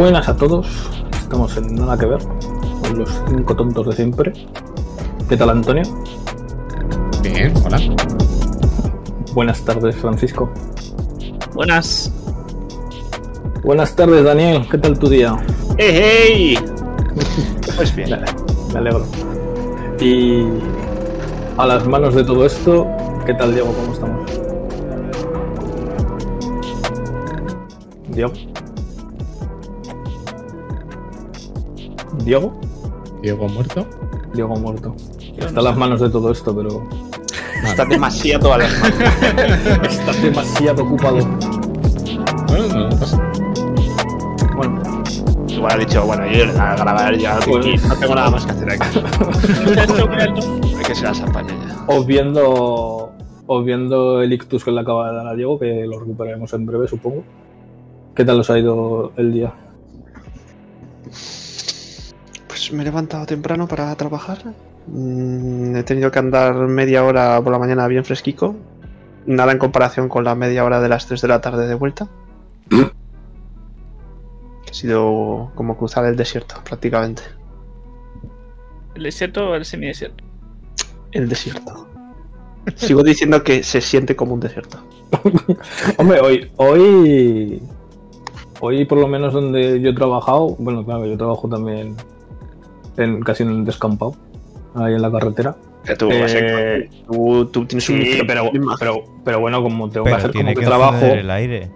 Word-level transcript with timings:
Buenas 0.00 0.30
a 0.30 0.34
todos, 0.34 0.66
estamos 1.12 1.54
en 1.58 1.74
Nada 1.74 1.98
que 1.98 2.06
ver, 2.06 2.20
con 2.80 3.00
los 3.00 3.22
cinco 3.28 3.54
tontos 3.54 3.86
de 3.86 3.92
siempre. 3.92 4.32
¿Qué 5.28 5.36
tal, 5.36 5.50
Antonio? 5.50 5.82
Bien, 7.22 7.52
hola. 7.62 7.78
Buenas 9.34 9.60
tardes, 9.62 9.94
Francisco. 9.96 10.50
Buenas. 11.52 12.10
Buenas 13.62 13.94
tardes, 13.94 14.24
Daniel. 14.24 14.66
¿Qué 14.70 14.78
tal 14.78 14.98
tu 14.98 15.06
día? 15.06 15.36
¡Hey, 15.76 15.92
hey! 15.92 16.58
Pues 17.76 17.94
bien. 17.94 18.22
me 18.72 18.78
alegro. 18.78 19.04
Y 20.00 20.46
a 21.58 21.66
las 21.66 21.86
manos 21.86 22.14
de 22.14 22.24
todo 22.24 22.46
esto, 22.46 22.86
¿qué 23.26 23.34
tal, 23.34 23.52
Diego? 23.52 23.70
¿Cómo 23.74 23.92
estamos? 23.92 24.30
Diego. 28.08 28.32
Diego. 32.24 32.52
Diego 33.22 33.48
muerto. 33.48 33.86
Diego 34.34 34.56
muerto. 34.56 34.94
Está 35.36 35.60
a 35.60 35.62
las 35.62 35.76
manos 35.76 36.00
de 36.00 36.10
todo 36.10 36.30
esto, 36.30 36.54
pero 36.54 36.82
Está 37.64 37.84
demasiado 37.84 38.52
a 38.54 38.58
las 38.58 38.72
manos. 38.80 38.98
está 39.90 40.12
demasiado 40.22 40.82
ocupado. 40.84 41.18
Bueno, 42.48 42.88
no 42.88 42.96
pasa. 42.98 43.30
Bueno, 44.56 44.82
Igual 45.48 45.72
ha 45.72 45.76
dicho, 45.78 46.06
bueno, 46.06 46.26
yo 46.30 46.44
a 46.60 46.76
grabar 46.76 47.16
ya 47.18 47.38
Pues- 47.46 47.66
aquí, 47.66 47.76
no 47.88 47.96
tengo 47.96 48.14
nada 48.14 48.30
más 48.30 48.46
que 48.46 48.52
hacer 48.52 48.70
aquí. 48.70 48.98
Hay 50.78 50.84
que 50.84 50.94
se 50.94 51.02
las 51.04 51.20
apañe 51.20 51.48
ya. 51.50 51.84
obviando, 51.86 53.12
obviando 53.46 54.22
el 54.22 54.32
ictus 54.32 54.64
que 54.64 54.70
le 54.70 54.80
acaba 54.80 55.10
de 55.10 55.16
dar 55.16 55.26
a 55.26 55.34
Diego, 55.34 55.58
que 55.58 55.84
lo 55.86 55.98
recuperaremos 56.00 56.52
en 56.54 56.64
breve, 56.66 56.88
supongo. 56.88 57.24
¿Qué 58.14 58.24
tal 58.24 58.40
os 58.40 58.48
ha 58.50 58.58
ido 58.58 59.12
el 59.16 59.32
día? 59.32 59.52
Pues 62.70 62.76
me 62.76 62.82
he 62.82 62.86
levantado 62.86 63.26
temprano 63.26 63.66
para 63.66 63.92
trabajar. 63.96 64.38
Mm, 64.86 65.74
he 65.74 65.82
tenido 65.82 66.12
que 66.12 66.20
andar 66.20 66.54
media 66.54 67.02
hora 67.02 67.42
por 67.42 67.50
la 67.50 67.58
mañana 67.58 67.88
bien 67.88 68.04
fresquico. 68.04 68.54
Nada 69.26 69.50
en 69.50 69.58
comparación 69.58 70.08
con 70.08 70.22
la 70.22 70.36
media 70.36 70.64
hora 70.64 70.80
de 70.80 70.88
las 70.88 71.04
3 71.08 71.20
de 71.20 71.26
la 71.26 71.40
tarde 71.40 71.66
de 71.66 71.74
vuelta. 71.74 72.08
Ha 74.70 74.72
sido 74.72 75.50
como 75.56 75.76
cruzar 75.76 76.04
el 76.04 76.14
desierto, 76.14 76.62
prácticamente. 76.62 77.22
¿El 78.94 79.02
desierto 79.02 79.50
o 79.50 79.54
el 79.56 79.64
semidesierto? 79.64 80.22
El 81.10 81.28
desierto. 81.28 81.88
Sigo 82.76 83.02
diciendo 83.02 83.42
que 83.42 83.64
se 83.64 83.80
siente 83.80 84.14
como 84.14 84.34
un 84.34 84.38
desierto. 84.38 84.78
Hombre, 85.98 86.20
hoy, 86.20 86.52
hoy, 86.54 87.60
hoy 88.60 88.84
por 88.84 88.98
lo 88.98 89.08
menos 89.08 89.32
donde 89.32 89.80
yo 89.80 89.90
he 89.90 89.94
trabajado, 89.94 90.54
bueno, 90.60 90.84
claro, 90.84 91.04
yo 91.04 91.16
trabajo 91.16 91.48
también 91.48 91.96
en, 92.96 93.20
casi 93.22 93.42
en 93.42 93.50
el 93.50 93.64
descampado, 93.64 94.14
ahí 94.74 94.94
en 94.94 95.02
la 95.02 95.10
carretera. 95.10 95.56
Que 95.84 95.96
tú, 95.96 96.08
vas 96.08 96.34
a- 96.34 96.38
Eh, 96.38 96.90
tú, 97.06 97.46
tú 97.46 97.64
tienes 97.66 97.88
un 97.88 98.02
sí, 98.02 98.20
pero, 98.26 98.44
microplima. 98.44 98.76
pero, 98.78 99.04
pero 99.24 99.40
bueno, 99.40 99.62
como 99.62 99.88
tengo 99.88 100.04
que 100.06 100.12
hacer 100.12 100.32
como 100.32 100.48
que 100.50 100.60
que 100.60 100.66
trabajo, 100.66 100.94
encender 100.94 101.18
el 101.18 101.30
aire. 101.30 101.70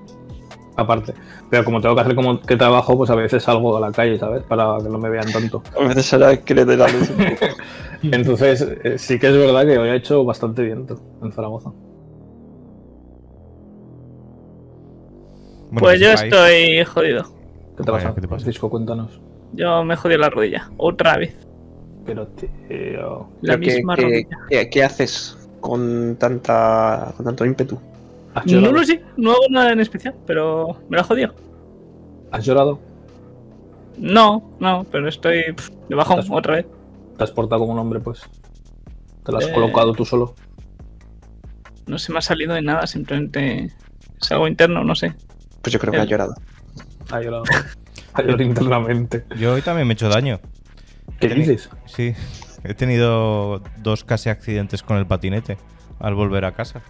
aparte, 0.77 1.15
pero 1.51 1.65
como 1.65 1.81
tengo 1.81 1.95
que 1.95 2.01
hacer 2.03 2.15
como 2.15 2.41
que 2.41 2.57
trabajo, 2.57 2.97
pues 2.98 3.09
a 3.11 3.15
veces 3.15 3.42
salgo 3.42 3.77
a 3.77 3.81
la 3.81 3.92
calle, 3.92 4.19
¿sabes? 4.19 4.42
Para 4.42 4.77
que 4.83 4.89
no 4.91 4.98
me 4.98 5.08
vean 5.08 5.33
tanto. 5.33 5.63
A 5.80 5.85
veces 5.89 6.05
será 6.05 6.36
que 6.36 6.55
le 6.55 6.64
dé 6.67 6.77
la 6.77 6.86
luz 6.89 7.08
un 7.11 7.17
poco. 7.17 7.46
Entonces, 8.02 8.61
eh, 8.85 8.98
sí 8.98 9.19
que 9.19 9.29
es 9.29 9.36
verdad 9.36 9.64
que 9.64 9.79
hoy 9.79 9.89
ha 9.89 9.95
hecho 9.95 10.23
bastante 10.25 10.63
viento 10.63 11.01
en 11.23 11.33
Zaragoza. 11.33 11.70
Bueno, 15.70 15.81
pues 15.81 16.01
yo 16.01 16.13
estoy 16.13 16.85
jodido. 16.85 17.25
¿Qué 17.77 17.83
te 17.85 17.91
Vaya, 17.91 18.05
pasa? 18.05 18.14
¿qué 18.14 18.20
te 18.20 18.29
pasa? 18.29 18.41
Francisco, 18.42 18.70
cuéntanos. 18.70 19.20
Yo 19.55 19.85
me 19.85 19.97
jodí 19.97 20.17
la 20.17 20.31
rodilla. 20.31 20.70
Otra 20.77 21.17
vez. 21.17 21.35
Pero, 22.07 22.27
tío. 22.29 23.29
La 23.41 23.55
Pero 23.55 23.61
¿qué- 23.61 23.75
misma 23.77 23.97
qué, 23.97 24.03
rodilla. 24.03 24.39
qué- 24.51 24.70
qué 24.70 24.85
haces 24.85 25.37
con 25.61 26.17
tanta 26.19 27.13
con 27.17 27.25
tanto 27.27 27.45
ímpetu? 27.47 27.79
¿Has 28.35 28.47
No 28.47 28.73
lo 28.73 28.85
sé, 28.85 29.01
no 29.17 29.31
hago 29.33 29.47
nada 29.48 29.73
en 29.73 29.81
especial, 29.81 30.14
pero 30.27 30.77
me 30.89 30.97
la 30.97 31.03
he 31.03 31.07
jodido. 31.07 31.35
¿Has 32.33 32.45
llorado? 32.45 32.81
No, 33.97 34.43
no, 34.59 34.85
pero 34.91 35.09
estoy 35.09 35.45
pf, 35.55 35.70
de 35.89 35.95
bajón 35.95 36.19
Estás- 36.19 36.37
otra 36.37 36.57
vez. 36.57 36.67
Te 37.17 37.23
has 37.25 37.31
portado 37.31 37.61
como 37.61 37.73
un 37.73 37.79
hombre, 37.79 38.01
pues. 38.01 38.23
Te 39.25 39.31
lo 39.33 39.39
has 39.39 39.47
Eh. 39.47 39.53
colocado 39.53 39.93
tú 39.93 40.05
solo. 40.05 40.35
No 41.87 41.97
se 41.98 42.13
me 42.13 42.19
ha 42.19 42.23
salido 42.23 42.55
de 42.55 42.63
nada, 42.63 42.87
simplemente 42.89 43.70
es 44.20 44.33
algo 44.33 44.48
interno, 44.48 44.83
no 44.83 44.95
sé. 44.97 45.14
Pues 45.63 45.73
yo 45.73 45.79
creo 45.79 45.93
que 45.93 46.01
El- 46.01 46.09
llorado. 46.09 46.35
Ha 47.11 47.20
llorado. 47.20 47.45
ha 47.45 47.51
llorado 47.53 47.83
internamente. 48.19 49.25
Yo 49.36 49.55
hoy 49.55 49.63
también 49.63 49.86
me 49.86 49.92
he 49.92 49.95
hecho 49.95 50.08
daño. 50.08 50.41
¿Qué 51.20 51.29
dices? 51.29 51.69
Sí, 51.86 52.14
he 52.64 52.75
tenido 52.75 53.63
dos 53.79 54.05
casi 54.05 54.30
accidentes 54.30 54.83
con 54.83 54.97
el 54.98 55.07
patinete 55.07 55.58
al 56.01 56.14
volver 56.14 56.45
a 56.45 56.52
casa. 56.52 56.83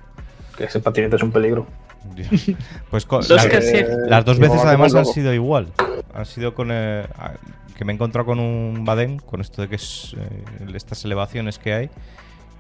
Que 0.57 0.65
ese 0.65 0.81
patinete 0.81 1.17
es 1.17 1.23
un 1.23 1.33
peligro. 1.33 1.67
Pues 2.91 3.07
con- 3.07 3.21
Dos 3.21 3.31
las, 3.31 3.47
casi- 3.47 3.85
las 4.09 4.25
dos 4.25 4.39
veces 4.39 4.61
además 4.65 4.95
han 4.95 5.07
sido 5.07 5.33
igual. 5.33 5.73
Han 6.15 6.27
sido 6.27 6.55
con 6.55 6.69
eh, 6.71 7.07
a- 7.19 7.33
que 7.77 7.85
me 7.85 7.93
he 7.93 7.95
encontrado 7.95 8.27
con 8.27 8.39
un 8.39 8.85
badén, 8.85 9.19
con 9.19 9.41
esto 9.41 9.63
de 9.63 9.69
que 9.69 9.77
es 9.77 10.15
eh, 10.19 10.45
estas 10.75 11.05
elevaciones 11.05 11.59
que 11.59 11.73
hay, 11.73 11.91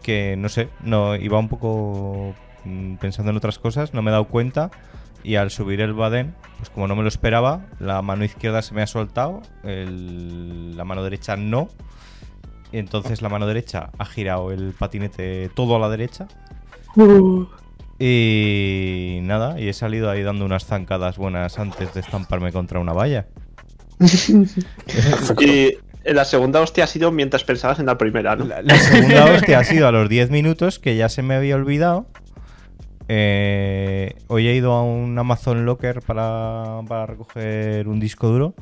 que 0.02 0.34
no 0.36 0.48
sé, 0.48 0.68
no 0.82 1.14
iba 1.14 1.38
un 1.38 1.48
poco 1.48 2.34
mm, 2.64 2.96
pensando 2.96 3.30
en 3.30 3.36
otras 3.36 3.58
cosas, 3.60 3.94
no 3.94 4.02
me 4.02 4.10
he 4.10 4.12
dado 4.12 4.24
cuenta 4.24 4.70
y 5.24 5.36
al 5.36 5.50
subir 5.50 5.80
el 5.80 5.92
badén, 5.94 6.34
pues 6.58 6.70
como 6.70 6.86
no 6.86 6.94
me 6.94 7.02
lo 7.02 7.08
esperaba, 7.08 7.66
la 7.80 8.00
mano 8.02 8.24
izquierda 8.24 8.62
se 8.62 8.74
me 8.74 8.82
ha 8.82 8.86
soltado, 8.86 9.42
el- 9.64 10.76
la 10.76 10.84
mano 10.84 11.02
derecha 11.02 11.36
no. 11.36 11.68
Y 12.72 12.78
entonces 12.78 13.22
la 13.22 13.28
mano 13.28 13.46
derecha 13.46 13.90
ha 13.98 14.04
girado 14.04 14.52
el 14.52 14.74
patinete 14.78 15.48
todo 15.54 15.76
a 15.76 15.78
la 15.78 15.88
derecha. 15.88 16.26
Y 17.98 19.20
nada, 19.22 19.60
y 19.60 19.68
he 19.68 19.72
salido 19.72 20.10
ahí 20.10 20.22
dando 20.22 20.44
unas 20.44 20.66
zancadas 20.66 21.16
buenas 21.16 21.58
antes 21.58 21.94
de 21.94 22.00
estamparme 22.00 22.52
contra 22.52 22.80
una 22.80 22.92
valla. 22.92 23.26
Y 25.40 26.12
la 26.12 26.24
segunda 26.24 26.60
hostia 26.60 26.84
ha 26.84 26.86
sido 26.86 27.10
mientras 27.12 27.44
pensabas 27.44 27.78
en 27.78 27.86
la 27.86 27.96
primera, 27.96 28.36
¿no? 28.36 28.44
La, 28.44 28.60
la 28.62 28.76
segunda 28.76 29.24
hostia 29.26 29.60
ha 29.60 29.64
sido 29.64 29.86
a 29.88 29.92
los 29.92 30.08
10 30.08 30.30
minutos, 30.30 30.78
que 30.78 30.96
ya 30.96 31.08
se 31.08 31.22
me 31.22 31.34
había 31.34 31.54
olvidado. 31.56 32.06
Eh, 33.08 34.14
hoy 34.28 34.48
he 34.48 34.54
ido 34.54 34.72
a 34.72 34.82
un 34.82 35.18
Amazon 35.18 35.64
Locker 35.66 36.00
para, 36.02 36.80
para 36.88 37.06
recoger 37.06 37.86
un 37.88 38.00
disco 38.00 38.28
duro 38.28 38.54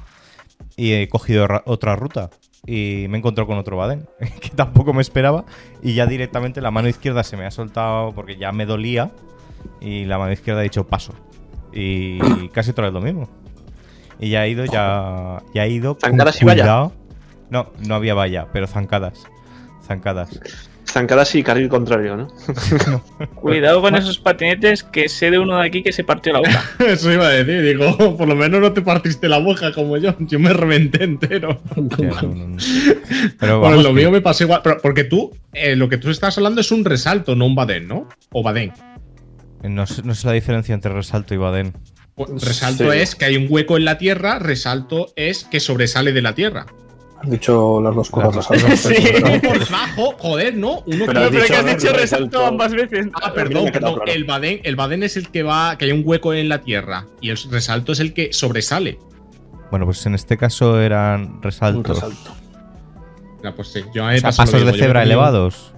y 0.76 0.92
he 0.94 1.08
cogido 1.08 1.46
ra- 1.46 1.62
otra 1.66 1.96
ruta. 1.96 2.30
Y 2.66 3.06
me 3.08 3.16
he 3.16 3.18
encontrado 3.18 3.48
con 3.48 3.58
otro 3.58 3.76
Baden, 3.76 4.06
que 4.40 4.50
tampoco 4.50 4.92
me 4.94 5.02
esperaba. 5.02 5.44
Y 5.82 5.94
ya 5.94 6.06
directamente 6.06 6.60
la 6.60 6.70
mano 6.70 6.88
izquierda 6.88 7.22
se 7.24 7.36
me 7.36 7.44
ha 7.44 7.50
soltado 7.50 8.12
porque 8.12 8.36
ya 8.36 8.52
me 8.52 8.66
dolía. 8.66 9.10
Y 9.80 10.04
la 10.06 10.18
mano 10.18 10.32
izquierda 10.32 10.60
ha 10.60 10.64
dicho 10.64 10.86
paso. 10.86 11.12
Y 11.72 12.48
casi 12.50 12.70
otra 12.70 12.84
vez 12.84 12.92
lo 12.92 13.00
mismo. 13.00 13.28
Y 14.20 14.30
ya 14.30 14.44
he 14.46 14.50
ido, 14.50 14.64
ya, 14.64 15.42
ya 15.54 15.64
he 15.64 15.70
ido. 15.70 15.96
¿Zancadas 16.00 16.40
y 16.42 16.44
valla? 16.44 16.62
No, 17.50 17.66
no 17.86 17.94
había 17.96 18.14
valla, 18.14 18.46
pero 18.52 18.66
zancadas. 18.66 19.24
Zancadas. 19.84 20.40
Zancadas 20.92 21.34
y 21.34 21.42
carril 21.42 21.68
contrario, 21.70 22.16
¿no? 22.16 22.28
Cuidado 23.36 23.80
con 23.80 23.94
esos 23.96 24.18
patinetes 24.18 24.82
que 24.82 25.08
sé 25.08 25.30
de 25.30 25.38
uno 25.38 25.56
de 25.58 25.66
aquí 25.66 25.82
que 25.82 25.92
se 25.92 26.04
partió 26.04 26.32
la 26.34 26.40
boca. 26.40 26.62
Eso 26.86 27.10
iba 27.10 27.26
a 27.26 27.30
decir, 27.30 27.62
digo, 27.62 28.16
por 28.18 28.28
lo 28.28 28.36
menos 28.36 28.60
no 28.60 28.72
te 28.72 28.82
partiste 28.82 29.28
la 29.28 29.38
boca 29.38 29.72
como 29.72 29.96
yo. 29.96 30.14
Yo 30.20 30.38
me 30.38 30.52
reventé 30.52 31.04
entero. 31.04 31.62
Hostia, 31.74 32.08
no, 32.22 32.22
no, 32.34 32.46
no. 32.48 32.56
Pero 33.40 33.60
Bueno, 33.60 33.76
lo 33.82 33.88
que- 33.88 33.94
mío 33.94 34.10
me 34.10 34.20
pasó 34.20 34.44
igual. 34.44 34.60
Pero 34.62 34.78
porque 34.82 35.04
tú, 35.04 35.34
eh, 35.54 35.76
lo 35.76 35.88
que 35.88 35.96
tú 35.96 36.10
estás 36.10 36.36
hablando 36.36 36.60
es 36.60 36.70
un 36.70 36.84
resalto, 36.84 37.34
no 37.36 37.46
un 37.46 37.54
badén, 37.54 37.88
¿no? 37.88 38.08
O 38.30 38.42
badén. 38.42 38.72
no, 39.62 39.86
sé, 39.86 40.02
no 40.02 40.14
sé 40.14 40.26
la 40.26 40.34
diferencia 40.34 40.74
entre 40.74 40.92
resalto 40.92 41.32
y 41.32 41.38
badén. 41.38 41.72
Resalto 42.16 42.92
Sí. 42.92 42.98
es 42.98 43.14
que 43.14 43.24
hay 43.24 43.36
un 43.38 43.46
hueco 43.48 43.78
en 43.78 43.86
la 43.86 43.96
tierra, 43.96 44.38
resalto 44.38 45.12
es 45.16 45.44
que 45.44 45.58
sobresale 45.60 46.12
de 46.12 46.20
la 46.20 46.34
tierra. 46.34 46.66
Has 47.22 47.30
dicho 47.30 47.80
las 47.80 47.94
dos 47.94 48.10
cosas. 48.10 48.36
Las 48.50 48.50
has 48.50 48.80
Sí. 48.80 48.94
por 49.46 49.58
debajo, 49.58 50.14
joder, 50.18 50.56
no. 50.56 50.80
Uno 50.86 51.04
Pero 51.06 51.30
pero 51.30 51.46
que 51.46 51.54
has 51.54 51.66
dicho 51.66 51.92
resalto. 51.92 52.44
ambas 52.46 52.72
veces. 52.72 53.06
Ah, 53.22 53.32
perdón, 53.32 53.66
perdón. 53.72 53.94
claro. 53.94 54.12
El 54.12 54.24
badén, 54.24 54.60
el 54.64 54.76
badén 54.76 55.02
es 55.02 55.16
el 55.16 55.28
que 55.30 55.42
va, 55.42 55.78
que 55.78 55.84
hay 55.86 55.92
un 55.92 56.02
hueco 56.04 56.34
en 56.34 56.48
la 56.48 56.62
tierra. 56.62 57.06
Y 57.20 57.30
el 57.30 57.38
resalto 57.50 57.92
es 57.92 58.00
el 58.00 58.12
que 58.12 58.32
sobresale. 58.32 58.98
Bueno, 59.70 59.86
pues 59.86 60.04
en 60.06 60.14
este 60.14 60.36
caso 60.36 60.80
eran 60.80 61.22
Un 61.36 61.42
resaltos. 61.42 61.96
resalto. 62.02 62.32
Pues 63.56 63.68
sí. 63.68 63.80
Yo 63.94 64.04
a 64.04 64.10
mí 64.10 64.16
O 64.16 64.20
sea, 64.20 64.30
pasos 64.32 64.64
de 64.64 64.72
yo 64.72 64.78
cebra 64.78 65.02
elevados. 65.02 65.72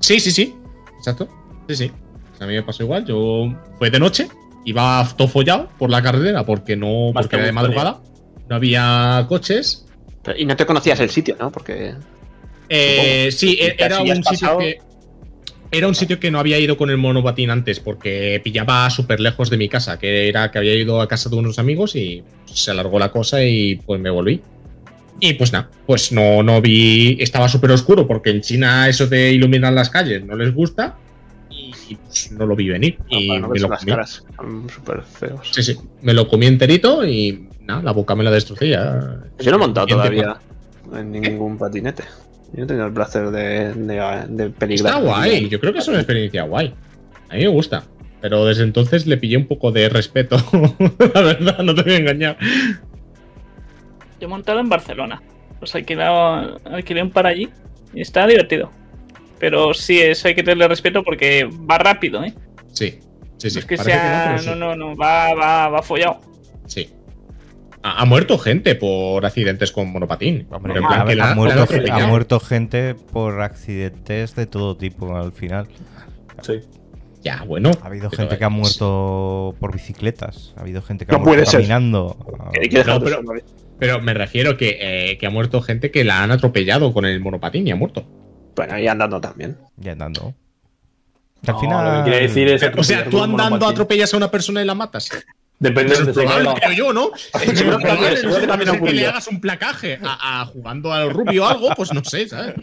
Sí, 0.00 0.20
sí, 0.20 0.30
sí. 0.30 0.54
Exacto. 0.98 1.28
Sí, 1.68 1.76
sí. 1.76 1.92
O 2.32 2.36
sea, 2.36 2.46
a 2.46 2.48
mí 2.48 2.54
me 2.56 2.62
pasó 2.62 2.82
igual. 2.82 3.04
Yo 3.04 3.52
fue 3.78 3.90
de 3.90 3.98
noche, 3.98 4.28
iba 4.64 5.06
todo 5.16 5.28
follado 5.28 5.68
por 5.78 5.90
la 5.90 6.02
carretera 6.02 6.44
porque 6.46 6.76
no, 6.76 7.12
Más 7.12 7.24
porque 7.24 7.36
era 7.36 7.46
de 7.46 7.52
madrugada. 7.52 8.00
No 8.48 8.56
había 8.56 9.24
coches. 9.28 9.86
Pero- 10.24 10.38
y 10.38 10.44
no 10.44 10.56
te 10.56 10.66
conocías 10.66 10.98
el 11.00 11.10
sitio, 11.10 11.36
¿no? 11.38 11.50
Porque. 11.52 11.94
Eh, 12.68 13.28
sí, 13.30 13.58
e- 13.60 13.76
era 13.78 14.00
un 14.00 14.06
sitio 14.08 14.22
pasado- 14.24 14.58
que. 14.58 14.78
era 15.70 15.86
un 15.88 15.94
sitio 15.94 16.18
que 16.18 16.30
no 16.30 16.38
había 16.38 16.58
ido 16.58 16.76
con 16.76 16.88
el 16.90 16.96
monopatín 16.96 17.50
antes 17.50 17.78
porque 17.80 18.40
pillaba 18.42 18.88
súper 18.90 19.20
lejos 19.20 19.50
de 19.50 19.56
mi 19.56 19.68
casa, 19.68 19.98
que 19.98 20.28
era 20.28 20.50
que 20.50 20.58
había 20.58 20.74
ido 20.74 21.00
a 21.00 21.08
casa 21.08 21.28
de 21.28 21.36
unos 21.36 21.58
amigos 21.58 21.94
y 21.96 22.22
se 22.46 22.70
alargó 22.70 22.98
la 22.98 23.10
cosa 23.10 23.42
y 23.44 23.76
pues 23.76 24.00
me 24.00 24.08
volví. 24.10 24.40
Y 25.20 25.34
pues 25.34 25.52
nada, 25.52 25.70
pues 25.86 26.10
no, 26.10 26.42
no 26.42 26.60
vi, 26.60 27.16
estaba 27.20 27.48
súper 27.48 27.70
oscuro 27.70 28.06
porque 28.06 28.30
en 28.30 28.40
China 28.40 28.88
eso 28.88 29.06
de 29.06 29.32
iluminar 29.32 29.72
las 29.72 29.88
calles 29.90 30.24
no 30.24 30.36
les 30.36 30.52
gusta 30.52 30.96
y, 31.50 31.72
y, 31.88 31.94
pues 31.94 32.32
no 32.32 32.46
lo 32.46 32.56
vi 32.56 32.68
venir. 32.68 32.98
y 33.10 33.28
para 33.28 33.40
no 33.40 33.48
me 33.48 33.58
lo 33.60 33.68
las 33.68 33.80
comí. 33.80 33.90
caras. 33.92 34.24
Son 34.36 34.68
súper 34.68 35.02
feos. 35.02 35.48
Sí, 35.52 35.62
sí, 35.62 35.76
me 36.02 36.14
lo 36.14 36.26
comí 36.28 36.46
enterito 36.46 37.06
y 37.06 37.48
nada, 37.66 37.82
la 37.82 37.92
boca 37.92 38.14
me 38.14 38.24
la 38.24 38.30
destrocé 38.30 38.68
ya. 38.70 39.20
Yo 39.38 39.50
no 39.50 39.56
he 39.56 39.60
montado 39.60 39.86
todavía 39.86 40.36
en 40.92 41.10
ningún 41.12 41.58
patinete. 41.58 42.04
Yo 42.52 42.58
no 42.58 42.64
he 42.64 42.66
tenido 42.66 42.86
el 42.86 42.92
placer 42.92 43.30
de, 43.30 43.74
de, 43.74 44.24
de 44.28 44.50
peligrar. 44.50 44.94
Está 44.94 45.00
guay, 45.04 45.48
yo 45.48 45.58
creo 45.60 45.72
que 45.72 45.80
es 45.80 45.88
una 45.88 45.98
experiencia 45.98 46.44
guay. 46.44 46.74
A 47.28 47.34
mí 47.34 47.40
me 47.40 47.48
gusta. 47.48 47.84
Pero 48.20 48.44
desde 48.46 48.62
entonces 48.62 49.06
le 49.06 49.16
pillé 49.18 49.36
un 49.36 49.46
poco 49.46 49.70
de 49.70 49.88
respeto. 49.88 50.36
la 51.14 51.20
verdad, 51.20 51.58
no 51.58 51.74
te 51.74 51.82
voy 51.82 51.92
a 51.92 51.96
engañar. 51.98 52.38
Yo 54.20 54.26
he 54.26 54.26
montado 54.26 54.60
en 54.60 54.68
Barcelona. 54.68 55.22
Pues 55.58 55.74
alquilado, 55.74 56.58
alquilé 56.64 57.02
un 57.02 57.10
par 57.10 57.26
allí 57.26 57.50
y 57.92 58.00
está 58.00 58.26
divertido. 58.26 58.70
Pero 59.38 59.74
sí, 59.74 60.00
eso 60.00 60.28
hay 60.28 60.34
que 60.34 60.42
tenerle 60.42 60.68
respeto 60.68 61.02
porque 61.02 61.44
va 61.70 61.76
rápido, 61.78 62.24
¿eh? 62.24 62.32
Sí, 62.72 62.98
sí, 63.36 63.50
sí. 63.50 63.56
No 63.56 63.60
es 63.60 63.66
que 63.66 63.76
sea. 63.76 64.36
no, 64.46 64.54
No, 64.54 64.74
no, 64.74 64.76
no, 64.76 64.96
va, 64.96 65.34
va, 65.34 65.68
va 65.68 65.82
follado. 65.82 66.20
Sí. 66.66 66.88
Ha, 67.86 68.00
ha 68.00 68.04
muerto 68.06 68.38
gente 68.38 68.74
por 68.74 69.24
accidentes 69.26 69.70
con 69.70 69.92
monopatín. 69.92 70.46
Hombre, 70.50 70.74
En 70.78 70.86
plan 70.86 71.02
ha, 71.02 71.04
que 71.04 71.14
la- 71.14 71.24
ha 71.24 71.26
la 71.26 71.30
han 71.32 71.36
muerto, 71.36 71.60
ha 71.60 71.62
atropellado. 71.64 72.08
muerto 72.08 72.40
gente 72.40 72.94
por 72.94 73.42
accidentes 73.42 74.34
de 74.34 74.46
todo 74.46 74.76
tipo 74.76 75.14
al 75.16 75.32
final. 75.32 75.68
Sí. 76.42 76.60
Ya, 77.22 77.42
bueno. 77.44 77.70
Ha 77.82 77.86
habido 77.86 78.10
pero 78.10 78.22
gente 78.22 78.38
que 78.38 78.44
ha 78.44 78.48
muerto 78.50 79.54
por 79.60 79.72
bicicletas. 79.72 80.52
Ha 80.56 80.60
habido 80.62 80.82
gente 80.82 81.06
que 81.06 81.12
No 81.12 81.18
ha 81.18 81.20
muerto 81.24 81.50
caminando. 81.52 82.16
Hay 82.60 82.68
que 82.68 82.84
No, 82.84 83.00
pero- 83.78 84.00
me 84.00 84.14
refiero 84.14 84.56
que, 84.56 84.78
eh, 84.80 85.18
que 85.18 85.26
ha 85.26 85.30
muerto 85.30 85.60
gente 85.60 85.90
que 85.90 86.04
la 86.04 86.22
han 86.22 86.30
atropellado 86.30 86.92
con 86.94 87.04
el 87.04 87.20
monopatín 87.20 87.66
y 87.66 87.70
ha 87.70 87.76
muerto. 87.76 88.04
Bueno, 88.56 88.78
y 88.78 88.86
andando 88.88 89.20
también. 89.20 89.58
Ya 89.76 89.92
andando. 89.92 90.34
Al 91.46 91.54
No, 91.54 91.60
final. 91.60 91.98
lo 91.98 92.04
que 92.04 92.10
quiere 92.10 92.26
decir 92.28 92.48
es 92.48 92.62
O 92.76 92.82
sea, 92.82 93.04
tú 93.04 93.18
andando 93.22 93.42
monopatín. 93.44 93.72
atropellas 93.72 94.14
a 94.14 94.16
una 94.16 94.30
persona 94.30 94.62
y 94.62 94.64
la 94.64 94.74
matas. 94.74 95.10
Depende 95.64 95.94
Eso 95.94 96.04
de 96.04 96.10
es 96.10 96.14
dónde 96.16 96.20
se 96.20 96.26
probable, 96.26 96.60
caiga. 96.60 96.74
creo 96.74 96.86
yo, 96.86 96.92
¿no? 96.92 97.10
Es 97.40 97.58
Seguro 97.58 98.84
que 98.84 98.92
le 98.92 99.06
hagas 99.06 99.28
un 99.28 99.40
placaje 99.40 99.98
a, 100.04 100.40
a 100.42 100.44
jugando 100.44 100.92
al 100.92 101.08
rubio 101.08 101.44
o 101.44 101.46
algo, 101.48 101.70
pues 101.74 101.90
no 101.94 102.04
sé, 102.04 102.28
¿sabes? 102.28 102.54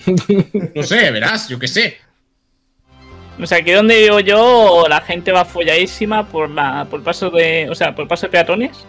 No 0.75 0.83
sé, 0.83 1.09
verás, 1.09 1.49
yo 1.49 1.57
qué 1.57 1.67
sé. 1.67 1.97
O 3.41 3.45
sea, 3.47 3.63
que 3.63 3.73
donde 3.73 3.99
vivo 4.03 4.19
yo, 4.19 4.85
la 4.87 5.01
gente 5.01 5.31
va 5.31 5.45
folladísima 5.45 6.27
por 6.27 6.47
la 6.51 6.85
por 6.87 6.99
el 6.99 7.03
paso 7.03 7.31
de. 7.31 7.67
O 7.71 7.73
sea, 7.75 7.95
por 7.95 8.03
el 8.03 8.07
paso 8.07 8.27
de 8.27 8.31
peatones. 8.33 8.85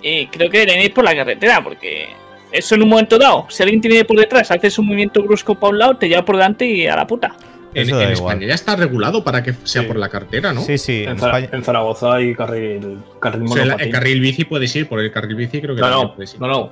Y 0.00 0.26
creo 0.28 0.48
que 0.48 0.60
deberían 0.60 0.84
ir 0.84 0.94
por 0.94 1.04
la 1.04 1.14
carretera, 1.14 1.62
porque 1.62 2.08
eso 2.50 2.74
en 2.74 2.82
un 2.82 2.88
momento 2.88 3.18
dado, 3.18 3.46
si 3.50 3.62
alguien 3.62 3.80
tiene 3.82 4.04
por 4.06 4.18
detrás, 4.18 4.50
haces 4.50 4.78
un 4.78 4.86
movimiento 4.86 5.22
brusco 5.22 5.54
para 5.54 5.70
un 5.70 5.78
lado, 5.78 5.96
te 5.98 6.08
lleva 6.08 6.24
por 6.24 6.36
delante 6.36 6.64
y 6.64 6.86
a 6.86 6.96
la 6.96 7.06
puta. 7.06 7.36
En. 7.74 7.88
España 8.12 8.46
ya 8.46 8.54
está 8.54 8.76
regulado 8.76 9.24
para 9.24 9.42
que 9.42 9.52
sea 9.64 9.82
Sí. 9.82 9.88
por 9.88 9.96
la 9.96 10.08
carretera, 10.08 10.52
¿no? 10.52 10.60
Sí, 10.62 10.76
sí. 10.78 11.04
En 11.04 11.10
En, 11.10 11.18
Zara- 11.18 11.38
España. 11.38 11.56
en 11.58 11.64
Zaragoza 11.64 12.14
hay 12.14 12.34
carril, 12.34 12.98
carril 13.20 13.42
O 13.44 13.48
sea, 13.48 13.62
el, 13.62 13.68
monopatín. 13.68 13.86
el 13.86 13.92
carril 13.92 14.20
bici 14.20 14.44
puedes 14.44 14.76
ir, 14.76 14.88
por 14.88 15.00
el 15.00 15.10
carril 15.10 15.36
bici 15.36 15.60
creo 15.60 15.74
que 15.74 15.80
No, 15.80 15.90
no, 15.90 16.14
puedes 16.14 16.34
ir. 16.34 16.40
no, 16.40 16.48
no. 16.48 16.70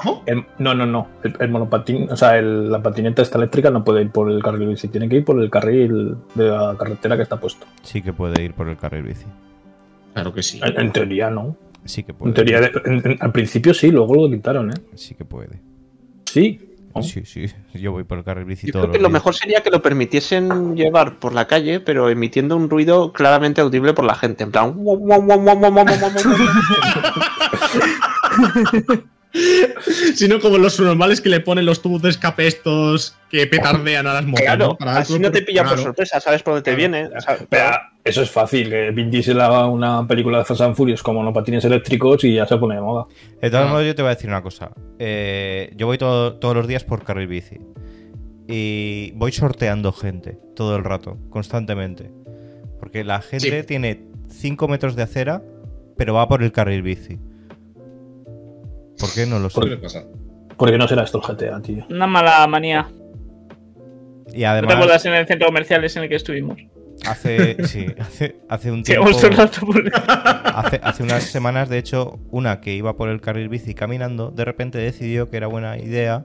No, 0.59 0.75
no, 0.75 0.87
no. 0.87 1.09
El, 1.23 1.35
el 1.41 1.49
monopatín, 1.51 2.11
o 2.11 2.17
sea, 2.17 2.39
el- 2.39 2.71
la 2.71 2.83
patineta 2.83 3.23
esta 3.23 3.39
eléctrica 3.39 3.71
no 3.71 3.83
puede 3.85 4.03
ir 4.03 4.11
por 4.11 4.31
el 4.31 4.43
carril 4.43 4.69
bici, 4.69 4.89
tiene 4.89 5.09
que 5.09 5.17
ir 5.17 5.25
por 5.25 5.41
el 5.43 5.49
carril 5.51 6.17
de 6.35 6.45
la 6.49 6.77
carretera 6.79 7.17
que 7.17 7.23
está 7.23 7.39
puesto. 7.41 7.67
Sí 7.83 8.03
que 8.03 8.13
puede 8.13 8.43
ir 8.43 8.53
por 8.55 8.69
el 8.69 8.77
carril 8.77 9.03
bici. 9.03 9.27
Claro 10.13 10.35
que 10.35 10.43
sí. 10.43 10.61
En, 10.63 10.79
en 10.81 10.93
teoría 10.93 11.31
no. 11.31 11.57
Sí 11.85 12.03
que 12.03 12.13
puede. 12.13 12.31
En 12.31 12.35
teoría, 12.35 12.61
de- 12.61 12.73
en- 12.85 13.03
en- 13.13 13.17
al 13.21 13.33
principio 13.33 13.73
sí, 13.73 13.91
luego 13.91 14.15
lo 14.17 14.29
quitaron, 14.31 14.71
¿eh? 14.71 14.75
Sí 14.95 15.15
que 15.15 15.25
puede. 15.25 15.61
Sí. 16.27 16.61
¿No? 16.95 17.03
Sí, 17.03 17.23
sí. 17.25 17.47
Yo 17.75 17.93
voy 17.93 18.05
por 18.05 18.19
el 18.19 18.25
carril 18.25 18.45
bici 18.45 18.67
Yo 18.67 18.73
creo 18.73 18.93
que 18.93 18.99
lo 18.99 19.09
días. 19.09 19.13
mejor 19.13 19.35
sería 19.35 19.63
que 19.63 19.71
lo 19.71 19.83
permitiesen 19.83 20.77
llevar 20.77 21.19
por 21.19 21.33
la 21.33 21.47
calle, 21.47 21.81
pero 21.81 22.09
emitiendo 22.09 22.57
un 22.57 22.69
ruido 22.71 23.13
claramente 23.13 23.61
audible 23.61 23.93
por 23.95 24.05
la 24.05 24.15
gente. 24.15 24.45
En 24.45 24.51
plan. 24.51 24.75
Sino 30.15 30.41
como 30.41 30.59
los 30.59 30.79
normales 30.81 31.21
que 31.21 31.29
le 31.29 31.41
ponen 31.41 31.65
los 31.65 31.83
tubos 31.83 32.03
de 32.03 32.11
escape 32.11 32.47
estos 32.47 33.17
que 33.31 33.47
petardean 33.47 34.07
a 34.07 34.15
las 34.15 34.25
motos. 34.25 34.45
Claro, 34.45 34.77
¿no? 34.81 34.91
Así 34.91 35.19
no 35.19 35.31
te 35.31 35.43
pilla 35.43 35.65
por 35.65 35.79
sorpresa, 35.79 36.21
sabes 36.21 36.43
por 36.43 36.55
dónde 36.55 36.71
te 36.71 36.77
viene. 36.77 37.09
Pero 37.49 37.71
eso 38.05 38.23
es 38.23 38.31
fácil. 38.31 38.73
Eh, 38.73 38.91
Vin 38.91 39.11
Diesel 39.11 39.41
haga 39.41 39.67
una 39.67 40.07
película 40.07 40.39
de 40.39 40.45
Fast 40.45 40.61
and 40.63 40.75
Furious 40.75 41.03
como 41.03 41.23
no 41.23 41.33
patines 41.33 41.65
eléctricos 41.65 42.25
y 42.25 42.35
ya 42.35 42.47
se 42.47 42.57
pone 42.57 42.75
de 42.75 42.81
moda. 42.81 43.07
De 43.41 43.51
todos 43.51 43.67
ah. 43.67 43.71
modos, 43.71 43.87
yo 43.87 43.95
te 43.95 44.03
voy 44.03 44.11
a 44.11 44.15
decir 44.15 44.29
una 44.29 44.43
cosa. 44.43 44.71
Eh, 44.99 45.73
yo 45.77 45.87
voy 45.87 45.99
todos 45.99 46.55
los 46.57 46.67
días 46.67 46.85
por 46.85 47.05
carril 47.05 47.29
bici. 47.29 47.59
Y 48.49 49.13
voy 49.13 49.31
sorteando 49.31 49.93
gente 49.93 50.39
todo 50.57 50.75
el 50.77 50.83
rato, 50.83 51.19
constantemente. 51.31 52.11
Porque 52.81 53.05
la 53.05 53.21
gente 53.21 53.63
tiene 53.63 54.07
5 54.29 54.67
metros 54.67 54.97
de 54.97 55.05
acera, 55.05 55.43
pero 55.97 56.15
va 56.15 56.27
por 56.27 56.43
el 56.43 56.51
carril 56.51 56.83
bici. 56.83 57.21
¿Por 59.01 59.13
qué? 59.13 59.27
No 59.27 59.39
lo 59.39 59.51
sé. 59.51 59.61
¿Qué 59.61 59.67
le 59.69 59.77
pasa? 59.79 60.05
Porque 60.57 60.79
no 60.79 60.87
será 60.87 61.05
esto 61.05 61.21
el 61.27 61.37
GTA, 61.37 61.61
tío. 61.63 61.87
Una 61.89 62.07
mala 62.07 62.47
manía. 62.47 62.87
Y 64.33 64.33
¿No 64.33 64.39
te 64.39 64.47
además, 64.47 64.75
acuerdas 64.75 65.07
en 65.07 65.15
el 65.15 65.27
centro 65.27 65.47
comercial 65.47 65.83
ese 65.85 65.99
en 65.99 66.05
el 66.05 66.09
que 66.09 66.17
estuvimos? 66.17 66.59
hace, 67.07 67.65
sí, 67.67 67.87
hace, 67.99 68.37
hace 68.49 68.71
un 68.71 68.83
tiempo... 68.85 69.09
Hace, 69.09 70.81
hace 70.83 71.03
unas 71.03 71.25
semanas, 71.25 71.69
de 71.69 71.79
hecho, 71.79 72.19
una 72.31 72.61
que 72.61 72.75
iba 72.75 72.97
por 72.97 73.09
el 73.09 73.21
carril 73.21 73.49
bici 73.49 73.75
caminando, 73.75 74.31
de 74.31 74.45
repente 74.45 74.79
decidió 74.79 75.31
que 75.31 75.37
era 75.37 75.47
buena 75.47 75.79
idea 75.79 76.25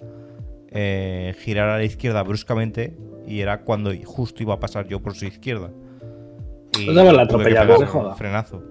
eh, 0.72 1.34
girar 1.40 1.70
a 1.70 1.78
la 1.78 1.84
izquierda 1.84 2.22
bruscamente 2.24 2.98
y 3.26 3.40
era 3.40 3.62
cuando 3.62 3.92
justo 4.04 4.44
iba 4.44 4.56
a 4.56 4.60
pasar 4.60 4.88
yo 4.88 5.02
por 5.02 5.16
su 5.16 5.26
izquierda. 5.26 5.72
Y 6.78 6.86
Pues 6.86 6.96
daba 6.96 7.14
la 7.14 7.24
atropellada, 7.24 7.78
no 7.78 8.16
frenazo. 8.16 8.62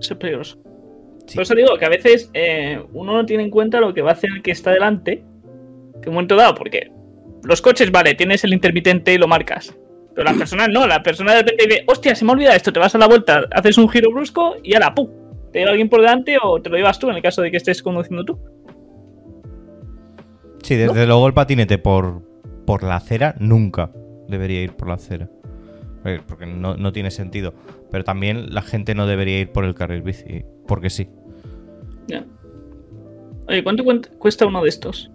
Eso 0.00 0.14
es 0.14 0.18
peligroso. 0.18 0.58
Sí. 1.26 1.34
Por 1.34 1.42
eso 1.42 1.54
digo 1.54 1.76
que 1.76 1.84
a 1.84 1.90
veces 1.90 2.30
eh, 2.34 2.82
uno 2.92 3.12
no 3.12 3.26
tiene 3.26 3.42
en 3.42 3.50
cuenta 3.50 3.80
lo 3.80 3.92
que 3.92 4.02
va 4.02 4.10
a 4.10 4.12
hacer 4.14 4.30
el 4.34 4.42
que 4.42 4.50
está 4.50 4.70
delante. 4.70 5.24
Que 6.00 6.08
un 6.08 6.14
momento 6.14 6.36
dado, 6.36 6.54
porque 6.54 6.90
los 7.42 7.60
coches, 7.60 7.90
vale, 7.90 8.14
tienes 8.14 8.44
el 8.44 8.52
intermitente 8.52 9.12
y 9.12 9.18
lo 9.18 9.28
marcas. 9.28 9.76
Pero 10.14 10.24
las 10.24 10.36
personas 10.36 10.68
no, 10.70 10.86
la 10.86 11.02
persona 11.02 11.32
de 11.32 11.42
repente 11.42 11.66
dice, 11.66 11.84
hostia, 11.86 12.14
se 12.14 12.24
me 12.24 12.32
olvida 12.32 12.54
esto, 12.56 12.72
te 12.72 12.80
vas 12.80 12.94
a 12.94 12.98
la 12.98 13.06
vuelta, 13.06 13.44
haces 13.52 13.78
un 13.78 13.88
giro 13.88 14.10
brusco 14.10 14.56
y 14.64 14.74
ahora, 14.74 14.94
¡pum! 14.94 15.08
Te 15.52 15.60
lleva 15.60 15.70
alguien 15.70 15.88
por 15.88 16.00
delante 16.00 16.36
o 16.42 16.60
te 16.60 16.70
lo 16.70 16.76
llevas 16.76 16.98
tú 16.98 17.08
en 17.08 17.16
el 17.16 17.22
caso 17.22 17.40
de 17.42 17.50
que 17.50 17.56
estés 17.56 17.82
conduciendo 17.82 18.24
tú. 18.24 18.38
Sí, 20.62 20.74
desde 20.74 21.06
luego 21.06 21.26
el 21.26 21.34
patinete 21.34 21.78
por, 21.78 22.22
por 22.66 22.82
la 22.82 22.96
acera 22.96 23.34
nunca 23.38 23.92
debería 24.28 24.62
ir 24.62 24.72
por 24.72 24.88
la 24.88 24.94
acera. 24.94 25.30
Eh, 26.08 26.20
Porque 26.26 26.46
no, 26.46 26.76
no 26.76 26.92
tiene 26.92 27.10
sentido. 27.10 27.54
Pero 27.90 28.04
también 28.04 28.54
la 28.54 28.62
gente 28.62 28.94
no 28.94 29.06
debería 29.06 29.40
ir 29.40 29.52
por 29.52 29.64
el 29.64 29.74
carril 29.74 30.02
bici. 30.02 30.44
Porque 30.66 30.90
sí. 30.90 31.08
Ya. 32.06 32.24
Oye, 33.48 33.62
¿cuánto 33.62 33.84
cuesta 34.18 34.46
uno 34.46 34.62
de 34.62 34.68
estos? 34.68 35.10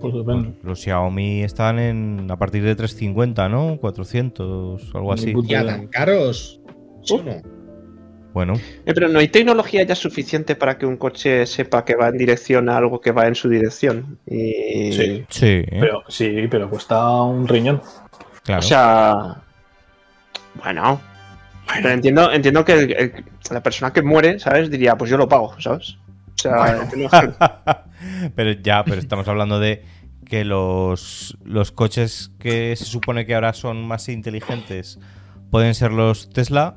Pues 0.00 0.14
depende. 0.14 0.54
Los 0.62 0.80
Xiaomi 0.80 1.42
están 1.42 1.78
en 1.78 2.30
a 2.30 2.36
partir 2.38 2.62
de 2.62 2.74
350, 2.74 3.48
¿no? 3.48 3.78
400, 3.80 4.94
algo 4.94 5.12
así. 5.12 5.34
Ya 5.44 5.64
tan 5.64 5.88
caros. 5.88 6.60
¿Sí 7.02 7.20
no? 7.24 7.58
Bueno, 8.34 8.54
Eh, 8.84 8.92
pero 8.94 9.08
no 9.08 9.18
hay 9.18 9.28
tecnología 9.28 9.82
ya 9.82 9.94
suficiente 9.94 10.54
para 10.54 10.78
que 10.78 10.86
un 10.86 10.96
coche 10.96 11.46
sepa 11.46 11.84
que 11.84 11.96
va 11.96 12.08
en 12.08 12.18
dirección 12.18 12.68
a 12.68 12.76
algo 12.76 13.00
que 13.00 13.10
va 13.10 13.26
en 13.26 13.34
su 13.34 13.48
dirección. 13.48 14.18
Y... 14.26 14.92
Sí. 14.92 15.24
sí, 15.28 15.46
¿eh? 15.46 15.78
Pero, 15.80 16.02
sí, 16.08 16.46
pero 16.50 16.68
cuesta 16.68 17.10
un 17.22 17.48
riñón. 17.48 17.80
claro. 18.44 18.60
O 18.60 18.62
sea. 18.62 19.42
Bueno. 20.62 21.00
Pero 21.74 21.90
entiendo, 21.90 22.32
entiendo 22.32 22.64
que 22.64 22.72
el- 22.72 22.92
el- 22.92 23.24
la 23.50 23.62
persona 23.62 23.92
que 23.92 24.02
muere, 24.02 24.38
¿sabes? 24.38 24.70
Diría, 24.70 24.96
pues 24.96 25.10
yo 25.10 25.16
lo 25.18 25.28
pago, 25.28 25.54
¿sabes? 25.60 25.98
O 26.34 26.40
sea, 26.40 26.88
que- 26.90 28.30
pero 28.34 28.52
ya, 28.52 28.84
pero 28.84 29.00
estamos 29.00 29.28
hablando 29.28 29.58
de 29.60 29.84
que 30.24 30.44
los, 30.44 31.36
los 31.44 31.72
coches 31.72 32.32
que 32.38 32.74
se 32.76 32.84
supone 32.84 33.26
que 33.26 33.34
ahora 33.34 33.52
son 33.52 33.86
más 33.86 34.08
inteligentes 34.08 34.98
pueden 35.50 35.74
ser 35.74 35.92
los 35.92 36.30
Tesla 36.30 36.76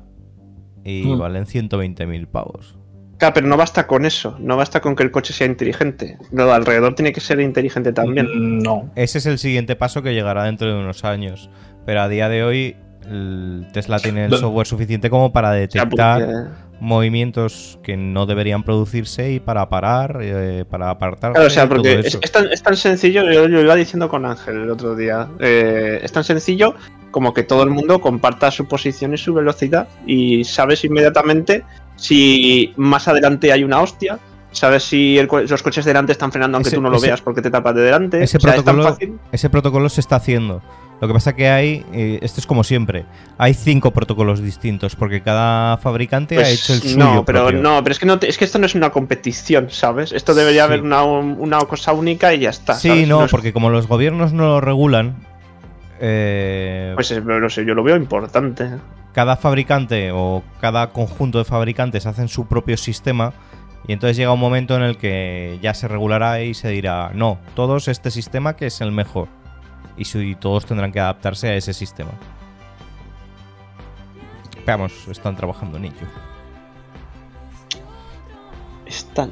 y 0.84 1.04
Mm. 1.04 1.18
valen 1.18 1.46
120.000 1.46 2.26
pavos. 2.26 2.76
Claro, 3.18 3.34
pero 3.34 3.46
no 3.46 3.56
basta 3.56 3.86
con 3.86 4.04
eso. 4.04 4.36
No 4.40 4.56
basta 4.56 4.80
con 4.80 4.96
que 4.96 5.04
el 5.04 5.10
coche 5.12 5.32
sea 5.32 5.46
inteligente. 5.46 6.18
Lo 6.32 6.46
de 6.46 6.52
alrededor 6.52 6.94
tiene 6.96 7.12
que 7.12 7.20
ser 7.20 7.38
inteligente 7.40 7.92
también. 7.92 8.26
Mm, 8.26 8.62
No. 8.62 8.90
Ese 8.96 9.18
es 9.18 9.26
el 9.26 9.38
siguiente 9.38 9.76
paso 9.76 10.02
que 10.02 10.12
llegará 10.12 10.44
dentro 10.44 10.66
de 10.72 10.78
unos 10.80 11.04
años. 11.04 11.48
Pero 11.86 12.00
a 12.00 12.08
día 12.08 12.28
de 12.28 12.42
hoy 12.42 12.76
el 13.10 13.66
Tesla 13.72 13.98
tiene 13.98 14.26
el 14.26 14.36
software 14.36 14.66
suficiente 14.66 15.10
como 15.10 15.32
para 15.32 15.50
detectar 15.52 16.50
movimientos 16.80 17.78
que 17.82 17.96
no 17.96 18.26
deberían 18.26 18.64
producirse 18.64 19.32
y 19.32 19.40
para 19.40 19.68
parar, 19.68 20.18
eh, 20.20 20.64
para 20.68 20.90
apartar. 20.90 21.32
Claro, 21.32 21.46
o 21.46 21.50
sea, 21.50 21.68
porque 21.68 22.00
es, 22.00 22.32
tan, 22.32 22.50
es 22.52 22.62
tan 22.62 22.76
sencillo, 22.76 23.22
yo 23.30 23.46
lo 23.48 23.60
iba 23.60 23.74
diciendo 23.76 24.08
con 24.08 24.26
Ángel 24.26 24.56
el 24.62 24.70
otro 24.70 24.96
día, 24.96 25.28
eh, 25.38 26.00
es 26.02 26.10
tan 26.12 26.24
sencillo 26.24 26.74
como 27.12 27.32
que 27.34 27.44
todo 27.44 27.62
el 27.62 27.70
mundo 27.70 28.00
comparta 28.00 28.50
su 28.50 28.66
posición 28.66 29.14
y 29.14 29.18
su 29.18 29.32
velocidad 29.32 29.86
y 30.06 30.42
sabes 30.44 30.84
inmediatamente 30.84 31.62
si 31.96 32.72
más 32.76 33.06
adelante 33.06 33.52
hay 33.52 33.62
una 33.64 33.80
hostia, 33.80 34.18
sabes 34.50 34.82
si 34.82 35.18
el 35.18 35.28
los 35.48 35.62
coches 35.62 35.84
delante 35.84 36.12
están 36.12 36.32
frenando 36.32 36.56
aunque 36.56 36.68
Ese- 36.68 36.76
tú 36.76 36.82
no 36.82 36.90
lo 36.90 36.96
ese- 36.96 37.06
veas 37.06 37.20
porque 37.22 37.42
te 37.42 37.50
tapas 37.50 37.74
de 37.76 37.82
delante. 37.82 38.22
ese 38.24 38.38
o 38.38 38.40
sea, 38.40 38.50
es 38.56 38.64
tan 38.64 38.74
protocolo- 38.76 38.88
fácil. 38.94 39.18
Ese 39.30 39.50
protocolo 39.50 39.88
se 39.88 40.00
está 40.00 40.16
haciendo. 40.16 40.62
Lo 41.02 41.08
que 41.08 41.14
pasa 41.14 41.32
que 41.34 41.48
hay, 41.48 41.84
eh, 41.92 42.20
esto 42.22 42.38
es 42.40 42.46
como 42.46 42.62
siempre, 42.62 43.04
hay 43.36 43.54
cinco 43.54 43.90
protocolos 43.90 44.40
distintos 44.40 44.94
porque 44.94 45.20
cada 45.20 45.76
fabricante 45.78 46.36
ha 46.36 46.42
Pues, 46.42 46.62
hecho 46.62 46.74
el 46.74 46.80
suyo. 46.80 46.96
no, 46.96 47.24
pero 47.24 47.40
propio. 47.42 47.60
no, 47.60 47.82
pero 47.82 47.92
es 47.92 47.98
que 47.98 48.06
no 48.06 48.20
te- 48.20 48.28
es 48.28 48.38
que 48.38 48.44
esto 48.44 48.60
no 48.60 48.66
es 48.66 48.76
una 48.76 48.90
competición, 48.90 49.66
¿sabes? 49.68 50.12
Esto 50.12 50.32
debería 50.32 50.62
Sí. 50.62 50.66
haber 50.68 50.82
una, 50.82 51.02
una 51.02 51.58
cosa 51.62 51.92
única 51.92 52.32
y 52.34 52.38
ya 52.38 52.50
está. 52.50 52.74
Sí, 52.74 52.86
¿sabes? 52.88 53.08
no, 53.08 53.24
es- 53.24 53.32
porque 53.32 53.52
como 53.52 53.68
los 53.68 53.88
gobiernos 53.88 54.32
no 54.32 54.44
lo 54.44 54.60
regulan, 54.60 55.16
eh, 56.00 56.92
Pues 56.94 57.10
es- 57.10 57.24
no 57.24 57.48
sé, 57.50 57.64
yo 57.64 57.74
lo 57.74 57.82
veo 57.82 57.96
importante. 57.96 58.68
cada 59.12 59.36
fabricante 59.36 60.10
o 60.12 60.44
cada 60.60 60.90
conjunto 60.90 61.38
de 61.38 61.44
fabricantes 61.44 62.06
hacen 62.06 62.28
su 62.28 62.46
propio 62.46 62.76
sistema 62.76 63.32
y 63.88 63.92
entonces 63.92 64.16
llega 64.16 64.32
un 64.32 64.38
momento 64.38 64.76
en 64.76 64.82
el 64.82 64.96
que 64.98 65.58
ya 65.60 65.74
se 65.74 65.88
regulará 65.88 66.40
y 66.42 66.54
se 66.54 66.68
dirá, 66.68 67.10
no, 67.12 67.38
todos 67.56 67.88
este 67.88 68.12
sistema 68.12 68.54
que 68.54 68.66
es 68.66 68.80
el 68.80 68.92
mejor. 68.92 69.26
Y, 69.96 70.04
su- 70.04 70.20
y 70.20 70.34
todos 70.34 70.64
tendrán 70.66 70.90
que 70.92 71.00
adaptarse 71.00 71.48
a 71.48 71.54
ese 71.56 71.72
sistema. 71.74 72.10
Veamos, 74.66 75.06
están 75.08 75.36
trabajando 75.36 75.76
en 75.78 75.86
ello. 75.86 76.06
Están. 78.86 79.30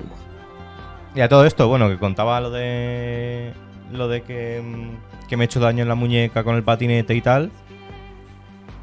Y 1.14 1.20
a 1.20 1.28
todo 1.28 1.44
esto, 1.44 1.68
bueno, 1.68 1.88
que 1.88 1.98
contaba 1.98 2.40
lo 2.40 2.50
de. 2.50 3.52
Lo 3.92 4.06
de 4.08 4.22
que, 4.22 4.62
mm, 4.64 5.26
que 5.28 5.36
me 5.36 5.44
he 5.44 5.46
hecho 5.46 5.60
daño 5.60 5.82
en 5.82 5.88
la 5.88 5.94
muñeca 5.94 6.44
con 6.44 6.54
el 6.56 6.62
patinete 6.62 7.14
y 7.14 7.20
tal. 7.20 7.50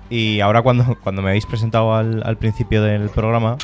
Y 0.10 0.40
ahora, 0.42 0.62
cuando, 0.62 0.98
cuando 1.04 1.22
me 1.22 1.30
habéis 1.30 1.46
presentado 1.46 1.94
al, 1.96 2.24
al 2.26 2.38
principio 2.38 2.82
del 2.82 3.10
programa, 3.10 3.58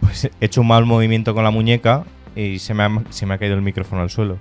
pues 0.00 0.24
he 0.24 0.32
hecho 0.40 0.60
un 0.60 0.68
mal 0.68 0.84
movimiento 0.84 1.34
con 1.34 1.44
la 1.44 1.50
muñeca 1.50 2.04
y 2.36 2.58
se 2.60 2.74
me 2.74 2.84
ha, 2.84 2.90
se 3.10 3.26
me 3.26 3.34
ha 3.34 3.38
caído 3.38 3.54
el 3.56 3.62
micrófono 3.62 4.02
al 4.02 4.10
suelo. 4.10 4.38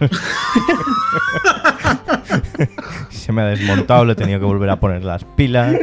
se 3.10 3.32
me 3.32 3.42
ha 3.42 3.46
desmontado, 3.46 4.04
le 4.04 4.12
he 4.12 4.16
tenido 4.16 4.38
que 4.40 4.46
volver 4.46 4.70
a 4.70 4.80
poner 4.80 5.04
las 5.04 5.24
pilas. 5.24 5.76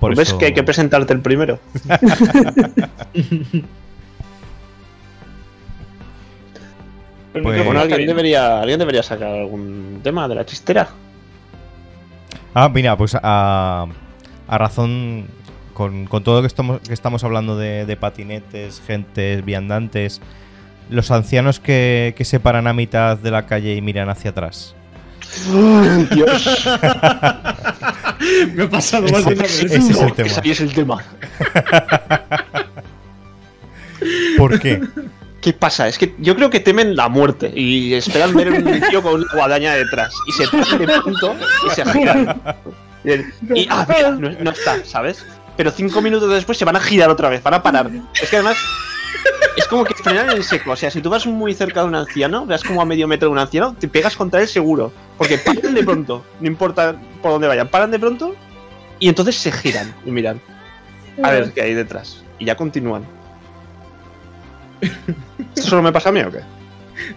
Por 0.00 0.14
¿Ves 0.16 0.28
eso- 0.28 0.38
que 0.38 0.46
hay 0.46 0.54
que 0.54 0.62
presentarte 0.62 1.12
el 1.12 1.20
primero? 1.20 1.58
Pues- 7.32 7.64
bueno, 7.64 7.80
alguien 7.80 8.06
debería, 8.06 8.60
alguien 8.60 8.78
debería 8.78 9.02
sacar 9.02 9.28
algún 9.28 10.00
tema 10.04 10.28
de 10.28 10.36
la 10.36 10.46
chistera. 10.46 10.88
Ah, 12.54 12.68
mira, 12.68 12.96
pues 12.96 13.16
a, 13.20 13.86
a 14.46 14.58
razón, 14.58 15.26
con, 15.72 16.06
con 16.06 16.22
todo 16.22 16.36
lo 16.36 16.40
que 16.42 16.46
estamos, 16.46 16.80
que 16.80 16.94
estamos 16.94 17.24
hablando 17.24 17.56
de, 17.56 17.86
de 17.86 17.96
patinetes, 17.96 18.80
gentes, 18.86 19.44
viandantes, 19.44 20.20
los 20.90 21.10
ancianos 21.10 21.60
que, 21.60 22.14
que 22.16 22.24
se 22.24 22.40
paran 22.40 22.66
a 22.66 22.72
mitad 22.72 23.16
de 23.18 23.30
la 23.30 23.46
calle 23.46 23.74
y 23.74 23.80
miran 23.82 24.08
hacia 24.08 24.30
atrás. 24.30 24.74
Dios, 26.12 26.64
Me 28.54 28.62
ha 28.64 28.70
pasado 28.70 29.04
Ese- 29.06 29.12
más 29.12 29.24
de 29.26 29.34
una 29.34 29.44
ese 29.44 29.64
vez. 29.68 29.72
es 29.90 30.00
el 30.00 30.12
tema. 30.12 30.30
ahí 30.44 30.50
es 30.50 30.60
el 30.60 30.72
tema. 30.72 31.02
¿Por 34.38 34.58
qué? 34.60 34.80
¿Qué 35.40 35.52
pasa? 35.52 35.88
Es 35.88 35.98
que 35.98 36.14
yo 36.18 36.34
creo 36.36 36.50
que 36.50 36.60
temen 36.60 36.96
la 36.96 37.08
muerte 37.08 37.52
y 37.54 37.94
esperan 37.94 38.34
ver 38.34 38.50
un 38.50 38.80
tío 38.88 39.02
con 39.02 39.14
una 39.14 39.26
guadaña 39.34 39.74
detrás 39.74 40.14
y 40.26 40.32
se 40.32 40.48
paran 40.48 40.78
de 40.86 41.00
punto 41.00 41.34
y 41.66 41.70
se 41.74 41.84
giran. 41.92 42.40
Y, 43.04 43.60
y, 43.60 43.66
ah, 43.70 43.86
mira, 43.88 44.10
no, 44.12 44.30
no 44.30 44.50
está, 44.50 44.82
¿sabes? 44.84 45.24
Pero 45.56 45.70
cinco 45.70 46.00
minutos 46.00 46.30
después 46.32 46.56
se 46.56 46.64
van 46.64 46.76
a 46.76 46.80
girar 46.80 47.10
otra 47.10 47.28
vez, 47.28 47.42
van 47.42 47.54
a 47.54 47.62
parar. 47.62 47.90
Es 48.20 48.30
que 48.30 48.36
además 48.36 48.56
es 49.56 49.66
como 49.68 49.84
que 49.84 49.94
frenan 49.94 50.30
en 50.30 50.42
seco. 50.42 50.72
O 50.72 50.76
sea, 50.76 50.90
si 50.90 51.00
tú 51.00 51.10
vas 51.10 51.26
muy 51.26 51.54
cerca 51.54 51.80
de 51.80 51.86
un 51.86 51.94
anciano, 51.94 52.46
veas 52.46 52.62
como 52.62 52.82
a 52.82 52.84
medio 52.84 53.06
metro 53.08 53.28
de 53.28 53.32
un 53.32 53.38
anciano, 53.38 53.74
te 53.74 53.88
pegas 53.88 54.16
contra 54.16 54.40
él 54.40 54.48
seguro. 54.48 54.92
Porque 55.16 55.38
paran 55.38 55.74
de 55.74 55.82
pronto, 55.84 56.24
no 56.40 56.46
importa 56.46 56.96
por 57.22 57.32
dónde 57.32 57.48
vayan, 57.48 57.68
paran 57.68 57.90
de 57.90 57.98
pronto 57.98 58.34
y 58.98 59.08
entonces 59.08 59.36
se 59.36 59.52
giran 59.52 59.94
y 60.04 60.10
miran. 60.10 60.40
A 61.22 61.30
ver 61.30 61.52
qué 61.52 61.62
hay 61.62 61.74
detrás. 61.74 62.24
Y 62.38 62.44
ya 62.44 62.56
continúan. 62.56 63.04
¿Esto 65.54 65.68
solo 65.68 65.82
me 65.82 65.92
pasa 65.92 66.08
a 66.08 66.12
mí 66.12 66.20
o 66.20 66.30
qué? 66.30 66.40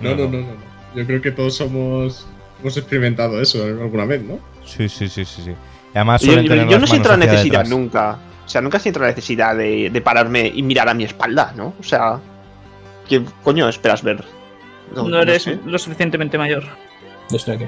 No, 0.02 0.16
no, 0.16 0.26
no, 0.26 0.30
no. 0.30 0.40
no. 0.40 0.68
Yo 0.96 1.06
creo 1.06 1.22
que 1.22 1.32
todos 1.32 1.56
somos. 1.56 2.28
Hemos 2.62 2.76
experimentado 2.78 3.40
eso 3.40 3.64
alguna 3.64 4.06
vez, 4.06 4.24
¿no? 4.24 4.40
Sí, 4.66 4.90
sí, 4.90 5.08
sí, 5.08 5.26
sí. 5.26 5.44
sí. 5.44 5.52
Y 5.52 5.98
además 5.98 6.22
Yo, 6.22 6.80
no 6.80 6.88
siento 6.88 7.10
la 7.10 7.18
necesidad 7.18 7.66
nunca. 7.66 8.18
O 8.48 8.50
sea, 8.50 8.62
nunca 8.62 8.80
siento 8.80 9.02
la 9.02 9.08
necesidad 9.08 9.58
de, 9.58 9.90
de 9.90 10.02
pararme 10.02 10.50
y 10.56 10.64
mirar 10.64 10.88
a 10.88 10.94
mi 10.94 11.04
espalda, 11.04 11.54
¿no? 11.58 11.74
O 11.78 11.84
sea, 11.84 12.18
¿qué 13.10 13.22
coño 13.44 13.68
esperas 13.68 14.02
ver? 14.04 14.24
No, 14.96 15.22
eres 15.22 15.44
sé. 15.44 15.60
lo 15.66 15.78
suficientemente 15.78 16.38
mayor. 16.38 16.64
Yo 17.30 17.36
estoy 17.36 17.56
aquí. 17.56 17.66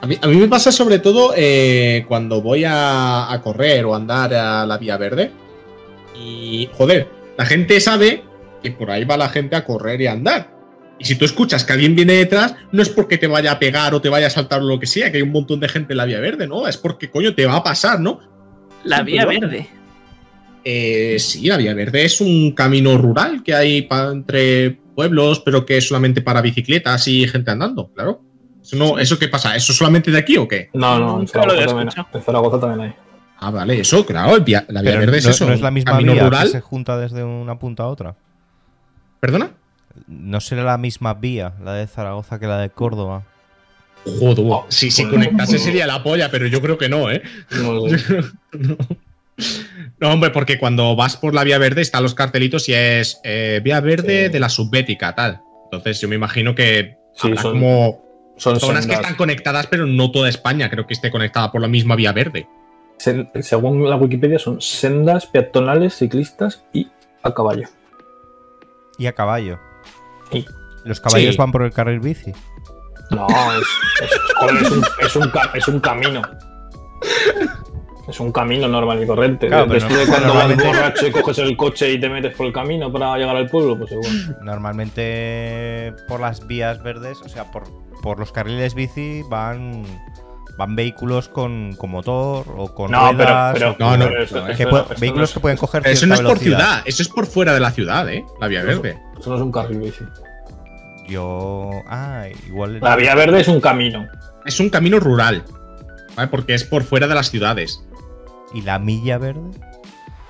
A 0.00 0.06
mí, 0.08 0.18
a 0.20 0.26
mí 0.26 0.36
me 0.36 0.48
pasa 0.48 0.72
sobre 0.72 0.98
todo 0.98 1.32
eh, 1.36 2.04
cuando 2.08 2.42
voy 2.42 2.64
a, 2.64 3.32
a 3.32 3.40
correr 3.42 3.84
o 3.84 3.94
andar 3.94 4.34
a 4.34 4.66
la 4.66 4.76
vía 4.76 4.96
verde. 4.96 5.30
Y, 6.16 6.68
joder, 6.72 7.08
la 7.38 7.46
gente 7.46 7.78
sabe 7.78 8.24
que 8.60 8.72
por 8.72 8.90
ahí 8.90 9.04
va 9.04 9.16
la 9.16 9.28
gente 9.28 9.54
a 9.54 9.64
correr 9.64 10.00
y 10.00 10.08
a 10.08 10.12
andar. 10.12 10.50
Y 10.98 11.04
si 11.04 11.14
tú 11.14 11.24
escuchas 11.24 11.64
que 11.64 11.74
alguien 11.74 11.94
viene 11.94 12.14
detrás, 12.14 12.56
no 12.72 12.82
es 12.82 12.88
porque 12.88 13.18
te 13.18 13.28
vaya 13.28 13.52
a 13.52 13.58
pegar 13.60 13.94
o 13.94 14.00
te 14.00 14.08
vaya 14.08 14.26
a 14.26 14.30
saltar 14.30 14.62
o 14.62 14.64
lo 14.64 14.80
que 14.80 14.86
sea, 14.86 15.12
que 15.12 15.18
hay 15.18 15.22
un 15.22 15.30
montón 15.30 15.60
de 15.60 15.68
gente 15.68 15.92
en 15.92 15.98
la 15.98 16.06
vía 16.06 16.18
verde, 16.18 16.48
¿no? 16.48 16.66
Es 16.66 16.76
porque, 16.76 17.08
coño, 17.08 17.36
te 17.36 17.46
va 17.46 17.56
a 17.56 17.62
pasar, 17.62 18.00
¿no? 18.00 18.18
La 18.84 19.02
vía 19.02 19.26
pero- 19.26 19.40
verde. 19.48 19.68
Eh, 20.68 21.16
sí, 21.20 21.46
la 21.46 21.56
vía 21.56 21.74
verde 21.74 22.04
es 22.04 22.20
un 22.20 22.50
camino 22.52 22.98
rural 22.98 23.42
que 23.44 23.54
hay 23.54 23.86
entre 24.12 24.72
pueblos, 24.96 25.38
pero 25.40 25.64
que 25.64 25.76
es 25.76 25.86
solamente 25.86 26.22
para 26.22 26.40
bicicletas 26.40 27.06
y 27.06 27.28
gente 27.28 27.52
andando, 27.52 27.92
claro. 27.92 28.20
Eso, 28.60 28.74
no, 28.76 28.98
¿Eso 28.98 29.16
qué 29.16 29.28
pasa? 29.28 29.54
¿Eso 29.54 29.72
solamente 29.72 30.10
de 30.10 30.18
aquí 30.18 30.36
o 30.36 30.48
qué? 30.48 30.70
No, 30.74 30.98
no, 30.98 31.20
en 31.20 31.28
Zaragoza, 31.28 31.66
también, 31.66 31.88
en 32.12 32.22
Zaragoza 32.22 32.58
también 32.58 32.80
hay. 32.88 32.94
Ah, 33.38 33.50
vale, 33.52 33.78
eso, 33.78 34.04
claro, 34.04 34.32
la 34.38 34.42
vía 34.42 34.64
Pero 34.66 34.82
verde 34.98 35.12
no, 35.12 35.16
es 35.18 35.26
eso. 35.26 35.46
no 35.46 35.52
es 35.52 35.60
la 35.60 35.70
misma 35.70 35.92
camino 35.92 36.14
vía 36.14 36.24
rural. 36.24 36.46
que 36.46 36.52
se 36.52 36.60
junta 36.60 36.98
desde 36.98 37.22
una 37.22 37.60
punta 37.60 37.84
a 37.84 37.86
otra. 37.86 38.16
¿Perdona? 39.20 39.50
No 40.08 40.40
será 40.40 40.64
la 40.64 40.78
misma 40.78 41.14
vía, 41.14 41.52
la 41.62 41.74
de 41.74 41.86
Zaragoza, 41.86 42.40
que 42.40 42.46
la 42.48 42.58
de 42.58 42.70
Córdoba. 42.70 43.22
Joder, 44.20 44.64
si, 44.68 44.90
si 44.90 45.04
conectase 45.08 45.58
sería 45.58 45.86
la 45.86 46.02
polla, 46.02 46.30
pero 46.30 46.46
yo 46.46 46.60
creo 46.62 46.78
que 46.78 46.88
no, 46.88 47.10
¿eh? 47.10 47.22
No 49.98 50.12
hombre, 50.12 50.30
porque 50.30 50.58
cuando 50.58 50.94
vas 50.96 51.16
por 51.16 51.34
la 51.34 51.44
vía 51.44 51.58
verde 51.58 51.82
están 51.82 52.02
los 52.02 52.14
cartelitos 52.14 52.68
y 52.68 52.74
es 52.74 53.20
eh, 53.24 53.60
vía 53.64 53.80
verde 53.80 54.26
Sí. 54.26 54.32
de 54.32 54.40
la 54.40 54.48
subbética, 54.48 55.14
tal. 55.14 55.40
Entonces 55.64 56.00
yo 56.00 56.08
me 56.08 56.16
imagino 56.16 56.54
que 56.54 56.96
Sí, 57.14 57.28
habrá 57.28 57.42
son- 57.42 57.52
como 57.52 58.02
Son 58.38 58.60
zonas 58.60 58.86
que 58.86 58.92
están 58.92 59.14
conectadas, 59.14 59.66
pero 59.66 59.86
no 59.86 60.10
toda 60.10 60.28
España 60.28 60.68
creo 60.70 60.86
que 60.86 60.92
esté 60.94 61.10
conectada 61.10 61.50
por 61.50 61.60
la 61.62 61.68
misma 61.68 61.96
vía 61.96 62.12
verde. 62.12 62.46
Sen- 62.98 63.30
según 63.42 63.88
la 63.88 63.96
Wikipedia, 63.96 64.38
son 64.38 64.60
sendas 64.60 65.26
peatonales, 65.26 65.94
ciclistas 65.96 66.62
y 66.72 66.88
a 67.22 67.32
caballo. 67.34 67.68
Y 68.98 69.06
a 69.06 69.12
caballo. 69.12 69.58
Sí. 70.30 70.44
Los 70.84 71.00
caballos 71.00 71.32
Sí. 71.34 71.38
van 71.38 71.52
por 71.52 71.62
el 71.62 71.72
carril 71.72 72.00
bici. 72.00 72.32
No, 73.10 73.26
es, 73.52 73.66
es- 74.02 74.20
joder, 74.36 74.62
es 74.62 74.70
un, 74.70 74.84
es 75.00 75.16
un 75.16 75.32
es 75.54 75.68
un 75.68 75.80
camino. 75.80 76.22
Es 78.08 78.20
un 78.20 78.30
camino 78.30 78.68
normal 78.68 79.02
y 79.02 79.06
corriente. 79.06 79.48
Claro, 79.48 79.66
pero 79.66 79.80
Después 79.80 79.98
de 79.98 80.06
no- 80.06 80.10
cuando 80.12 80.28
vas 80.34 80.48
normalmente- 80.48 80.66
borracho 80.78 81.06
y 81.08 81.10
coges 81.12 81.38
el 81.38 81.56
coche 81.56 81.90
y 81.92 82.00
te 82.00 82.08
metes 82.08 82.36
por 82.36 82.46
el 82.46 82.52
camino 82.52 82.92
para 82.92 83.16
llegar 83.18 83.34
al 83.36 83.48
pueblo, 83.48 83.76
pues 83.76 83.90
igual. 83.92 84.36
Normalmente 84.42 85.92
por 86.06 86.20
las 86.20 86.46
vías 86.46 86.82
verdes, 86.82 87.20
o 87.24 87.28
sea, 87.28 87.50
por, 87.50 87.64
por 88.02 88.18
los 88.20 88.30
carriles 88.32 88.74
bici 88.74 89.22
van 89.28 89.84
van 90.58 90.74
vehículos 90.74 91.28
con, 91.28 91.74
con 91.76 91.90
motor 91.90 92.46
o 92.56 92.72
con 92.74 92.90
No, 92.90 93.08
pero, 93.08 93.16
ruedas. 93.24 93.52
pero, 93.54 93.76
No, 93.78 93.96
no, 93.98 94.04
pero 94.08 94.22
esto- 94.22 94.46
que 94.56 94.64
no- 94.64 94.78
esto 94.80 94.94
vehículos 94.98 95.30
no 95.30 95.34
que 95.34 95.40
pueden 95.40 95.58
coger 95.58 95.86
eso 95.86 96.06
no 96.06 96.14
es 96.14 96.20
por 96.20 96.28
velocidad. 96.30 96.58
ciudad, 96.58 96.82
eso 96.86 97.02
es 97.02 97.08
por 97.08 97.26
fuera 97.26 97.52
de 97.52 97.60
la 97.60 97.70
ciudad, 97.72 98.08
¿eh? 98.08 98.24
La 98.40 98.48
vía 98.48 98.62
verde. 98.62 98.90
es- 98.90 99.18
Esto 99.18 99.30
no 99.30 99.36
es 99.36 99.42
un 99.42 99.52
carril 99.52 99.80
bici. 99.80 100.04
Yo. 101.08 101.70
Ah, 101.88 102.26
igual. 102.46 102.80
La 102.80 102.96
vía 102.96 103.14
verde 103.14 103.40
es 103.40 103.48
un 103.48 103.60
camino. 103.60 104.06
Es 104.44 104.60
un 104.60 104.70
camino 104.70 104.98
rural, 105.00 105.44
¿vale? 106.16 106.28
Porque 106.28 106.54
es 106.54 106.64
por 106.64 106.82
fuera 106.84 107.06
de 107.06 107.14
las 107.14 107.30
ciudades. 107.30 107.82
¿Y 108.54 108.62
la 108.62 108.78
milla 108.78 109.18
verde? 109.18 109.50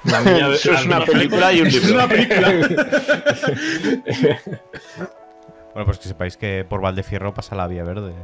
La 0.04 0.20
mía- 0.20 0.48
Eso 0.52 0.72
la 0.72 0.80
es 0.80 0.86
una 0.86 1.04
película 1.04 1.52
y 1.52 1.60
un 1.60 1.66
Es 1.68 1.74
libro. 1.74 1.94
una 1.94 2.08
película. 2.08 2.52
Bueno, 5.74 5.84
pues 5.88 5.98
que 5.98 6.08
sepáis 6.08 6.38
que 6.38 6.64
por 6.66 6.80
Valdefierro 6.80 7.34
pasa 7.34 7.54
la 7.54 7.66
vía 7.66 7.84
verde. 7.84 8.14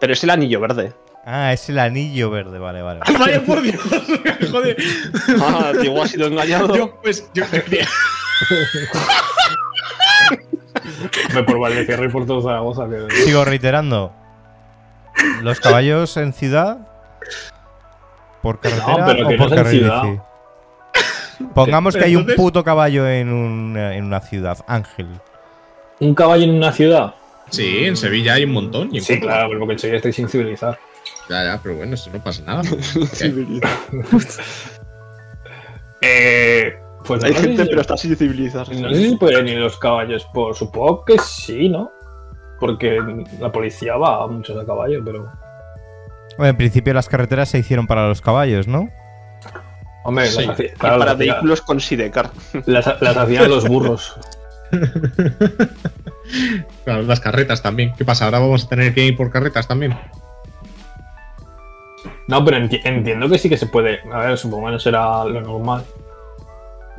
Pero 0.00 0.12
es 0.12 0.24
el 0.24 0.30
anillo 0.30 0.58
verde. 0.58 0.92
Ah, 1.24 1.52
es 1.52 1.68
el 1.68 1.78
anillo 1.78 2.28
verde, 2.28 2.58
vale, 2.58 2.82
vale. 2.82 2.98
Vaya 3.16 3.40
por 3.44 3.62
Dios. 3.62 3.80
Joder. 4.50 4.76
Ah, 5.40 5.72
Diego 5.80 6.02
ha 6.02 6.08
sido 6.08 6.26
engañado. 6.26 6.74
Yo, 6.74 7.00
pues, 7.00 7.30
yo 7.34 7.44
Por 11.46 11.58
Valdecierra 11.58 12.06
y 12.06 12.08
por 12.08 12.26
todo 12.26 12.42
Zaragoza. 12.42 12.88
Que... 12.88 13.06
Sigo 13.24 13.44
reiterando. 13.44 14.12
Los 15.42 15.60
caballos 15.60 16.16
en 16.16 16.32
ciudad. 16.32 16.78
¿Por 18.42 18.60
carretera 18.60 19.04
pero 19.06 19.26
o 19.26 19.28
que 19.28 19.36
por 19.36 19.50
no 19.50 19.56
en 19.56 19.70
bici? 19.70 20.20
Pongamos 21.54 21.94
que 21.96 22.04
hay 22.04 22.16
un 22.16 22.26
puto 22.36 22.62
caballo 22.64 23.08
en, 23.08 23.32
un- 23.32 23.76
en 23.76 24.04
una 24.04 24.20
ciudad, 24.20 24.58
Ángel. 24.66 25.08
¿Un 26.00 26.14
caballo 26.14 26.44
en 26.44 26.50
una 26.54 26.72
ciudad? 26.72 27.14
Sí, 27.50 27.84
en 27.84 27.96
Sevilla 27.96 28.34
hay 28.34 28.44
un 28.44 28.52
montón. 28.52 28.88
y 28.92 28.98
en 28.98 29.04
Sí, 29.04 29.18
claro, 29.20 29.48
pero 29.48 29.60
porque 29.60 29.72
en 29.74 29.78
Sevilla 29.78 29.96
estáis 29.98 30.16
sin 30.16 30.28
civilizar. 30.28 30.78
Ya, 31.28 31.44
ya, 31.44 31.60
pero 31.62 31.76
bueno, 31.76 31.94
eso 31.94 32.10
no 32.12 32.22
pasa 32.22 32.42
nada. 32.42 32.62
Eh, 36.00 36.78
pues 37.08 37.24
Hay 37.24 37.32
no 37.32 37.40
gente, 37.40 37.62
si- 37.64 37.68
pero 37.70 37.80
está 37.80 37.96
sin 37.96 38.14
civilizar. 38.16 38.68
No 38.68 38.90
sé 38.90 39.08
si 39.08 39.16
pueden 39.16 39.48
ir 39.48 39.58
los 39.58 39.76
caballos 39.78 40.24
por. 40.32 40.54
Supongo 40.54 41.04
que 41.04 41.18
sí, 41.18 41.68
¿no? 41.68 41.90
Porque 42.60 43.00
la 43.40 43.50
policía 43.50 43.96
va 43.96 44.26
muchos 44.28 44.56
a 44.62 44.64
caballo, 44.66 45.02
pero. 45.04 45.26
Bueno, 46.36 46.50
en 46.50 46.56
principio 46.56 46.94
las 46.94 47.08
carreteras 47.08 47.48
se 47.48 47.58
hicieron 47.58 47.86
para 47.88 48.06
los 48.06 48.20
caballos, 48.20 48.68
¿no? 48.68 48.88
Hombre, 50.04 50.26
Sí. 50.26 50.40
las, 50.46 50.50
hacía- 50.54 50.74
claro, 50.74 50.98
para 50.98 51.04
las 51.12 51.14
hacía- 51.16 51.32
vehículos 51.34 51.62
con 51.62 51.80
Sidecar. 51.80 52.30
las, 52.66 53.00
las 53.02 53.16
hacían 53.16 53.48
los 53.50 53.66
burros. 53.68 54.16
Claro, 56.84 57.02
las 57.02 57.20
carretas 57.20 57.62
también. 57.62 57.94
¿Qué 57.96 58.04
pasa? 58.04 58.26
Ahora 58.26 58.38
vamos 58.38 58.64
a 58.64 58.68
tener 58.68 58.92
que 58.94 59.04
ir 59.06 59.16
por 59.16 59.30
carretas 59.30 59.66
también. 59.66 59.98
No, 62.26 62.44
pero 62.44 62.58
enti- 62.58 62.80
entiendo 62.84 63.28
que 63.30 63.38
sí 63.38 63.48
que 63.48 63.56
se 63.56 63.66
puede. 63.66 64.00
A 64.12 64.18
ver, 64.18 64.36
supongo 64.38 64.66
que 64.66 64.72
no 64.72 64.78
será 64.78 65.24
lo 65.24 65.40
normal. 65.40 65.84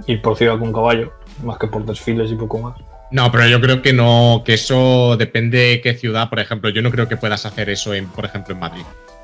Ir 0.07 0.21
por 0.21 0.37
ciudad 0.37 0.57
con 0.59 0.71
caballo, 0.73 1.13
más 1.43 1.57
que 1.57 1.67
por 1.67 1.85
desfiles 1.85 2.31
y 2.31 2.35
poco 2.35 2.59
más. 2.59 2.75
No, 3.11 3.31
pero 3.31 3.47
yo 3.47 3.59
creo 3.59 3.81
que 3.81 3.91
no, 3.91 4.43
que 4.45 4.53
eso 4.53 5.15
depende 5.17 5.57
de 5.57 5.81
qué 5.81 5.95
ciudad, 5.95 6.29
por 6.29 6.39
ejemplo. 6.39 6.69
Yo 6.69 6.81
no 6.81 6.91
creo 6.91 7.07
que 7.07 7.17
puedas 7.17 7.45
hacer 7.45 7.69
eso, 7.69 7.93
en, 7.93 8.07
por 8.07 8.25
ejemplo, 8.25 8.53
en 8.53 8.59
Madrid. 8.59 8.83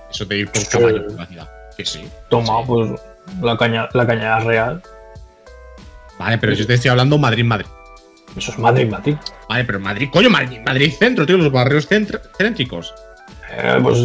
Eso 0.09 0.25
de 0.25 0.37
ir 0.39 0.49
por 0.51 0.67
caballo 0.67 1.05
por 1.07 1.15
la 1.19 1.25
ciudad. 1.27 1.49
Que 1.77 1.85
sí. 1.85 2.07
Toma, 2.29 2.59
Sí. 2.61 2.63
pues 2.67 2.91
la 3.41 3.57
caña, 3.57 3.87
la 3.93 4.07
cañada 4.07 4.39
real. 4.39 4.81
Vale, 6.17 6.37
pero 6.37 6.53
yo 6.53 6.65
te 6.65 6.75
estoy 6.75 6.89
hablando 6.89 7.17
Madrid-Madrid. 7.17 7.67
Eso 8.35 8.51
es 8.51 8.57
Madrid, 8.59 8.89
Madrid. 8.89 9.15
Vale, 9.47 9.63
pero 9.65 9.79
Madrid, 9.79 10.09
coño, 10.11 10.29
Madrid, 10.29 10.59
Madrid 10.65 10.91
centro, 10.97 11.25
tío, 11.25 11.37
los 11.37 11.51
barrios 11.51 11.87
céntricos. 11.87 12.93
Eh, 13.51 13.79
pues 13.83 13.99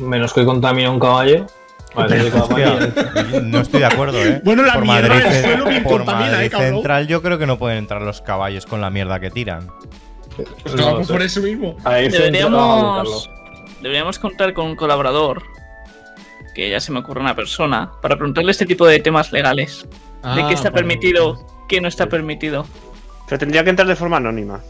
menos 0.00 0.32
que 0.32 0.44
contamina 0.44 0.90
un 0.90 1.00
caballo. 1.00 1.46
Hostia, 1.94 2.48
mañana- 2.50 3.40
no 3.42 3.60
estoy 3.60 3.80
de 3.80 3.86
acuerdo, 3.86 4.18
¿eh? 4.24 4.40
Bueno, 4.44 4.62
la 4.64 4.74
por 4.74 4.82
mierda 4.82 5.08
Madrid, 5.08 5.24
del 5.24 5.42
suelo 5.44 5.64
bien 5.66 5.82
por 5.84 5.92
contamina, 5.98 6.30
Madrid 6.32 6.46
eh, 6.46 6.50
cabrón. 6.50 6.70
Central 6.74 7.06
yo 7.06 7.22
creo 7.22 7.38
que 7.38 7.46
no 7.46 7.58
pueden 7.58 7.78
entrar 7.78 8.02
los 8.02 8.20
caballos 8.20 8.66
con 8.66 8.80
la 8.80 8.90
mierda 8.90 9.20
que 9.20 9.30
tiran. 9.30 9.68
Pues 10.36 10.74
No 10.74 11.00
por 11.02 11.22
eso 11.22 11.40
mismo. 11.40 11.76
Deberíamos, 11.84 13.30
deberíamos 13.80 14.18
contar 14.18 14.52
con 14.52 14.66
un 14.66 14.76
colaborador, 14.76 15.42
que 16.54 16.70
ya 16.70 16.80
se 16.80 16.90
me 16.92 16.98
ocurre 17.00 17.20
una 17.20 17.34
persona, 17.36 17.92
para 18.02 18.16
preguntarle 18.16 18.50
este 18.50 18.66
tipo 18.66 18.86
de 18.86 18.98
temas 19.00 19.32
legales. 19.32 19.86
de 20.22 20.42
Ah, 20.42 20.46
qué 20.48 20.54
está 20.54 20.70
vale. 20.70 20.82
permitido, 20.82 21.46
qué 21.68 21.80
no 21.80 21.88
está 21.88 22.06
permitido. 22.06 22.66
Pero 23.28 23.38
tendría 23.38 23.62
que 23.64 23.70
entrar 23.70 23.86
de 23.88 23.96
forma 23.96 24.16
anónima. 24.16 24.60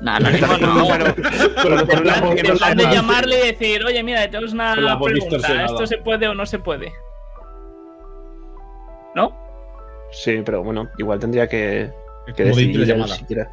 Nah, 0.00 0.18
no, 0.18 0.30
no, 0.30 0.58
no. 0.58 0.86
Pero- 0.88 1.14
pero 1.62 1.80
En 1.80 1.86
plan- 2.02 2.24
en 2.70 2.76
de 2.76 2.84
llamarle 2.84 3.38
y 3.38 3.46
decir, 3.52 3.84
oye, 3.84 4.02
mira, 4.02 4.28
tenemos 4.30 4.52
una 4.52 4.74
pregunta. 5.00 5.64
¿esto 5.64 5.86
se 5.86 5.98
puede 5.98 6.28
o 6.28 6.34
no 6.34 6.44
se 6.46 6.58
puede? 6.58 6.92
¿No? 9.14 9.32
Sí, 10.12 10.42
pero 10.44 10.62
bueno, 10.62 10.88
igual 10.98 11.18
tendría 11.18 11.48
que, 11.48 11.90
que 12.36 12.44
Como 12.44 12.56
de 12.56 12.86
llamada. 12.86 13.14
siquiera. 13.14 13.50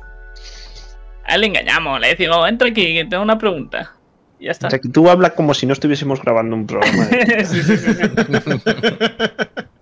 A 1.25 1.35
él 1.35 1.41
le 1.41 1.47
engañamos, 1.47 1.99
le 2.01 2.09
decimos, 2.09 2.47
entra 2.49 2.67
aquí, 2.67 2.93
que 2.93 3.05
tengo 3.05 3.23
una 3.23 3.37
pregunta. 3.37 3.93
Y 4.39 4.45
ya 4.45 4.51
está. 4.51 4.67
O 4.67 4.69
sea, 4.69 4.79
que 4.79 4.89
tú 4.89 5.09
hablas 5.09 5.31
como 5.31 5.53
si 5.53 5.65
no 5.65 5.71
estuviésemos 5.73 6.21
grabando 6.21 6.55
un 6.55 6.67
programa. 6.67 7.05
Sí, 7.45 7.63
sí, 7.63 7.77
sí, 7.77 7.93
sí. 7.93 8.03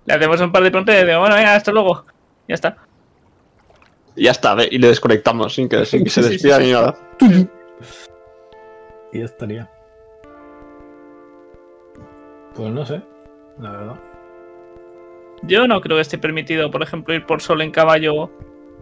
Le 0.05 0.13
hacemos 0.13 0.39
un 0.41 0.51
par 0.51 0.63
de 0.63 0.69
preguntas 0.71 0.93
y 0.93 0.97
le 0.99 1.05
decimos, 1.05 1.21
bueno, 1.21 1.35
venga, 1.35 1.55
hasta 1.55 1.71
luego. 1.71 2.05
Ya 2.47 2.55
está. 2.55 2.77
Y 4.15 4.23
ya 4.25 4.31
está, 4.31 4.55
y 4.69 4.77
le 4.77 4.87
desconectamos 4.89 5.53
sin 5.53 5.69
que, 5.69 5.85
sin 5.85 6.03
que 6.03 6.09
se 6.09 6.21
Sí, 6.23 6.27
sí, 6.27 6.33
despida 6.33 6.55
sí, 6.57 6.61
ni 6.63 6.67
sí. 6.67 6.73
nada. 6.73 6.97
Y 9.13 9.19
ya 9.19 9.25
estaría. 9.25 9.69
Pues 12.55 12.69
no 12.71 12.85
sé, 12.85 13.01
la 13.59 13.71
verdad. 13.71 13.95
Yo 15.43 15.67
no 15.67 15.81
creo 15.81 15.97
que 15.97 16.01
esté 16.01 16.17
permitido, 16.17 16.69
por 16.69 16.83
ejemplo, 16.83 17.13
ir 17.13 17.25
por 17.25 17.41
solo 17.41 17.63
en 17.63 17.71
caballo 17.71 18.29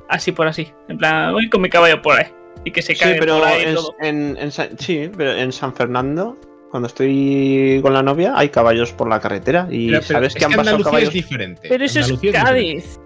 así 0.09 0.31
por 0.31 0.47
así. 0.47 0.71
En 0.87 0.97
plan, 0.97 1.31
voy 1.33 1.49
con 1.49 1.61
mi 1.61 1.69
caballo 1.69 2.01
por 2.01 2.17
ahí. 2.19 2.25
Y 2.65 2.71
que 2.71 2.81
se 2.81 2.93
Sí, 2.95 2.99
caiga 2.99 3.19
pero 3.19 3.37
por 3.39 3.47
ahí 3.47 3.63
en, 3.63 3.75
todo. 3.75 3.95
en- 4.01 4.37
en 4.37 4.51
San- 4.51 4.77
sí, 4.79 5.09
pero 5.15 5.31
en 5.33 5.51
San 5.53 5.73
Fernando, 5.73 6.35
cuando 6.71 6.87
estoy 6.87 7.79
con 7.81 7.93
la 7.93 8.03
novia, 8.03 8.33
hay 8.35 8.49
caballos 8.49 8.91
por 8.91 9.07
la 9.07 9.19
carretera. 9.21 9.67
Y 9.69 9.89
Pero- 9.91 10.01
pero 10.07 10.17
sabes 10.19 10.35
es 10.35 10.39
que 10.39 10.45
han 10.45 10.51
pasado 10.51 10.61
Andalucía 10.77 10.85
caballos. 10.91 11.07
es 11.09 11.13
diferente. 11.13 11.67
Pero 11.69 11.85
eso 11.85 11.99
es 11.99 12.05
Andalucía. 12.07 12.31
Cádiz. 12.43 12.99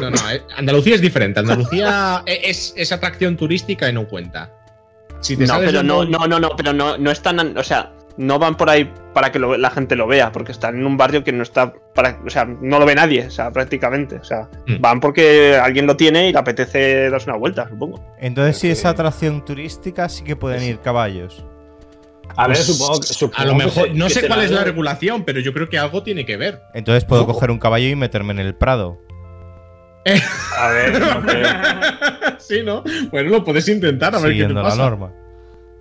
No, 0.00 0.10
no, 0.10 0.30
eh, 0.30 0.42
Andalucía 0.56 0.94
es 0.94 1.00
diferente. 1.00 1.40
Andalucía 1.40 2.22
e- 2.26 2.40
es, 2.50 2.72
es 2.76 2.92
atracción 2.92 3.36
turística 3.36 3.88
y 3.88 3.92
no 3.92 4.06
cuenta. 4.08 4.50
Si 5.20 5.36
te 5.36 5.46
No, 5.46 5.58
pero 5.58 5.82
no, 5.82 6.04
no, 6.04 6.26
no, 6.26 6.38
no, 6.40 6.50
pero 6.56 6.72
no, 6.72 6.98
no 6.98 7.10
están, 7.10 7.56
o 7.56 7.62
sea, 7.62 7.92
no 8.16 8.38
van 8.38 8.56
por 8.56 8.70
ahí 8.70 8.90
para 9.12 9.32
que 9.32 9.38
lo- 9.38 9.56
la 9.56 9.70
gente 9.70 9.96
lo 9.96 10.06
vea, 10.06 10.30
porque 10.32 10.52
están 10.52 10.76
en 10.78 10.86
un 10.86 10.96
barrio 10.96 11.24
que 11.24 11.32
no 11.32 11.42
está 11.42 11.72
para, 11.94 12.20
o 12.24 12.30
sea, 12.30 12.44
no 12.44 12.78
lo 12.78 12.86
ve 12.86 12.94
nadie, 12.94 13.26
o 13.26 13.30
sea, 13.30 13.50
prácticamente, 13.50 14.16
o 14.16 14.24
sea, 14.24 14.48
Hmm. 14.66 14.80
van 14.80 15.00
porque 15.00 15.56
alguien 15.56 15.86
lo 15.86 15.96
tiene 15.96 16.28
y 16.28 16.32
le 16.32 16.38
apetece 16.38 17.10
darse 17.10 17.30
una 17.30 17.38
vuelta, 17.38 17.68
supongo. 17.68 18.04
Entonces, 18.20 18.58
si 18.58 18.68
Ok. 18.68 18.72
es 18.72 18.84
atracción 18.84 19.44
turística, 19.44 20.08
sí 20.08 20.24
que 20.24 20.36
pueden 20.36 20.62
ir 20.62 20.80
caballos. 20.80 21.44
A 22.36 22.48
ver, 22.48 22.56
Pues, 22.56 22.66
supongo 22.66 23.00
a 23.36 23.44
lo 23.44 23.54
mejor, 23.54 23.90
no 23.94 24.06
que 24.08 24.14
sé 24.14 24.26
cuál 24.26 24.40
es 24.42 24.50
la 24.50 24.64
regulación, 24.64 25.24
pero 25.24 25.40
yo 25.40 25.52
creo 25.52 25.68
que 25.68 25.78
algo 25.78 26.02
tiene 26.02 26.24
que 26.26 26.36
ver. 26.36 26.62
Entonces 26.72 27.04
puedo 27.04 27.26
coger 27.26 27.50
un 27.50 27.58
caballo 27.58 27.86
y 27.88 27.94
meterme 27.96 28.32
en 28.32 28.40
el 28.40 28.54
Prado. 28.54 28.98
A 30.58 30.68
ver, 30.68 31.00
no 31.00 31.20
creo. 31.22 31.48
sí, 32.38 32.62
¿no? 32.64 32.82
Bueno, 33.10 33.30
lo 33.30 33.44
puedes 33.44 33.68
intentar 33.68 34.14
a 34.14 34.18
ver 34.18 34.22
qué 34.22 34.28
te 34.28 34.32
siguiendo 34.34 34.62
la 34.62 34.68
pasa. 34.68 34.82
norma. 34.82 35.12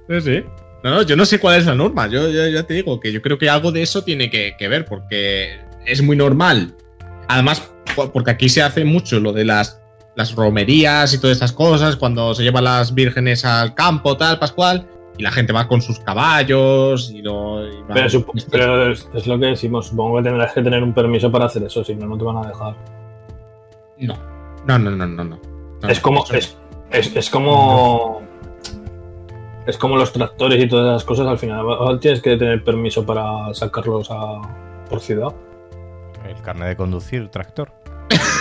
Sí, 0.09 0.21
sí. 0.21 0.43
No, 0.83 0.89
no, 0.91 1.01
yo 1.03 1.15
no 1.15 1.25
sé 1.25 1.39
cuál 1.39 1.59
es 1.59 1.65
la 1.65 1.75
norma. 1.75 2.07
Yo, 2.07 2.29
yo- 2.29 2.47
ya 2.47 2.63
te 2.63 2.73
digo 2.73 2.99
que 2.99 3.12
yo 3.12 3.21
creo 3.21 3.38
que 3.38 3.49
algo 3.49 3.71
de 3.71 3.81
eso 3.81 4.03
tiene 4.03 4.29
que, 4.29 4.55
que 4.57 4.67
ver, 4.67 4.86
porque 4.86 5.59
es 5.86 6.01
muy 6.01 6.15
normal. 6.17 6.73
Además, 7.27 7.71
po- 7.95 8.12
porque 8.12 8.31
aquí 8.31 8.49
se 8.49 8.62
hace 8.62 8.83
mucho 8.83 9.19
lo 9.19 9.31
de 9.33 9.45
las, 9.45 9.79
las 10.15 10.36
romerías 10.36 11.13
y 11.13 11.19
todas 11.19 11.36
estas 11.36 11.53
cosas, 11.53 11.95
cuando 11.95 12.33
se 12.36 12.43
llevan 12.43 12.65
las 12.65 12.93
vírgenes 12.93 13.45
al 13.45 13.73
campo, 13.75 14.17
tal, 14.17 14.39
Pascual, 14.39 14.86
y 15.17 15.23
la 15.23 15.31
gente 15.31 15.53
va 15.53 15.67
con 15.69 15.81
sus 15.81 15.99
caballos 15.99 17.12
y 17.13 17.21
lo. 17.21 17.65
y 17.65 17.81
va- 17.83 17.93
Pero, 17.93 18.07
pero 18.51 18.91
es, 18.91 19.07
es 19.13 19.25
lo 19.27 19.39
que 19.39 19.45
decimos. 19.47 19.88
Supongo 19.88 20.17
que 20.17 20.23
tendrás 20.23 20.53
que 20.53 20.62
tener 20.62 20.83
un 20.83 20.93
permiso 20.93 21.31
para 21.31 21.45
hacer 21.45 21.63
eso, 21.63 21.83
si 21.83 21.95
no, 21.95 22.07
no 22.07 22.17
te 22.17 22.23
van 22.25 22.38
a 22.38 22.47
dejar. 22.47 22.75
No. 24.05 24.15
No, 24.65 24.79
no, 24.79 24.91
no, 24.91 25.05
no, 25.05 25.23
no. 25.23 25.39
No, 25.81 25.89
es 25.89 25.99
como. 25.99 26.23
Es, 26.31 26.57
es, 26.91 27.15
es 27.15 27.29
como. 27.29 28.21
Es 29.65 29.77
como 29.77 29.95
los 29.95 30.11
tractores 30.11 30.61
y 30.61 30.67
todas 30.67 30.95
esas 30.95 31.03
cosas. 31.05 31.27
Al 31.27 31.37
final 31.39 31.59
ahora 31.61 31.99
tienes 31.99 32.21
que 32.21 32.35
tener 32.37 32.63
permiso 32.63 33.05
para 33.05 33.53
sacarlos 33.53 34.09
a, 34.11 34.41
por 34.89 34.99
ciudad. 34.99 35.33
El 36.27 36.41
carnet 36.41 36.69
de 36.69 36.75
conducir, 36.75 37.29
tractor. 37.29 37.71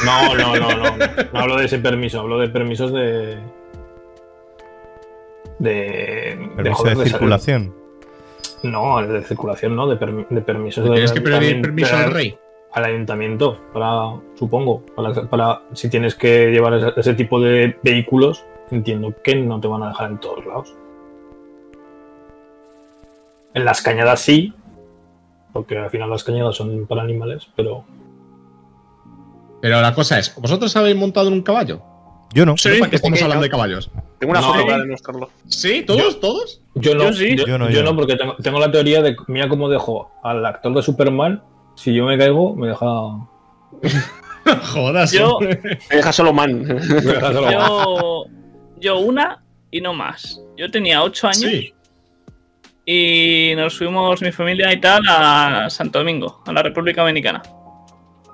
No, 0.04 0.34
no, 0.36 0.56
no, 0.56 0.68
no. 0.76 0.96
No 1.32 1.38
hablo 1.40 1.56
de 1.56 1.66
ese 1.66 1.78
permiso. 1.78 2.20
Hablo 2.20 2.38
de 2.38 2.48
permisos 2.48 2.92
de. 2.92 3.38
De. 5.58 6.50
Permiso 6.56 6.82
de 6.84 6.94
de 6.96 7.04
circulación. 7.06 7.74
No, 8.64 9.04
de 9.04 9.22
circulación 9.24 9.74
no, 9.74 9.88
de, 9.88 9.98
permi- 9.98 10.26
de 10.28 10.40
permisos 10.40 10.84
de 10.84 10.90
Tienes 10.92 11.12
que 11.12 11.20
pedir 11.20 11.60
permiso 11.62 11.96
al 11.96 12.10
rey. 12.12 12.38
Al 12.74 12.84
ayuntamiento, 12.84 13.58
para, 13.72 14.14
supongo, 14.34 14.82
para, 14.96 15.12
para 15.28 15.62
si 15.74 15.90
tienes 15.90 16.14
que 16.14 16.50
llevar 16.50 16.74
ese, 16.74 16.92
ese 16.96 17.14
tipo 17.14 17.38
de 17.40 17.76
vehículos, 17.82 18.44
entiendo 18.70 19.14
que 19.22 19.34
no 19.36 19.60
te 19.60 19.68
van 19.68 19.82
a 19.82 19.88
dejar 19.88 20.10
en 20.10 20.18
todos 20.20 20.44
lados. 20.46 20.74
En 23.54 23.64
las 23.64 23.82
cañadas 23.82 24.20
sí, 24.20 24.52
porque 25.52 25.76
al 25.76 25.90
final 25.90 26.08
las 26.08 26.24
cañadas 26.24 26.56
son 26.56 26.86
para 26.86 27.02
animales, 27.02 27.46
pero 27.54 27.84
Pero 29.60 29.80
la 29.80 29.94
cosa 29.94 30.18
es, 30.18 30.34
¿vosotros 30.40 30.74
habéis 30.76 30.96
montado 30.96 31.28
en 31.28 31.34
un 31.34 31.42
caballo? 31.42 31.82
Yo 32.34 32.46
no. 32.46 32.56
Sí. 32.56 32.70
¿Para 32.78 32.88
qué 32.88 32.96
estamos 32.96 33.20
hablando 33.20 33.42
de 33.42 33.50
caballos? 33.50 33.90
Tengo 34.18 34.30
una 34.30 34.40
No. 34.40 34.54
foto 34.54 34.64
para 34.66 34.78
demostrarlo. 34.78 35.28
¿Sí? 35.48 35.82
¿Todos? 35.86 36.18
¿Todos? 36.18 36.62
yo 36.76 36.94
no, 36.94 37.04
Yo 37.04 37.12
sí. 37.12 37.36
yo, 37.36 37.44
Yo 37.46 37.58
no, 37.58 37.66
yo 37.68 37.72
yo 37.76 37.82
no, 37.82 37.90
no. 37.90 37.96
porque 37.96 38.16
tengo, 38.16 38.36
tengo 38.36 38.58
la 38.58 38.70
teoría 38.72 39.02
de, 39.02 39.14
mira 39.28 39.50
cómo 39.50 39.68
dejo 39.68 40.10
al 40.22 40.44
actor 40.46 40.72
de 40.72 40.82
Superman, 40.82 41.42
si 41.74 41.94
yo 41.94 42.06
me 42.06 42.16
caigo, 42.18 42.54
me 42.56 42.68
deja... 42.68 42.86
Jodas. 44.72 45.12
Yo, 45.12 45.38
Me 45.40 45.56
deja 45.96 46.12
solo 46.12 46.32
man. 46.32 46.62
me 46.62 46.74
deja 46.74 47.32
solo- 47.32 47.50
yo, 47.50 48.24
yo 48.80 48.98
una 48.98 49.42
y 49.70 49.80
no 49.80 49.94
más. 49.94 50.40
Yo 50.56 50.70
tenía 50.70 51.02
ocho 51.02 51.28
años 51.28 51.38
Sí. 51.50 51.72
y 52.84 53.52
nos 53.56 53.78
fuimos 53.78 54.20
mi 54.20 54.32
familia 54.32 54.72
y 54.72 54.80
tal 54.80 55.02
a 55.08 55.68
Santo 55.70 56.00
Domingo, 56.00 56.42
a 56.46 56.52
la 56.52 56.62
República 56.62 57.02
Dominicana. 57.02 57.42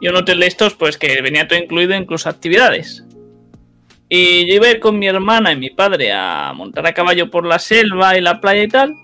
Y 0.00 0.08
un 0.08 0.16
hotel 0.16 0.40
de 0.40 0.46
estos, 0.46 0.74
pues 0.74 0.96
que 0.96 1.20
venía 1.22 1.46
todo 1.46 1.58
incluido, 1.58 1.94
incluso 1.94 2.28
actividades. 2.28 3.04
Y 4.08 4.46
yo 4.48 4.54
iba 4.54 4.66
a 4.66 4.70
ir 4.70 4.80
con 4.80 4.98
mi 4.98 5.06
hermana 5.06 5.52
y 5.52 5.56
mi 5.56 5.70
padre 5.70 6.12
a 6.12 6.52
montar 6.54 6.86
a 6.86 6.94
caballo 6.94 7.30
por 7.30 7.44
la 7.44 7.58
selva 7.58 8.16
y 8.16 8.22
la 8.22 8.40
playa 8.40 8.62
y 8.62 8.68
tal. 8.68 8.94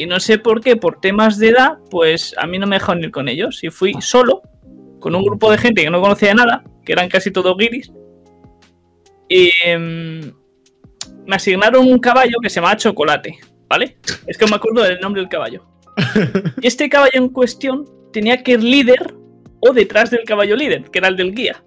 Y 0.00 0.06
no 0.06 0.18
sé 0.18 0.38
por 0.38 0.62
qué, 0.62 0.76
por 0.76 0.98
temas 0.98 1.36
de 1.36 1.50
edad, 1.50 1.76
pues 1.90 2.34
a 2.38 2.46
mí 2.46 2.58
no 2.58 2.66
me 2.66 2.76
dejaron 2.76 3.04
ir 3.04 3.10
con 3.10 3.28
ellos. 3.28 3.62
Y 3.62 3.68
fui 3.68 3.92
solo, 4.00 4.40
con 4.98 5.14
un 5.14 5.22
grupo 5.22 5.50
de 5.50 5.58
gente 5.58 5.82
que 5.82 5.90
no 5.90 6.00
conocía 6.00 6.30
de 6.30 6.36
nada, 6.36 6.64
que 6.86 6.92
eran 6.92 7.10
casi 7.10 7.30
todos 7.30 7.54
guiris. 7.58 7.92
Y 9.28 9.50
em, 9.62 10.32
me 11.26 11.36
asignaron 11.36 11.86
un 11.86 11.98
caballo 11.98 12.38
que 12.42 12.48
se 12.48 12.54
llamaba 12.54 12.78
Chocolate, 12.78 13.40
¿vale? 13.68 13.98
Es 14.26 14.38
que 14.38 14.46
me 14.46 14.56
acuerdo 14.56 14.84
del 14.84 15.00
nombre 15.00 15.20
del 15.20 15.28
caballo. 15.28 15.66
Y 16.62 16.66
este 16.66 16.88
caballo 16.88 17.12
en 17.12 17.28
cuestión 17.28 17.84
tenía 18.10 18.42
que 18.42 18.52
ir 18.52 18.62
líder 18.62 19.14
o 19.60 19.74
detrás 19.74 20.10
del 20.10 20.24
caballo 20.24 20.56
líder, 20.56 20.84
que 20.84 20.98
era 20.98 21.08
el 21.08 21.16
del 21.18 21.34
guía. 21.34 21.62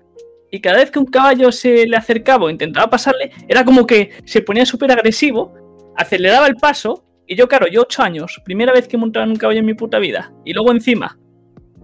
Y 0.50 0.60
cada 0.60 0.78
vez 0.78 0.89
que 0.89 0.98
un 0.98 1.06
caballo 1.06 1.52
se 1.52 1.86
le 1.86 1.96
acercaba 1.96 2.46
o 2.46 2.50
intentaba 2.50 2.89
pasarle, 2.89 3.30
era 3.48 3.63
como 3.63 3.86
que 3.86 4.10
se 4.26 4.41
ponía 4.41 4.65
súper 4.65 4.91
agresivo, 4.91 5.54
aceleraba 5.96 6.48
el 6.48 6.56
paso, 6.56 7.04
y 7.34 7.36
yo, 7.36 7.48
claro, 7.48 7.67
yo 7.67 7.82
ocho 7.82 8.02
años, 8.04 8.41
primera 8.46 8.72
vez 8.74 8.88
que 8.88 8.98
montaba 8.98 9.26
en 9.26 9.32
un 9.32 9.38
caballo 9.38 9.60
en 9.60 9.65
mi 9.65 9.74
puta 9.74 10.00
vida, 10.00 10.32
y 10.46 10.54
luego 10.54 10.72
encima, 10.72 11.17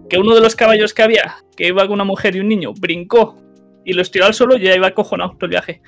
que 0.08 0.18
uno 0.18 0.34
de 0.34 0.40
los 0.40 0.56
caballos 0.56 0.94
que 0.94 1.02
había, 1.02 1.36
que 1.56 1.68
iba 1.68 1.82
con 1.84 1.94
una 1.94 2.04
mujer 2.04 2.34
y 2.36 2.40
un 2.40 2.48
niño, 2.48 2.72
brincó 2.78 3.36
y 3.84 3.92
lo 3.92 4.02
estiró 4.02 4.26
al 4.26 4.34
suelo, 4.34 4.56
yo 4.56 4.64
ya 4.64 4.76
iba 4.76 4.88
acojonado 4.88 5.30
todo 5.32 5.44
el 5.46 5.50
viaje. 5.50 5.82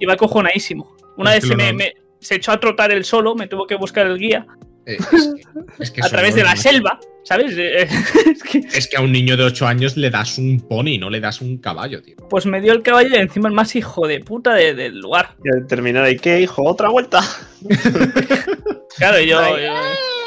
Iba 0.00 0.14
acojonadísimo. 0.14 0.94
Una 1.16 1.34
Es 1.34 1.42
vez 1.42 1.48
se, 1.50 1.56
me, 1.56 1.72
me- 1.72 1.94
se 2.20 2.34
echó 2.36 2.52
a 2.52 2.60
trotar 2.60 2.90
él 2.92 3.04
solo, 3.04 3.34
me 3.34 3.46
tuvo 3.46 3.66
que 3.66 3.76
buscar 3.76 4.06
el 4.06 4.18
guía 4.18 4.46
eh, 4.86 4.96
es 4.98 5.10
que, 5.10 5.82
es 5.82 5.90
que 5.90 6.00
a 6.02 6.08
través 6.08 6.34
de 6.34 6.44
la 6.44 6.56
selva, 6.56 6.98
¿sabes? 7.24 7.54
Eh, 7.58 7.82
es 8.32 8.42
que- 8.42 8.58
Es 8.72 8.86
que 8.88 8.96
a 8.96 9.00
un 9.00 9.12
niño 9.12 9.36
de 9.36 9.44
8 9.44 9.66
años 9.66 9.96
le 9.96 10.10
das 10.10 10.38
un 10.38 10.60
pony, 10.60 10.98
no 10.98 11.10
le 11.10 11.20
das 11.20 11.40
un 11.40 11.58
caballo, 11.58 12.00
tío. 12.02 12.16
pues 12.30 12.46
me 12.46 12.60
dio 12.60 12.72
el 12.72 12.82
caballo 12.82 13.10
y 13.10 13.16
encima 13.16 13.48
el 13.48 13.54
más 13.54 13.74
hijo 13.76 14.06
de 14.06 14.20
puta 14.20 14.54
de- 14.54 14.74
del 14.74 14.98
lugar. 15.00 15.34
Y 15.44 15.48
al 15.54 15.66
terminar, 15.66 16.08
¿y 16.10 16.16
qué, 16.16 16.40
hijo? 16.40 16.62
¿Otra 16.64 16.88
vuelta? 16.88 17.20
Claro, 18.98 19.20
y 19.20 19.26
yo, 19.28 19.38
Ay. 19.38 19.62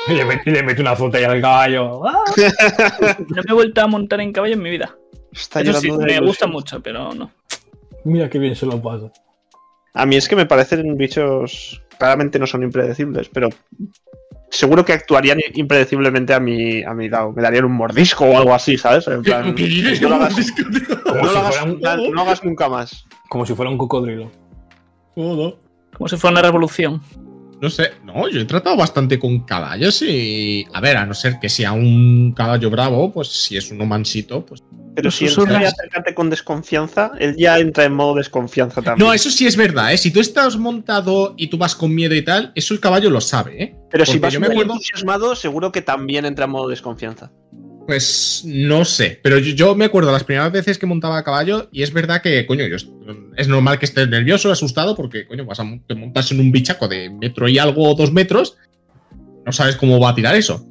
yo 0.08 0.13
Y 0.13 0.17
le 0.17 0.26
met- 0.26 0.41
y 0.45 0.52
le 0.52 0.62
mete 0.63 0.82
una 0.82 0.91
al 0.91 1.41
caballo. 1.41 2.06
¡Ah! 2.08 2.19
no 3.30 3.41
me 3.43 3.50
he 3.50 3.54
vuelto 3.54 3.82
a 3.82 3.88
montar 3.88 4.22
en 4.22 4.32
caballo 4.32 4.54
en 4.54 4.62
mi 4.62 4.69
vida. 4.69 4.95
Está 5.32 5.62
Eso 5.62 5.74
sí, 5.80 5.88
llorando 5.88 5.98
de 5.98 6.06
me 6.06 6.12
ilusión. 6.13 6.28
gusta 6.28 6.48
mucho, 6.48 6.80
pero 6.84 7.13
no. 7.15 7.32
Mira 8.04 8.30
qué 8.30 8.38
bien 8.39 8.56
se 8.56 8.65
lo 8.67 8.80
pasa. 8.82 9.12
A 9.95 10.06
mí 10.06 10.15
es 10.17 10.28
que 10.28 10.36
me 10.36 10.45
parecen 10.45 10.98
bichos. 10.98 11.82
Claramente 11.98 12.38
no 12.39 12.45
son 12.48 12.62
impredecibles, 12.63 13.28
pero 13.30 13.50
seguro 14.50 14.84
que 14.86 14.94
actuarían 14.94 15.40
impredeciblemente 15.54 16.34
a 16.34 16.40
mi, 16.40 16.84
a 16.84 16.94
mi 16.94 17.10
lado. 17.10 17.32
Me 17.32 17.42
darían 17.42 17.66
un 17.66 17.74
mordisco 17.74 18.26
o 18.26 18.38
algo 18.38 18.54
así, 18.54 18.78
¿sabes? 18.78 19.08
En 19.08 19.22
plan, 19.22 19.54
¿Qué 19.56 19.64
dices? 19.64 20.02
no 20.02 20.10
lo 20.10 20.16
hagas, 20.16 20.36
no 21.16 21.16
lo 21.16 22.12
no 22.12 22.26
lo 22.26 22.34
nunca 22.44 22.70
más. 22.70 23.06
como 23.28 23.46
si 23.46 23.54
fuera 23.54 23.70
un 23.70 23.78
cocodrilo. 23.78 24.32
Como 25.16 26.08
si 26.08 26.18
fuera 26.18 26.34
una 26.34 26.42
revolución. 26.42 27.02
No 27.62 27.69
sé, 27.69 27.91
no, 28.06 28.30
yo 28.30 28.39
he 28.39 28.45
tratado 28.45 28.78
bastante 28.78 29.19
con 29.19 29.41
caballos 29.45 30.02
y. 30.02 30.65
A 30.74 30.80
ver, 30.80 30.95
a 30.98 31.06
no 31.06 31.13
ser 31.13 31.39
que 31.41 31.50
sea 31.50 31.74
un 31.74 32.34
caballo 32.34 32.69
bravo, 32.69 33.12
pues 33.12 33.28
si 33.28 33.58
es 33.58 33.69
uno 33.72 33.86
mansito, 33.86 34.45
pues. 34.45 34.63
Pero 34.95 35.12
si 35.12 35.26
él 35.26 35.32
susurras. 35.32 35.54
sabe 35.56 35.67
acercarte 35.67 36.13
con 36.15 36.30
desconfianza, 36.30 37.12
él 37.19 37.36
ya 37.38 37.60
entra 37.60 37.84
en 37.86 37.93
modo 37.93 38.15
desconfianza 38.15 38.82
también. 38.82 39.08
No, 39.08 39.13
eso 39.13 39.30
sí 39.30 39.45
es 39.45 39.56
verdad, 39.56 39.93
¿eh? 39.93 39.98
Si 39.98 40.12
tú 40.12 40.19
estás 40.19 40.58
montado 40.58 41.36
y 41.38 41.48
tú 41.48 41.58
vas 41.58 41.76
con 41.76 41.93
miedo 41.93 42.15
y 42.15 42.22
tal, 42.24 42.52
eso 42.56 42.74
el 42.74 42.80
caballo 42.80 43.10
lo 43.10 43.22
sabe, 43.22 43.63
¿eh? 43.63 43.76
pero 43.91 44.06
si 44.06 44.19
vas 44.19 44.34
yo 44.34 44.39
me 44.39 44.48
muy 44.48 44.56
acuerdo- 44.56 44.74
entusiasmado, 44.74 45.36
seguro 45.36 45.72
que 45.72 45.82
también 45.82 46.26
entra 46.26 46.45
en 46.45 46.52
modo 46.52 46.67
desconfianza. 46.69 47.32
Pues 47.89 48.43
no 48.45 48.86
sé, 48.86 49.19
pero 49.23 49.39
yo, 49.39 49.56
yo 49.56 49.73
me 49.73 49.86
acuerdo 49.86 50.12
las 50.12 50.23
primeras 50.23 50.52
veces 50.52 50.78
que 50.78 50.86
montaba 50.86 51.17
a 51.17 51.23
caballo 51.23 51.69
y 51.71 51.82
es 51.82 51.91
verdad 51.91 52.21
que, 52.21 52.45
coño, 52.45 52.67
yo, 52.67 52.75
es 53.36 53.47
normal 53.47 53.80
que 53.80 53.88
estés 53.88 54.08
nervioso, 54.08 54.52
asustado, 54.52 54.95
porque, 54.95 55.25
coño, 55.25 55.43
vas 55.43 55.60
a 55.60 55.65
te 55.88 55.95
montas 55.95 56.32
en 56.32 56.39
un 56.39 56.52
bichaco 56.52 56.88
de 56.88 57.10
metro 57.10 57.49
y 57.49 57.58
algo 57.58 57.89
o 57.89 57.95
dos 57.95 58.13
metros, 58.13 58.58
no 59.43 59.52
sabes 59.52 59.75
cómo 59.75 59.99
va 59.99 60.10
a 60.10 60.13
tirar 60.13 60.36
eso. 60.36 60.63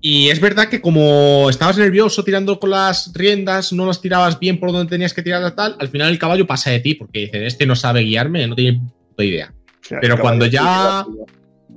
Y 0.00 0.28
es 0.28 0.38
verdad 0.38 0.68
que 0.68 0.80
como 0.80 1.50
estabas 1.50 1.78
nervioso 1.78 2.22
tirando 2.22 2.60
con 2.60 2.70
las 2.70 3.12
riendas, 3.12 3.72
no 3.72 3.84
las 3.84 4.00
tirabas 4.00 4.38
bien 4.38 4.60
por 4.60 4.70
donde 4.70 4.88
tenías 4.88 5.12
que 5.12 5.22
tirar 5.22 5.50
tal, 5.56 5.74
al 5.80 5.88
final 5.88 6.12
el 6.12 6.18
caballo 6.20 6.46
pasa 6.46 6.70
de 6.70 6.78
ti 6.78 6.94
porque 6.94 7.22
dice, 7.22 7.44
este 7.44 7.66
no 7.66 7.74
sabe 7.74 8.02
guiarme, 8.02 8.46
no 8.46 8.54
tiene 8.54 8.82
puta 9.08 9.24
idea. 9.24 9.52
O 9.82 9.84
sea, 9.84 9.98
Pero 10.00 10.16
cuando 10.20 10.46
ya- 10.46 11.04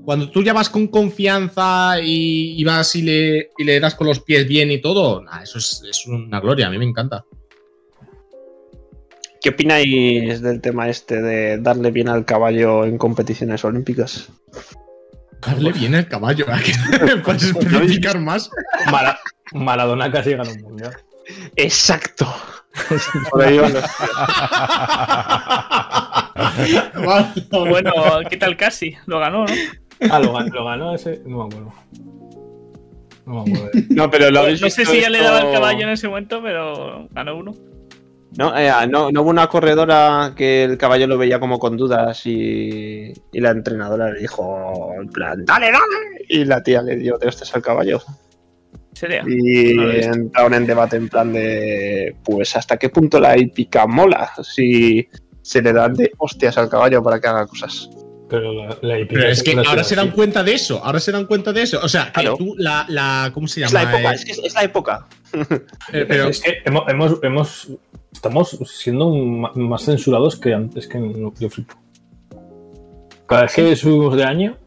Cuando 0.05 0.29
tú 0.31 0.43
ya 0.43 0.53
vas 0.53 0.69
con 0.69 0.87
confianza 0.87 1.99
y, 2.01 2.59
y 2.59 2.63
vas 2.63 2.95
y 2.95 3.01
le, 3.03 3.49
y 3.57 3.63
le 3.63 3.79
das 3.79 3.95
con 3.95 4.07
los 4.07 4.19
pies 4.21 4.47
bien 4.47 4.71
y 4.71 4.79
todo, 4.81 5.21
nah, 5.21 5.41
eso 5.43 5.57
es, 5.59 5.83
es 5.89 6.07
una 6.07 6.39
gloria, 6.39 6.67
a 6.67 6.69
mí 6.69 6.77
me 6.77 6.85
encanta. 6.85 7.25
¿Qué 9.41 9.49
opináis 9.49 10.41
del 10.41 10.61
tema 10.61 10.89
este 10.89 11.21
de 11.21 11.57
darle 11.59 11.91
bien 11.91 12.09
al 12.09 12.25
caballo 12.25 12.83
en 12.85 12.97
competiciones 12.97 13.63
olímpicas? 13.63 14.29
Darle 15.41 15.71
bien 15.71 15.95
el 15.95 16.07
caballo, 16.07 16.45
¿a 16.51 16.59
que 16.59 16.73
puedes 17.23 17.43
especificar 17.43 18.19
más? 18.19 18.49
Mara- 18.91 19.19
Maradona 19.53 20.11
casi 20.11 20.31
ganó 20.33 20.51
un 20.51 20.61
mundial. 20.61 20.93
Exacto. 21.55 22.27
Bueno, 27.51 27.91
¿qué 28.29 28.37
tal 28.37 28.57
casi? 28.57 28.95
Lo 29.05 29.19
ganó, 29.19 29.45
¿no? 29.45 29.53
Ah, 30.09 30.19
lo, 30.19 30.33
gan- 30.33 30.49
lo 30.51 30.65
ganó 30.65 30.93
ese. 30.95 31.21
No 31.25 31.37
me 31.39 31.43
acuerdo. 31.45 31.73
No 33.25 33.43
me 33.45 33.51
acuerdo. 33.53 33.69
No, 33.89 34.09
pero 34.09 34.31
lo 34.31 34.39
habéis 34.41 34.61
No 34.61 34.69
sé 34.69 34.85
si 34.85 35.01
ya 35.01 35.09
le 35.09 35.21
daba 35.21 35.41
el 35.41 35.51
caballo 35.51 35.81
en 35.81 35.89
ese 35.89 36.07
momento, 36.07 36.41
pero 36.41 37.07
ganó 37.11 37.37
uno. 37.37 37.53
No, 38.37 38.55
eh, 38.57 38.71
no, 38.87 39.11
no 39.11 39.21
hubo 39.23 39.29
una 39.31 39.47
corredora 39.47 40.33
que 40.35 40.63
el 40.63 40.77
caballo 40.77 41.07
lo 41.07 41.17
veía 41.17 41.39
como 41.39 41.57
con 41.57 41.75
dudas 41.75 42.25
y, 42.27 43.11
y 43.33 43.39
la 43.41 43.49
entrenadora 43.49 44.11
le 44.11 44.19
dijo, 44.19 44.91
en 45.01 45.07
plan, 45.09 45.43
dale, 45.45 45.71
dale. 45.71 45.83
Y 46.29 46.45
la 46.45 46.61
tía 46.61 46.81
le 46.83 46.95
dio 46.95 47.17
de 47.17 47.27
hostias 47.27 47.53
al 47.55 47.63
caballo. 47.63 47.99
Sería. 48.93 49.23
Y 49.27 49.73
No 49.73 49.91
entraron 49.91 50.53
en 50.53 50.67
debate 50.67 50.97
en 50.97 51.09
plan 51.09 51.33
de, 51.33 52.15
pues, 52.23 52.55
¿hasta 52.55 52.77
qué 52.77 52.89
punto 52.89 53.19
la 53.19 53.35
hípica 53.37 53.87
mola? 53.87 54.31
Si 54.43 55.07
se 55.41 55.61
le 55.63 55.73
dan 55.73 55.95
de 55.95 56.11
hostias 56.19 56.57
al 56.59 56.69
caballo 56.69 57.01
para 57.01 57.19
que 57.19 57.27
haga 57.27 57.47
cosas. 57.47 57.89
Pero 58.29 58.53
la, 58.53 58.67
la 58.81 59.07
Pero 59.07 59.27
es 59.27 59.41
que 59.43 59.57
ahora 59.65 59.83
se 59.83 59.95
dan 59.95 60.11
cuenta 60.11 60.43
de 60.43 60.53
eso, 60.53 60.83
ahora 60.83 60.99
se 60.99 61.11
dan 61.11 61.25
cuenta 61.25 61.51
de 61.51 61.63
eso. 61.63 61.79
O 61.81 61.89
sea, 61.89 62.05
que 62.13 62.21
Claro. 62.21 62.37
tú, 62.37 62.55
la, 62.57 62.85
la, 62.89 63.31
¿cómo 63.33 63.47
se 63.47 63.63
Es 63.63 63.71
llama? 63.71 63.83
la 63.83 63.91
época, 63.97 64.11
Eh, 64.11 64.15
es, 64.15 64.25
que 64.25 64.31
es- 64.31 64.39
es 64.43 64.53
la 64.53 64.63
época. 64.63 65.07
eh, 65.93 66.05
pero, 66.07 66.27
Es 66.29 66.41
que 66.41 66.57
hemos, 66.65 66.87
hemos, 66.87 67.23
hemos- 67.23 67.67
estamos 68.13 68.57
siendo 68.67 69.09
más 69.55 69.83
censurados 69.85 70.35
que 70.39 70.53
antes 70.53 70.87
que 70.87 70.97
en- 70.99 71.33
yo 71.39 71.49
flipo. 71.49 71.75
Cada 73.27 73.43
vez 73.43 73.53
que 73.53 73.75
subimos 73.75 74.15
de 74.15 74.23
año, 74.23 74.57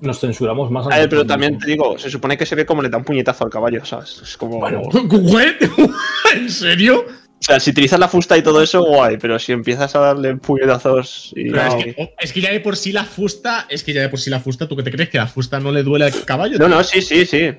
nos 0.00 0.20
censuramos 0.20 0.70
más. 0.70 0.86
A 0.86 0.98
ver, 0.98 1.08
pero 1.08 1.26
también 1.26 1.58
te 1.58 1.66
digo, 1.70 1.98
se 1.98 2.10
supone 2.10 2.36
que 2.36 2.46
se 2.46 2.54
ve 2.54 2.66
como 2.66 2.82
le 2.82 2.88
da 2.88 2.98
un 2.98 3.04
puñetazo 3.04 3.44
al 3.44 3.50
caballo, 3.50 3.84
¿sabes? 3.84 4.20
Es 4.22 4.36
como... 4.36 4.58
Bueno. 4.60 4.82
¿En 6.34 6.50
serio? 6.50 7.04
O 7.40 7.44
sea, 7.48 7.60
si 7.60 7.70
utilizas 7.70 8.00
la 8.00 8.08
fusta 8.08 8.36
y 8.36 8.42
todo 8.42 8.62
eso, 8.62 8.82
guay, 8.82 9.16
pero 9.16 9.38
si 9.38 9.52
empiezas 9.52 9.94
a 9.94 10.00
darle 10.00 10.34
puñetazos 10.36 11.32
y... 11.36 11.44
No, 11.44 11.62
es, 11.62 11.74
que, 11.84 12.14
es 12.18 12.32
que 12.32 12.40
ya 12.40 12.50
de 12.50 12.60
por 12.60 12.76
sí 12.76 12.90
la 12.90 13.04
fusta, 13.04 13.66
es 13.68 13.84
que 13.84 13.92
ya 13.92 14.02
de 14.02 14.08
por 14.08 14.18
sí 14.18 14.28
la 14.28 14.40
fusta, 14.40 14.66
¿tú 14.66 14.76
qué 14.76 14.82
te 14.82 14.90
crees? 14.90 15.08
¿Que 15.08 15.18
la 15.18 15.28
fusta 15.28 15.60
no 15.60 15.70
le 15.70 15.84
duele 15.84 16.06
al 16.06 16.24
caballo? 16.24 16.58
no, 16.58 16.66
tío? 16.66 16.68
no, 16.68 16.82
sí, 16.82 17.00
sí, 17.00 17.24
sí. 17.24 17.54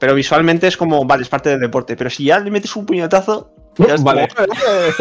Pero 0.00 0.14
visualmente 0.14 0.66
es 0.66 0.76
como, 0.76 1.04
vale, 1.04 1.22
es 1.22 1.28
parte 1.28 1.50
del 1.50 1.60
deporte. 1.60 1.96
Pero 1.96 2.10
si 2.10 2.24
ya 2.24 2.38
le 2.40 2.50
metes 2.50 2.74
un 2.76 2.84
puñetazo, 2.84 3.54
ya 3.78 3.94
es 3.94 4.02
Vale. 4.02 4.28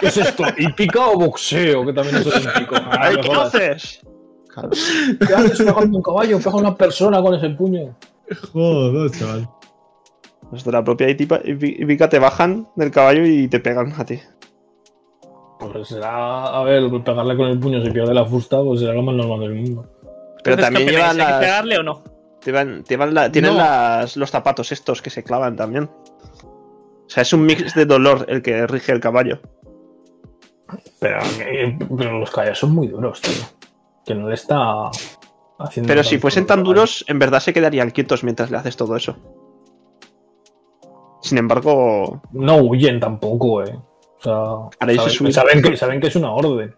¿Qué 0.00 0.06
es 0.06 0.16
esto? 0.16 0.44
¿Hípica 0.56 1.06
o 1.06 1.18
boxeo? 1.18 1.86
Que 1.86 1.92
también 1.92 2.16
es 2.16 2.26
olímpico. 2.26 2.76
Ay, 2.90 3.16
¿Qué 3.20 3.32
haces? 3.32 4.00
Claro. 4.48 4.70
¿Qué 5.26 5.34
haces 5.34 5.58
pegando 5.58 5.98
un 5.98 6.02
caballo? 6.02 6.38
Pega 6.38 6.52
a 6.52 6.56
una 6.56 6.76
persona 6.76 7.20
con 7.20 7.34
ese 7.34 7.50
puño. 7.50 7.96
Joder, 8.52 9.10
chaval. 9.10 9.48
Los 10.52 10.64
de 10.64 10.72
la 10.72 10.82
propia 10.82 11.08
hípica 11.08 11.40
hípica 11.44 12.08
te 12.08 12.18
bajan 12.18 12.66
del 12.76 12.90
caballo 12.90 13.24
y 13.24 13.46
te 13.48 13.60
pegan 13.60 13.92
a 13.96 14.04
ti. 14.04 14.18
Pues 15.60 15.88
será, 15.88 16.46
a 16.46 16.62
ver, 16.64 16.90
pegarle 17.04 17.36
con 17.36 17.48
el 17.48 17.58
puño 17.60 17.84
si 17.84 17.90
pierde 17.90 18.14
la 18.14 18.24
fusta, 18.24 18.62
pues 18.62 18.80
será 18.80 18.94
lo 18.94 19.02
más 19.02 19.14
normal 19.14 19.40
del 19.40 19.54
mundo. 19.54 19.86
Pero 20.42 20.56
Entonces, 20.56 20.64
también 20.64 20.86
¿qué 20.86 20.92
llevan? 20.92 21.10
¿Hay 21.20 21.26
que 21.26 21.32
las, 21.32 21.40
pegarle 21.40 21.78
o 21.78 21.82
no? 21.82 22.02
llevan- 22.44 22.84
llevan 22.84 23.14
la- 23.14 23.30
tienen 23.30 23.52
No. 23.52 23.58
las, 23.58 24.16
los 24.16 24.30
zapatos 24.30 24.72
estos 24.72 25.02
que 25.02 25.10
se 25.10 25.22
clavan 25.22 25.56
también. 25.56 25.84
O 25.84 27.12
sea, 27.12 27.22
es 27.22 27.32
un 27.32 27.44
mix 27.44 27.74
de 27.74 27.84
dolor 27.86 28.24
el 28.28 28.40
que 28.42 28.66
rige 28.66 28.92
el 28.92 29.00
caballo. 29.00 29.40
Pero, 31.00 31.18
eh, 31.44 31.78
pero 31.96 32.18
los 32.20 32.30
caballos 32.30 32.58
son 32.58 32.72
muy 32.74 32.88
duros, 32.88 33.20
tío. 33.20 33.42
Que 34.04 34.14
no 34.14 34.28
le 34.28 34.34
está 34.34 34.90
haciendo. 35.58 35.88
Pero 35.88 36.02
si 36.04 36.18
fuesen 36.18 36.46
tan 36.46 36.62
duros, 36.64 37.04
en 37.08 37.18
verdad 37.18 37.40
se 37.40 37.52
quedarían 37.52 37.90
quietos 37.90 38.24
mientras 38.24 38.50
le 38.50 38.56
haces 38.56 38.76
todo 38.76 38.96
eso. 38.96 39.16
Sin 41.22 41.38
embargo, 41.38 42.22
No 42.32 42.56
huyen 42.56 43.00
tampoco, 43.00 43.62
eh. 43.62 43.78
O 44.18 44.22
sea, 44.22 44.96
saben, 44.96 45.32
saben 45.32 45.62
que, 45.62 45.76
saben 45.76 46.00
que 46.00 46.08
es 46.08 46.16
una 46.16 46.32
orden. 46.32 46.74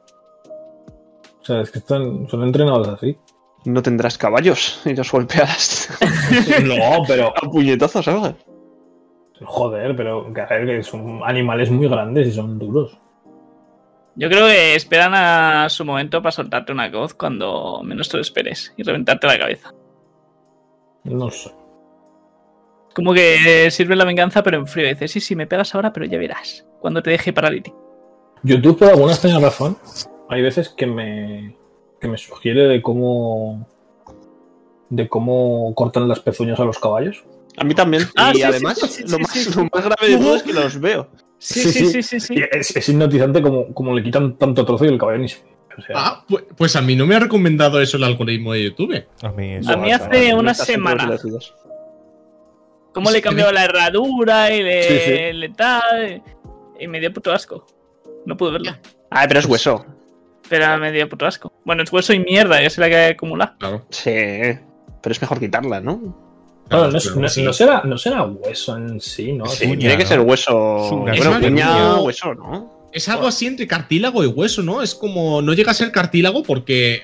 O 1.40 1.44
sea, 1.44 1.60
es 1.60 1.70
que 1.70 1.78
están, 1.78 2.28
son 2.28 2.42
entrenados 2.44 2.88
así. 2.88 3.16
No 3.64 3.82
tendrás 3.82 4.18
caballos 4.18 4.80
y 4.84 4.94
los 4.94 5.10
golpearás 5.10 5.88
No, 6.64 7.04
pero. 7.06 7.28
a 7.28 7.50
puñetazos, 7.50 8.04
¿sabes? 8.04 8.34
Joder, 9.44 9.96
pero 9.96 10.32
que, 10.32 10.40
a 10.40 10.46
ver, 10.46 10.66
que 10.66 10.82
son 10.82 11.20
animales 11.24 11.70
muy 11.70 11.88
grandes 11.88 12.28
y 12.28 12.32
son 12.32 12.58
duros. 12.58 12.96
Yo 14.14 14.28
creo 14.28 14.46
que 14.46 14.74
esperan 14.74 15.14
a 15.14 15.68
su 15.68 15.84
momento 15.84 16.22
para 16.22 16.32
soltarte 16.32 16.72
una 16.72 16.90
voz 16.90 17.14
cuando 17.14 17.80
menos 17.82 18.08
te 18.08 18.18
lo 18.18 18.22
esperes 18.22 18.74
y 18.76 18.82
reventarte 18.82 19.26
la 19.26 19.38
cabeza. 19.38 19.72
No 21.04 21.30
sé. 21.30 21.50
Como 22.94 23.14
que 23.14 23.70
sirve 23.70 23.96
la 23.96 24.04
venganza, 24.04 24.42
pero 24.42 24.58
en 24.58 24.66
frío. 24.66 24.88
Dices, 24.88 25.10
sí, 25.12 25.20
sí, 25.20 25.34
me 25.36 25.46
pegas 25.46 25.74
ahora, 25.74 25.92
pero 25.92 26.06
ya 26.06 26.18
verás. 26.18 26.66
Cuando 26.80 27.02
te 27.02 27.10
deje 27.10 27.32
paralítico. 27.32 27.78
YouTube, 28.42 28.78
por 28.78 28.88
alguna 28.88 29.12
extraña 29.12 29.38
razón, 29.38 29.78
hay 30.28 30.42
veces 30.42 30.68
que 30.68 30.86
me, 30.86 31.56
que 32.00 32.08
me 32.08 32.18
sugiere 32.18 32.66
de 32.68 32.82
cómo. 32.82 33.66
de 34.90 35.08
cómo 35.08 35.74
cortan 35.74 36.08
las 36.08 36.20
pezuñas 36.20 36.58
a 36.60 36.64
los 36.64 36.78
caballos. 36.78 37.24
A 37.56 37.64
mí 37.64 37.74
también. 37.74 38.04
Ah, 38.16 38.32
y 38.34 38.38
sí, 38.38 38.42
además, 38.42 38.78
sí, 38.80 38.88
sí, 38.88 39.02
lo, 39.02 39.08
sí, 39.16 39.22
más, 39.22 39.32
sí. 39.32 39.50
lo 39.54 39.62
más 39.72 39.84
grave 39.84 40.08
de 40.08 40.16
todo 40.18 40.36
es 40.36 40.42
que 40.42 40.52
los 40.52 40.80
veo. 40.80 41.08
Sí, 41.38 41.60
sí, 41.72 42.02
sí, 42.02 42.20
sí, 42.20 42.34
Es, 42.52 42.76
es 42.76 42.88
hipnotizante 42.88 43.42
como, 43.42 43.74
como 43.74 43.94
le 43.94 44.02
quitan 44.02 44.36
tanto 44.38 44.64
trozo 44.64 44.84
y 44.84 44.88
el 44.88 44.98
caballo 44.98 45.18
ni 45.18 45.28
se. 45.28 45.38
O 45.76 45.82
sea, 45.82 45.94
Ah, 45.96 46.24
pu- 46.28 46.44
pues 46.56 46.76
a 46.76 46.82
mí 46.82 46.94
no 46.94 47.06
me 47.06 47.14
ha 47.14 47.18
recomendado 47.20 47.80
eso 47.80 47.96
el 47.96 48.04
algoritmo 48.04 48.52
de 48.52 48.64
YouTube. 48.64 49.04
A 49.22 49.30
mí 49.32 49.54
eso. 49.54 49.72
A 49.72 49.76
mí 49.76 49.90
hace 49.92 50.34
una 50.34 50.52
semana. 50.54 51.10
Cómo 52.92 53.10
le 53.10 53.18
he 53.18 53.22
cambiado 53.22 53.52
la 53.52 53.64
herradura 53.64 54.52
y 54.54 54.62
le, 54.62 54.82
Sí, 54.82 54.98
sí. 55.04 55.32
le 55.32 55.48
tal. 55.50 56.22
Y 56.78 56.86
me 56.88 57.00
dio 57.00 57.12
puto 57.12 57.32
asco. 57.32 57.66
No 58.26 58.36
pude 58.36 58.52
verlo. 58.52 58.72
Ah, 59.10 59.24
pero 59.26 59.40
es 59.40 59.46
hueso. 59.46 59.84
Pero 60.48 60.76
me 60.78 60.92
dio 60.92 61.08
puto 61.08 61.26
asco. 61.26 61.52
Bueno, 61.64 61.82
es 61.82 61.92
hueso 61.92 62.12
y 62.12 62.18
mierda, 62.20 62.60
ya 62.62 62.68
se 62.70 62.80
la 62.80 62.88
que 62.88 63.04
acumula. 63.06 63.56
Claro. 63.58 63.86
Sí, 63.90 64.10
pero 65.02 65.12
es 65.12 65.20
mejor 65.20 65.40
quitarla, 65.40 65.80
¿no? 65.80 66.18
claro, 66.68 66.86
no, 66.86 66.92
no- 66.92 67.52
será, 67.52 67.82
no 67.84 67.98
será 67.98 68.22
hueso 68.24 68.76
en 68.78 68.98
sí, 69.00 69.32
¿no? 69.32 69.44
Sí, 69.46 69.66
uña, 69.66 69.78
tiene 69.78 69.96
que 69.98 70.02
¿no? 70.04 70.08
ser 70.08 70.20
hueso. 70.20 70.54
Bueno, 70.90 71.12
Es 71.12 71.26
uña, 71.44 71.92
algo- 71.92 72.04
hueso, 72.04 72.34
¿no? 72.34 72.88
Es 72.92 73.08
algo 73.08 73.26
así 73.26 73.46
entre 73.46 73.66
cartílago 73.66 74.22
y 74.24 74.26
hueso, 74.26 74.62
¿no? 74.62 74.82
Es 74.82 74.94
como. 74.94 75.40
No 75.42 75.52
llega 75.54 75.70
a 75.70 75.74
ser 75.74 75.90
cartílago 75.92 76.42
porque. 76.42 77.02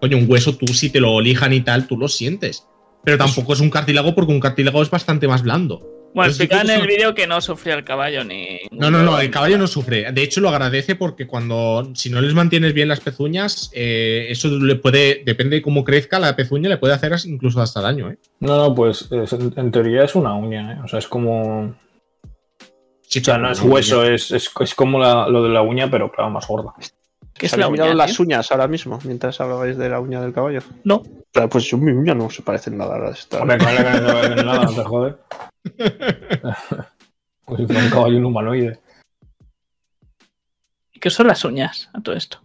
Coño, 0.00 0.16
un 0.18 0.30
hueso 0.30 0.56
tú 0.56 0.66
si 0.68 0.90
te 0.90 1.00
lo 1.00 1.20
lijan 1.20 1.52
y 1.52 1.60
tal, 1.62 1.86
tú 1.86 1.96
lo 1.96 2.08
sientes. 2.08 2.66
Pero 3.04 3.18
tampoco 3.18 3.52
es 3.54 3.60
un 3.60 3.70
cartílago 3.70 4.14
porque 4.14 4.32
un 4.32 4.40
cartílago 4.40 4.82
es 4.82 4.90
bastante 4.90 5.26
más 5.28 5.42
blando. 5.42 5.80
Bueno, 6.14 6.30
explican 6.30 6.64
en 6.66 6.70
el 6.72 6.78
son- 6.80 6.88
vídeo 6.88 7.14
que 7.14 7.26
no 7.26 7.40
sufría 7.40 7.74
el 7.74 7.84
caballo 7.84 8.24
ni. 8.24 8.60
No, 8.70 8.90
no, 8.90 9.02
no, 9.02 9.20
el 9.20 9.30
caballo 9.30 9.58
no 9.58 9.66
sufre. 9.66 10.10
De 10.10 10.22
hecho, 10.22 10.40
lo 10.40 10.48
agradece 10.48 10.96
porque 10.96 11.26
cuando. 11.26 11.90
Si 11.94 12.08
no 12.10 12.20
les 12.22 12.32
mantienes 12.34 12.72
bien 12.72 12.88
las 12.88 13.00
pezuñas, 13.00 13.70
eh, 13.74 14.26
eso 14.30 14.48
le 14.48 14.76
puede. 14.76 15.22
Depende 15.24 15.56
de 15.56 15.62
cómo 15.62 15.84
crezca 15.84 16.18
la 16.18 16.34
pezuña, 16.34 16.68
le 16.70 16.78
puede 16.78 16.94
hacer 16.94 17.12
incluso 17.26 17.60
hasta 17.60 17.82
daño, 17.82 18.10
¿eh? 18.10 18.18
No, 18.40 18.56
no, 18.56 18.74
pues 18.74 19.06
es- 19.12 19.32
en, 19.34 19.52
en 19.54 19.70
teoría 19.70 20.04
es 20.04 20.14
una 20.14 20.34
uña, 20.34 20.72
¿eh? 20.72 20.76
O 20.82 20.88
sea, 20.88 20.98
es 20.98 21.06
como. 21.06 21.74
Sí, 23.02 23.20
O 23.20 23.24
sea, 23.24 23.38
no 23.38 23.50
es 23.50 23.60
hueso, 23.62 24.02
es, 24.04 24.30
es, 24.32 24.50
es 24.60 24.74
como 24.74 24.98
la- 24.98 25.28
lo 25.28 25.42
de 25.42 25.50
la 25.50 25.62
uña, 25.62 25.90
pero 25.90 26.10
claro, 26.10 26.30
más 26.30 26.46
gorda. 26.48 26.72
¿Qué 27.38 27.46
es 27.46 27.52
¿Habéis 27.52 27.66
la 27.66 27.70
mirado 27.70 27.90
uña? 27.90 27.96
las 27.98 28.16
tío? 28.16 28.24
uñas 28.24 28.50
ahora 28.52 28.66
mismo, 28.68 28.98
mientras 29.04 29.40
hablabais 29.40 29.76
de 29.78 29.88
la 29.88 30.00
uña 30.00 30.20
del 30.20 30.32
caballo? 30.32 30.60
No. 30.84 31.02
Claro, 31.32 31.48
pues 31.48 31.64
yo, 31.64 31.78
mi 31.78 31.92
uña 31.92 32.14
no 32.14 32.28
se 32.30 32.42
parece 32.42 32.70
en 32.70 32.78
nada 32.78 32.96
a 32.96 32.98
la 32.98 33.06
de 33.06 33.12
esta. 33.12 33.40
Hombre, 33.40 33.58
claro 33.58 33.76
que 33.76 34.00
no 34.00 34.22
se 34.22 34.28
ve 34.28 34.44
nada, 34.44 34.64
no 34.64 34.74
te 34.74 34.82
jode. 34.84 35.16
Pues 37.44 37.60
si 37.60 37.66
fuera 37.66 37.82
un 37.82 37.90
caballo 37.90 38.18
un 38.18 38.24
humanoide. 38.26 38.78
¿Y 40.92 41.00
¿Qué 41.00 41.08
son 41.08 41.28
las 41.28 41.42
uñas 41.46 41.88
a 41.94 42.00
todo 42.02 42.14
esto? 42.14 42.42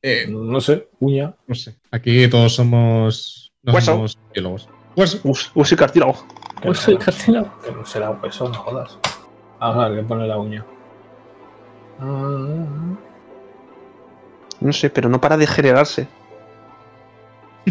Eh, 0.00 0.26
No 0.26 0.58
sé, 0.60 0.88
uña. 1.00 1.34
no 1.46 1.54
sé. 1.54 1.76
Aquí 1.90 2.26
todos 2.28 2.54
somos. 2.54 3.52
No 3.62 3.74
Hueso. 3.74 3.92
somos 3.92 4.18
biólogos. 4.32 4.68
Hueso. 4.96 5.20
Uso 5.24 5.74
y 5.74 5.76
cartílago. 5.76 6.14
Que 6.62 6.68
Hueso 6.68 6.92
y 6.92 6.96
cartílago. 6.96 7.52
que 7.62 7.72
no 7.72 7.84
será 7.84 8.10
hueso, 8.10 8.48
no 8.48 8.54
jodas. 8.54 8.98
Vamos 9.60 9.84
a 9.84 9.88
ver 9.88 10.00
qué 10.00 10.08
pone 10.08 10.26
la 10.26 10.38
uña. 10.38 10.64
Ah, 12.00 12.64
No 14.62 14.72
sé, 14.72 14.90
pero 14.90 15.08
no 15.08 15.20
para 15.20 15.36
de 15.36 15.46
generarse. 15.46 16.06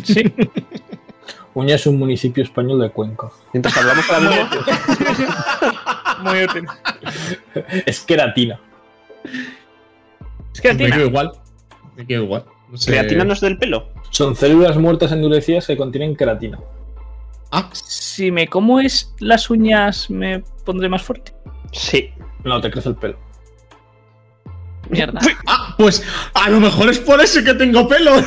Sí. 0.03 0.23
Uña 1.53 1.75
es 1.75 1.85
un 1.85 1.97
municipio 1.99 2.43
español 2.43 2.79
de 2.79 2.89
Cuenca. 2.89 3.29
Mientras 3.53 3.75
hablamos 3.77 4.09
ahora 4.09 4.29
mismo, 4.29 4.49
Muy 6.31 6.43
útil. 6.43 6.65
Es 7.85 8.01
queratina. 8.01 8.59
Es 10.53 10.61
que 10.61 10.73
Me 10.73 10.89
quedo 10.89 11.05
igual. 11.05 11.31
Me 11.97 12.05
quedo 12.05 12.23
igual. 12.23 12.45
No 12.69 12.77
sé. 12.77 12.91
creatina 12.91 13.25
no 13.25 13.33
es 13.33 13.41
del 13.41 13.57
pelo. 13.57 13.89
Son 14.11 14.35
células 14.35 14.77
muertas 14.77 15.11
endurecidas 15.11 15.67
que 15.67 15.75
contienen 15.75 16.15
queratina. 16.15 16.57
Ah, 17.51 17.69
Si 17.73 18.31
me 18.31 18.47
como 18.47 18.79
es 18.79 19.13
las 19.19 19.49
uñas, 19.49 20.09
me 20.09 20.39
pondré 20.65 20.87
más 20.87 21.01
fuerte. 21.01 21.33
Sí. 21.73 22.11
No, 22.45 22.61
te 22.61 22.71
crece 22.71 22.89
el 22.89 22.95
pelo. 22.95 23.17
Mierda. 24.91 25.19
ah, 25.47 25.73
pues 25.77 26.03
a 26.33 26.49
lo 26.49 26.59
mejor 26.59 26.89
es 26.89 26.99
por 26.99 27.19
eso 27.21 27.43
que 27.43 27.53
tengo 27.53 27.87
pelo. 27.87 28.11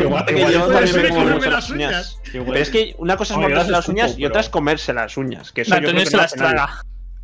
Igual 0.00 0.24
que 0.26 0.38
igual 0.38 0.52
yo 0.52 0.66
también 0.68 0.96
me 1.02 1.08
como 1.08 1.24
las 1.38 1.70
uñas. 1.70 1.70
uñas. 1.70 2.18
Pero 2.32 2.54
es 2.54 2.70
que 2.70 2.94
una 2.98 3.16
cosa 3.16 3.34
es 3.34 3.38
Oye, 3.38 3.48
morderse 3.48 3.70
las 3.72 3.88
uñas 3.88 4.18
y 4.18 4.24
otra 4.26 4.40
es 4.40 4.48
comerse 4.48 4.92
las 4.92 5.16
uñas. 5.16 5.52
Que 5.52 5.62
eso 5.62 5.74
yo 5.76 5.80
creo 5.88 5.94
que 5.94 6.06
se 6.06 6.16
no 6.16 6.22
las 6.22 6.36
nadie. 6.36 6.54
traga. 6.54 6.82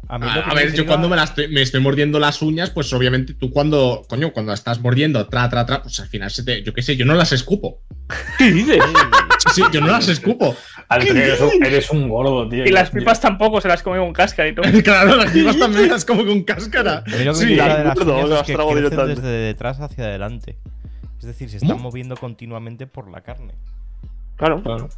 A, 0.09 0.19
mí 0.19 0.25
lo 0.27 0.31
A, 0.31 0.35
que 0.35 0.41
a 0.41 0.55
me 0.55 0.55
ver, 0.65 0.73
yo 0.75 0.87
cuando 0.87 1.09
me, 1.09 1.17
estoy- 1.23 1.49
me 1.49 1.63
estoy 1.63 1.81
mordiendo 1.81 2.19
las 2.19 2.41
uñas, 2.43 2.71
pues 2.71 2.93
obviamente 2.93 3.35
tú 3.35 3.51
cuando, 3.51 4.05
coño, 4.09 4.33
cuando 4.33 4.53
estás 4.53 4.81
mordiendo, 4.81 5.27
tra, 5.27 5.49
tra, 5.49 5.67
tra, 5.67 5.83
pues 5.83 5.99
al 6.01 6.09
final 6.09 6.31
se 6.31 6.45
te, 6.45 6.63
yo 6.63 6.73
qué 6.73 6.83
sé, 6.83 6.97
yo 6.97 7.05
no 7.05 7.15
las 7.15 7.33
escupo. 7.33 7.81
¿Qué 8.39 8.51
dices? 8.53 8.79
Sí, 9.55 9.63
yo 9.73 9.81
no 9.81 9.87
las 9.87 10.09
escupo. 10.09 10.57
Eres 10.91 11.41
un, 11.41 11.65
eres 11.65 11.91
un 11.91 12.09
gordo, 12.09 12.49
tío. 12.49 12.65
Y 12.67 12.71
las 12.71 12.91
Yo- 12.91 12.99
pipas 12.99 13.21
tampoco 13.21 13.61
se 13.61 13.69
las 13.69 13.81
come 13.83 13.99
con 13.99 14.13
cáscara 14.13 14.49
y 14.49 14.55
todo. 14.55 14.65
claro, 14.85 15.15
las 15.17 15.31
pipas 15.31 15.57
también 15.61 15.89
las 15.89 16.05
como 16.05 16.27
con 16.27 16.43
cáscara. 16.43 17.05
Que 17.05 17.13
Sí, 17.13 17.19
de 17.19 17.57
las 17.57 17.97
uñas 17.97 18.31
es 18.41 18.43
que 18.47 18.55
crecen 18.57 19.07
desde 19.07 19.29
detrás 19.29 19.81
hacia 19.81 20.05
adelante. 20.05 20.57
Es 21.21 21.27
decir, 21.27 21.49
se 21.49 21.59
están 21.59 21.81
moviendo 21.81 22.17
continuamente 22.17 22.87
por 22.89 23.09
la 23.09 23.21
carne. 23.21 23.55
Claro. 24.37 24.63
Claro. 24.65 24.89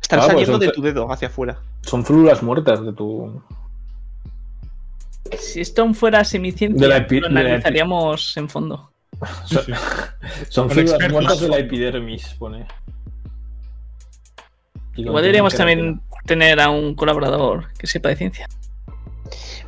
Están 0.00 0.20
Ah, 0.20 0.22
pues 0.32 0.46
saliendo 0.46 0.58
de 0.58 0.72
tu 0.72 0.80
dedo 0.80 1.12
hacia 1.12 1.28
afuera. 1.28 1.58
Son 1.82 2.04
células 2.06 2.42
muertas 2.42 2.82
de 2.84 2.92
tu. 2.94 3.42
Si 5.38 5.60
esto 5.60 5.92
fuera 5.94 6.24
semiciencia, 6.24 6.80
De 6.80 6.88
la 6.88 7.06
epi- 7.06 7.20
lo 7.20 7.28
de 7.28 7.34
la 7.34 7.40
epi- 7.40 7.46
analizaríamos 7.46 8.36
en 8.36 8.48
fondo. 8.48 8.90
Son, 10.48 10.68
muertas 11.10 11.40
de 11.40 11.48
la 11.48 11.58
epidermis, 11.58 12.34
pone. 12.38 12.66
Igual 14.96 15.22
deberíamos 15.22 15.54
también 15.54 16.00
tener 16.26 16.60
a 16.60 16.70
un 16.70 16.94
colaborador 16.94 17.72
que 17.78 17.86
sepa 17.86 18.08
de 18.08 18.16
ciencia. 18.16 18.46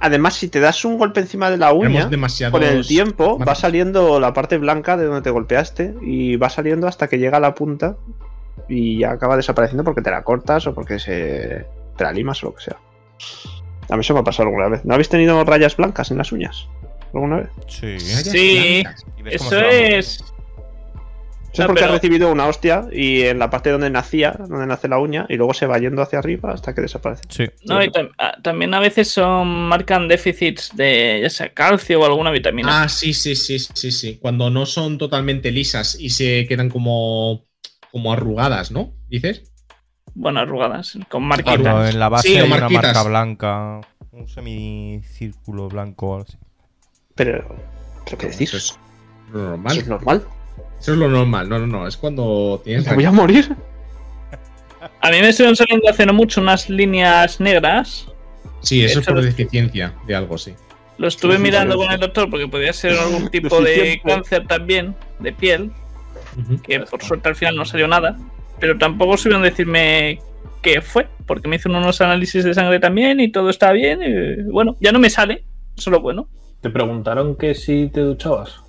Además, 0.01 0.35
si 0.35 0.49
te 0.49 0.61
das 0.61 0.85
un 0.85 0.97
golpe 0.99 1.21
encima 1.21 1.51
de 1.51 1.59
la 1.59 1.73
uña, 1.73 2.09
con 2.51 2.63
el 2.63 2.87
tiempo 2.87 3.39
va 3.39 3.55
saliendo 3.55 4.19
la 4.19 4.33
parte 4.33 4.57
blanca 4.59 4.97
de 4.97 5.05
donde 5.05 5.21
te 5.23 5.31
golpeaste 5.31 5.95
y 6.03 6.37
va 6.37 6.49
saliendo 6.49 6.87
hasta 6.89 7.07
que 7.09 7.19
llega 7.19 7.37
a 7.37 7.41
la 7.41 7.55
punta 7.55 7.97
y 8.69 9.01
ya 9.01 9.11
acaba 9.13 9.37
desapareciendo 9.37 9.85
porque 9.85 10.01
te 10.03 10.11
la 10.11 10.23
cortas 10.25 10.67
o 10.67 10.75
porque 10.75 10.99
se 10.99 11.67
te 11.97 12.05
la 12.05 12.13
limas 12.13 12.43
o 12.43 12.47
lo 12.47 12.55
que 12.55 12.63
sea. 12.65 12.77
A 13.90 13.96
mí 13.96 14.00
eso 14.00 14.14
me 14.14 14.20
ha 14.20 14.24
pasado 14.24 14.48
alguna 14.48 14.68
vez. 14.68 14.85
¿No 14.85 14.94
habéis 14.94 15.09
tenido 15.09 15.42
rayas 15.44 15.76
blancas 15.76 16.11
en 16.11 16.18
las 16.18 16.33
uñas? 16.33 16.68
¿Alguna 17.12 17.38
vez? 17.38 17.48
Sí. 17.68 17.98
Sí, 17.98 18.85
eso 19.26 19.61
es. 19.61 20.22
Eso 21.53 21.62
No, 21.62 21.64
es 21.64 21.66
porque 21.66 21.81
pero- 21.81 21.87
has 21.87 22.00
recibido 22.00 22.31
una 22.31 22.46
hostia 22.46 22.85
y 22.92 23.22
en 23.22 23.40
la 23.40 23.50
parte 23.50 23.70
donde 23.70 23.90
nacía, 23.90 24.37
donde 24.38 24.68
nace 24.68 24.87
la 24.87 24.98
uña, 25.00 25.26
y 25.29 25.35
luego 25.35 25.53
se 25.53 25.66
va 25.66 25.79
yendo 25.79 26.00
hacia 26.00 26.20
arriba 26.20 26.53
hasta 26.53 26.72
que 26.76 26.81
desaparece. 26.83 27.22
Sí. 27.29 27.44
No, 27.64 27.83
y 27.83 27.88
tam- 27.88 28.12
ah, 28.18 28.37
también 28.40 28.72
a 28.72 28.79
veces 28.79 29.11
son 29.11 29.48
marcan 29.66 30.07
déficits 30.07 30.70
de 30.76 31.18
ya 31.22 31.29
sea 31.29 31.53
calcio 31.53 31.98
o 32.00 32.05
alguna 32.05 32.31
vitamina. 32.31 32.85
Ah, 32.85 32.88
sí, 32.88 33.12
sí, 33.12 33.35
sí, 33.35 33.59
sí, 33.59 33.90
sí. 33.90 34.18
Cuando 34.22 34.48
no 34.50 34.64
son 34.64 34.96
totalmente 34.96 35.50
lisas 35.50 35.96
y 35.98 36.11
se 36.11 36.46
quedan 36.46 36.68
como, 36.70 37.48
como 37.90 38.12
arrugadas, 38.12 38.70
¿no? 38.70 38.92
¿Dices? 39.09 39.50
Bueno, 40.14 40.40
arrugadas, 40.40 40.92
con 41.09 41.29
Cuando 41.29 41.29
marquitas. 41.44 41.90
en 41.94 41.99
la 42.01 42.09
base 42.09 42.29
Sí, 42.29 42.37
hay 42.37 42.46
una 42.51 42.68
marca 42.68 43.03
blanca, 43.03 43.81
un 44.12 44.29
semicírculo 44.29 45.68
blanco 45.68 46.09
o 46.09 46.14
algo 46.16 46.27
así. 46.29 46.38
Pero, 47.14 47.44
¿pero 48.05 48.18
qué 48.18 48.27
decís? 48.29 48.55
Eso 48.55 48.57
¿Eso 48.57 48.79
es 49.29 49.35
lo 49.35 49.40
normal. 49.51 49.79
es 49.79 49.87
normal? 49.87 50.25
Eso 50.81 50.92
es 50.92 50.99
lo 50.99 51.09
normal. 51.09 51.49
No, 51.49 51.59
no, 51.59 51.66
no. 51.66 51.87
Es 51.87 51.96
cuando 51.96 52.61
tienes. 52.64 52.87
¿Me 52.88 52.94
voy 52.94 53.05
a 53.05 53.12
morir? 53.12 53.55
A 55.03 55.11
mí 55.11 55.20
me 55.20 55.29
estuvieron 55.29 55.57
saliendo 55.57 55.88
hace 55.88 56.07
no 56.07 56.12
mucho 56.12 56.40
unas 56.40 56.68
líneas 56.68 57.38
negras. 57.40 58.07
Sí, 58.62 58.85
eso 58.85 59.01
es 59.01 59.07
por 59.07 59.20
deficiencia 59.23 59.94
de 60.07 60.14
algo, 60.14 60.37
sí. 60.38 60.55
Lo 60.99 61.09
estuve 61.09 61.33
Sí, 61.33 61.37
sí, 61.38 61.42
mirando 61.42 61.75
sí. 61.75 61.79
con 61.85 61.92
el 61.92 62.01
doctor 62.01 62.29
porque 62.29 62.49
podía 62.49 62.73
ser 62.73 62.99
algún 62.99 63.29
tipo 63.31 63.61
de 63.61 64.01
cáncer 64.05 64.46
también, 64.46 64.94
de 65.18 65.33
piel, 65.33 65.73
que 66.62 66.81
por 66.81 67.03
suerte 67.03 67.29
al 67.29 67.37
final 67.37 67.57
no 67.57 67.64
salió 67.64 67.87
nada. 67.88 68.16
Pero 68.61 68.79
tampoco 68.79 69.16
supieron 69.16 69.42
decirme 69.42 70.20
qué 70.62 70.81
fue, 70.83 71.09
porque 71.27 71.49
me 71.49 71.57
hizo 71.57 71.68
unos 71.68 72.01
análisis 72.01 72.44
de 72.44 72.55
sangre 72.55 72.79
también 72.79 73.18
y 73.20 73.33
todo 73.33 73.49
está 73.51 73.73
bien. 73.73 74.01
Y 74.03 74.42
bueno, 74.51 74.77
ya 74.81 74.92
no 74.92 74.99
me 74.99 75.11
sale, 75.11 75.44
eso 75.77 75.90
es 75.90 75.92
lo 75.92 76.01
bueno. 76.01 76.29
Te 76.61 76.68
preguntaron 76.70 77.37
que 77.37 77.55
si 77.55 77.88
te 77.88 78.01
duchabas. 78.01 78.61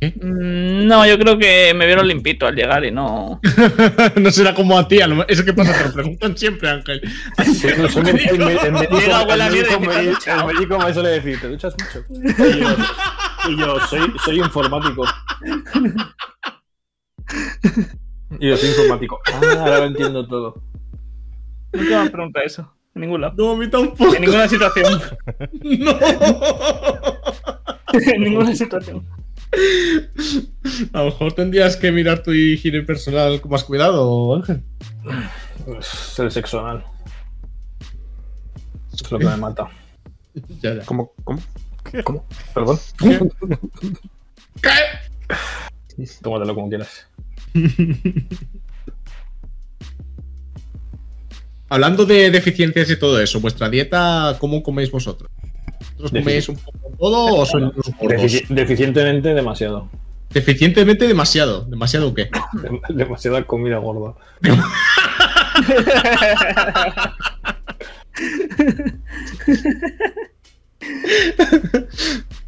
Mm, 0.00 0.86
No, 0.86 1.06
yo 1.06 1.18
creo 1.18 1.38
que 1.38 1.72
me 1.74 1.86
vieron 1.86 2.06
limpito 2.06 2.46
al 2.46 2.54
llegar 2.54 2.84
y 2.84 2.90
no. 2.90 3.40
no 4.16 4.30
será 4.30 4.54
como 4.54 4.78
a 4.78 4.86
ti, 4.86 5.00
a 5.00 5.06
lo- 5.06 5.26
eso 5.26 5.42
que 5.42 5.54
pasa, 5.54 5.72
te 5.72 5.84
lo 5.88 5.94
preguntan 5.94 6.36
siempre, 6.36 6.68
Ángel. 6.68 7.00
Sí, 7.44 7.66
no 7.78 7.86
el, 7.86 8.12
médico, 8.14 9.80
médico 9.80 10.78
me 10.78 10.92
suele 10.92 11.08
decir, 11.08 11.40
¿te 11.40 11.48
duchas 11.48 11.74
mucho? 11.78 12.04
Y 12.10 12.60
yo, 12.60 12.76
y 13.48 13.58
yo, 13.58 13.80
soy, 13.86 14.12
soy 14.22 14.38
informático. 14.38 15.04
Y 18.40 18.48
yo 18.48 18.56
soy 18.56 18.70
informático. 18.70 19.20
Ah, 19.32 19.40
ahora 19.60 19.78
lo 19.80 19.86
entiendo 19.86 20.26
todo. 20.26 20.60
Nunca 21.72 21.90
me 21.90 21.96
han 21.96 22.10
preguntado 22.10 22.44
eso. 22.44 22.72
En 22.94 23.02
ningún 23.02 23.20
lado. 23.20 23.34
No, 23.36 23.52
a 23.52 23.56
mí 23.56 23.70
tampoco. 23.70 24.14
En 24.14 24.22
ninguna 24.22 24.48
situación. 24.48 25.00
No. 25.62 25.98
en 28.12 28.20
ninguna 28.20 28.54
situación. 28.54 29.06
A 30.92 30.98
lo 30.98 31.04
mejor 31.06 31.32
tendrías 31.32 31.76
que 31.76 31.92
mirar 31.92 32.22
tu 32.22 32.32
higiene 32.32 32.82
personal 32.82 33.40
con 33.40 33.52
más 33.52 33.64
cuidado, 33.64 34.34
Ángel. 34.34 34.62
Es 35.78 36.18
el 36.18 36.30
sexo 36.30 36.60
anal. 36.60 36.84
Es 38.92 39.10
lo 39.10 39.18
que 39.18 39.24
me 39.24 39.36
mata. 39.36 39.68
Ya, 40.60 40.74
ya. 40.74 40.84
¿Cómo? 40.84 41.12
¿Cómo? 41.24 41.40
¿Cómo? 42.04 42.26
¿Perdón? 42.52 42.78
¿Qué? 44.60 44.70
Tómatelo 46.22 46.54
como 46.54 46.68
quieras. 46.68 47.06
Hablando 51.68 52.04
de 52.06 52.30
deficiencias 52.30 52.88
y 52.90 52.96
todo 52.98 53.20
eso, 53.20 53.40
¿vuestra 53.40 53.68
dieta 53.68 54.36
cómo 54.38 54.62
coméis 54.62 54.90
vosotros? 54.90 55.30
¿Vosotros 55.96 56.10
coméis 56.22 56.48
un 56.48 56.56
poco 56.56 56.78
todo 56.98 57.34
o 57.34 57.44
sois 57.46 57.64
unos 57.64 57.74
gordos? 57.98 58.22
Defici- 58.22 58.46
deficientemente 58.48 59.34
demasiado. 59.34 59.88
Deficientemente 60.30 61.08
demasiado. 61.08 61.64
¿Demasiado 61.64 62.14
qué? 62.14 62.30
Dem- 62.30 62.80
demasiada 62.94 63.42
comida 63.44 63.78
gorda. 63.78 64.14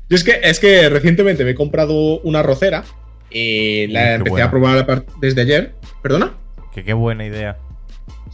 Yo 0.08 0.16
es 0.16 0.24
que, 0.24 0.40
es 0.42 0.58
que 0.60 0.88
recientemente 0.88 1.44
me 1.44 1.50
he 1.50 1.54
comprado 1.54 2.20
una 2.20 2.42
rocera 2.42 2.84
y 3.30 3.86
la 3.88 4.00
qué 4.00 4.14
empecé 4.14 4.30
buena. 4.30 4.46
a 4.46 4.50
probar 4.50 5.06
desde 5.20 5.42
ayer. 5.42 5.74
¿Perdona? 6.02 6.34
Que 6.72 6.84
qué 6.84 6.92
buena 6.92 7.26
idea. 7.26 7.58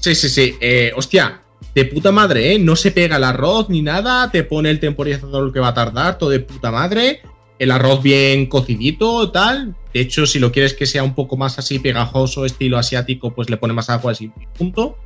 Sí, 0.00 0.14
sí, 0.14 0.28
sí. 0.28 0.56
Eh, 0.60 0.92
hostia, 0.96 1.40
de 1.74 1.84
puta 1.86 2.12
madre, 2.12 2.54
¿eh? 2.54 2.58
No 2.58 2.76
se 2.76 2.90
pega 2.90 3.16
el 3.16 3.24
arroz 3.24 3.68
ni 3.68 3.82
nada, 3.82 4.30
te 4.30 4.44
pone 4.44 4.70
el 4.70 4.80
temporizador 4.80 5.52
que 5.52 5.60
va 5.60 5.68
a 5.68 5.74
tardar, 5.74 6.18
todo 6.18 6.30
de 6.30 6.40
puta 6.40 6.70
madre. 6.70 7.22
El 7.58 7.70
arroz 7.70 8.02
bien 8.02 8.46
cocidito, 8.46 9.30
tal. 9.30 9.74
De 9.92 10.00
hecho, 10.00 10.26
si 10.26 10.38
lo 10.38 10.52
quieres 10.52 10.74
que 10.74 10.86
sea 10.86 11.02
un 11.02 11.14
poco 11.14 11.36
más 11.36 11.58
así 11.58 11.78
pegajoso, 11.78 12.44
estilo 12.44 12.78
asiático, 12.78 13.34
pues 13.34 13.48
le 13.48 13.56
pone 13.56 13.72
más 13.72 13.90
agua 13.90 14.12
así, 14.12 14.30
punto. 14.58 14.98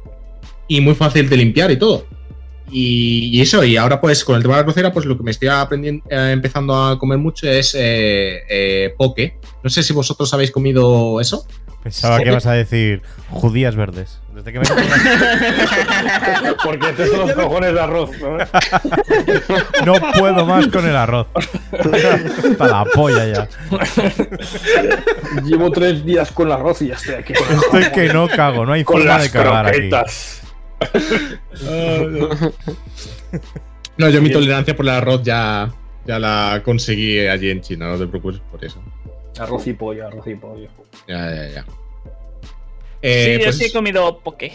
Y 0.66 0.81
muy 0.81 0.94
fácil 0.94 1.29
de 1.29 1.37
limpiar 1.37 1.70
y 1.70 1.77
todo. 1.79 2.07
Y, 2.71 3.31
y 3.33 3.41
eso, 3.41 3.65
y 3.65 3.77
ahora 3.77 4.01
pues 4.01 4.25
con 4.25 4.37
el 4.37 4.43
tema 4.43 4.57
de 4.57 4.63
la 4.63 4.67
rocera, 4.67 4.93
pues 4.93 5.07
lo 5.07 5.17
que 5.17 5.23
me 5.23 5.31
estoy 5.31 5.49
aprendiendo, 5.49 6.05
eh, 6.11 6.31
empezando 6.33 6.75
a 6.75 6.99
comer 6.99 7.19
mucho 7.19 7.49
es 7.49 7.75
eh, 7.75 8.43
eh, 8.49 8.95
poke. 8.97 9.39
No 9.63 9.71
sé 9.71 9.83
si 9.83 9.93
vosotros 9.93 10.33
habéis 10.35 10.51
comido 10.51 11.21
eso. 11.21 11.47
Pensaba 11.83 12.19
que 12.19 12.29
ibas 12.29 12.47
a 12.47 12.53
decir 12.53 13.03
judías 13.31 13.77
verdes. 13.77 14.21
Desde 14.35 14.53
que 14.53 14.59
me 14.61 14.67
Porque 16.65 16.93
te 16.93 17.07
son 17.09 17.21
los 17.21 17.33
cojones 17.33 17.73
de 17.73 17.81
arroz. 17.81 18.11
¿no? 18.21 18.37
no 19.87 20.13
puedo 20.13 20.47
más 20.47 20.67
con 20.69 20.87
el 20.87 20.97
arroz. 20.97 21.27
Para 22.59 22.71
la 22.71 22.85
polla 22.85 23.27
ya. 23.27 23.49
Llevo 25.45 25.71
tres 25.71 26.05
días 26.05 26.31
con 26.31 26.49
el 26.49 26.53
arroz 26.53 26.83
y 26.83 26.89
ya 26.89 26.95
estoy 26.95 27.15
aquí 27.15 27.33
con, 27.71 27.83
el 27.83 27.91
que 27.91 28.13
no 28.13 28.29
cago, 28.29 28.67
no 28.67 28.73
hay 28.73 28.85
con 28.85 28.99
forma 28.99 29.19
de 29.19 29.31
cagar 29.31 29.67
aquí. 29.67 29.91
No, 33.97 34.09
yo 34.09 34.23
mi 34.23 34.31
tolerancia 34.31 34.77
por 34.77 34.85
el 34.87 34.91
arroz 34.91 35.23
ya, 35.25 35.73
ya 36.07 36.19
la 36.19 36.62
conseguí 36.64 37.27
allí 37.27 37.51
en 37.51 37.61
China, 37.61 37.88
no 37.88 37.99
te 37.99 38.07
preocupes 38.07 38.41
por 38.51 38.64
eso. 38.64 38.81
Arroz 39.38 39.67
y 39.67 39.73
pollo, 39.73 40.07
arroz 40.07 40.27
y 40.27 40.35
pollo. 40.35 40.69
Ya, 41.07 41.31
ya, 41.35 41.49
ya. 41.51 41.62
sí, 41.64 41.71
Eh, 43.03 43.37
yo 43.41 43.45
pues 43.47 43.59
sí 43.59 43.64
he 43.67 43.73
comido 43.73 44.19
poke. 44.21 44.53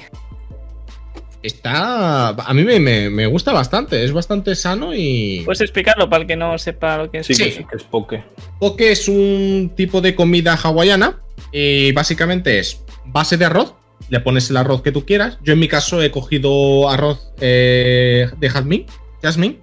está. 1.42 2.30
A 2.30 2.54
mí 2.54 2.64
me, 2.64 2.80
me- 2.80 3.10
me 3.10 3.26
gusta 3.28 3.52
bastante, 3.52 4.04
es 4.04 4.12
bastante 4.14 4.56
sano 4.56 4.94
y. 4.94 5.42
¿Puedes 5.46 5.62
explicarlo 5.62 6.10
para 6.10 6.22
el 6.22 6.28
que 6.28 6.36
no 6.38 6.58
sepa 6.58 6.98
lo 6.98 7.12
que 7.12 7.20
es? 7.20 7.28
Sí, 7.28 7.34
Sí. 7.36 7.44
que 7.44 7.52
sí, 7.52 7.66
que 7.70 7.76
es 7.78 7.84
poke. 7.84 8.24
Poke 8.60 8.92
es 8.92 9.08
un 9.10 9.74
tipo 9.76 10.00
de 10.02 10.16
comida 10.16 10.56
hawaiana 10.62 11.20
y 11.52 11.92
básicamente 11.92 12.60
es 12.60 12.82
base 13.06 13.38
de 13.38 13.46
arroz. 13.46 13.74
Le 14.10 14.20
pones 14.20 14.50
el 14.50 14.58
arroz 14.58 14.82
que 14.82 14.92
tú 14.92 15.06
quieras. 15.06 15.40
Yo 15.44 15.54
en 15.54 15.60
mi 15.60 15.68
caso 15.68 16.02
he 16.02 16.12
cogido 16.12 16.90
arroz 16.90 17.32
eh, 17.40 18.28
de 18.38 18.50
jazmín, 18.50 18.86
jasmine, 19.22 19.60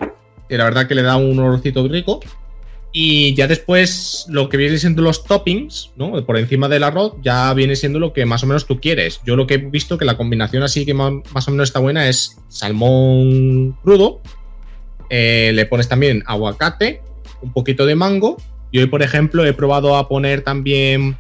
que 0.49 0.59
la 0.59 0.65
verdad 0.65 0.89
que 0.89 0.95
le 0.95 1.03
da 1.03 1.17
un 1.17 1.39
olorcito 1.39 1.87
rico. 1.87 2.21
Y 2.93 3.35
ya 3.35 3.47
después 3.47 4.27
lo 4.29 4.49
que 4.49 4.57
viene 4.57 4.77
siendo 4.77 5.03
los 5.03 5.23
toppings, 5.23 5.93
¿no? 5.95 6.25
Por 6.27 6.37
encima 6.37 6.69
del 6.69 6.83
arroz, 6.83 7.15
ya 7.23 7.55
viene 7.55 7.77
siendo 7.77 8.01
lo 8.01 8.13
que 8.13 8.27
más 8.27 8.43
o 8.43 8.47
menos 8.47 8.67
tú 8.67 8.81
quieres. 8.81 9.21
Yo 9.25 9.37
lo 9.37 9.47
que 9.47 9.55
he 9.55 9.59
visto 9.59 9.97
que 9.97 10.05
la 10.05 10.17
combinación 10.17 10.65
así 10.65 10.85
que 10.85 10.93
más 10.93 11.47
o 11.47 11.51
menos 11.53 11.69
está 11.69 11.79
buena 11.79 12.09
es 12.09 12.37
salmón 12.49 13.79
crudo. 13.85 14.21
eh, 15.09 15.53
le 15.55 15.67
pones 15.67 15.89
también 15.89 16.23
aguacate, 16.27 17.03
un 17.43 17.53
poquito 17.53 17.87
de 17.87 17.95
mango. 17.95 18.37
Y 18.73 18.79
hoy, 18.79 18.87
por 18.87 19.03
ejemplo, 19.03 19.45
he 19.45 19.53
probado 19.53 19.97
a 19.97 20.09
poner 20.09 20.43
también 20.43 21.17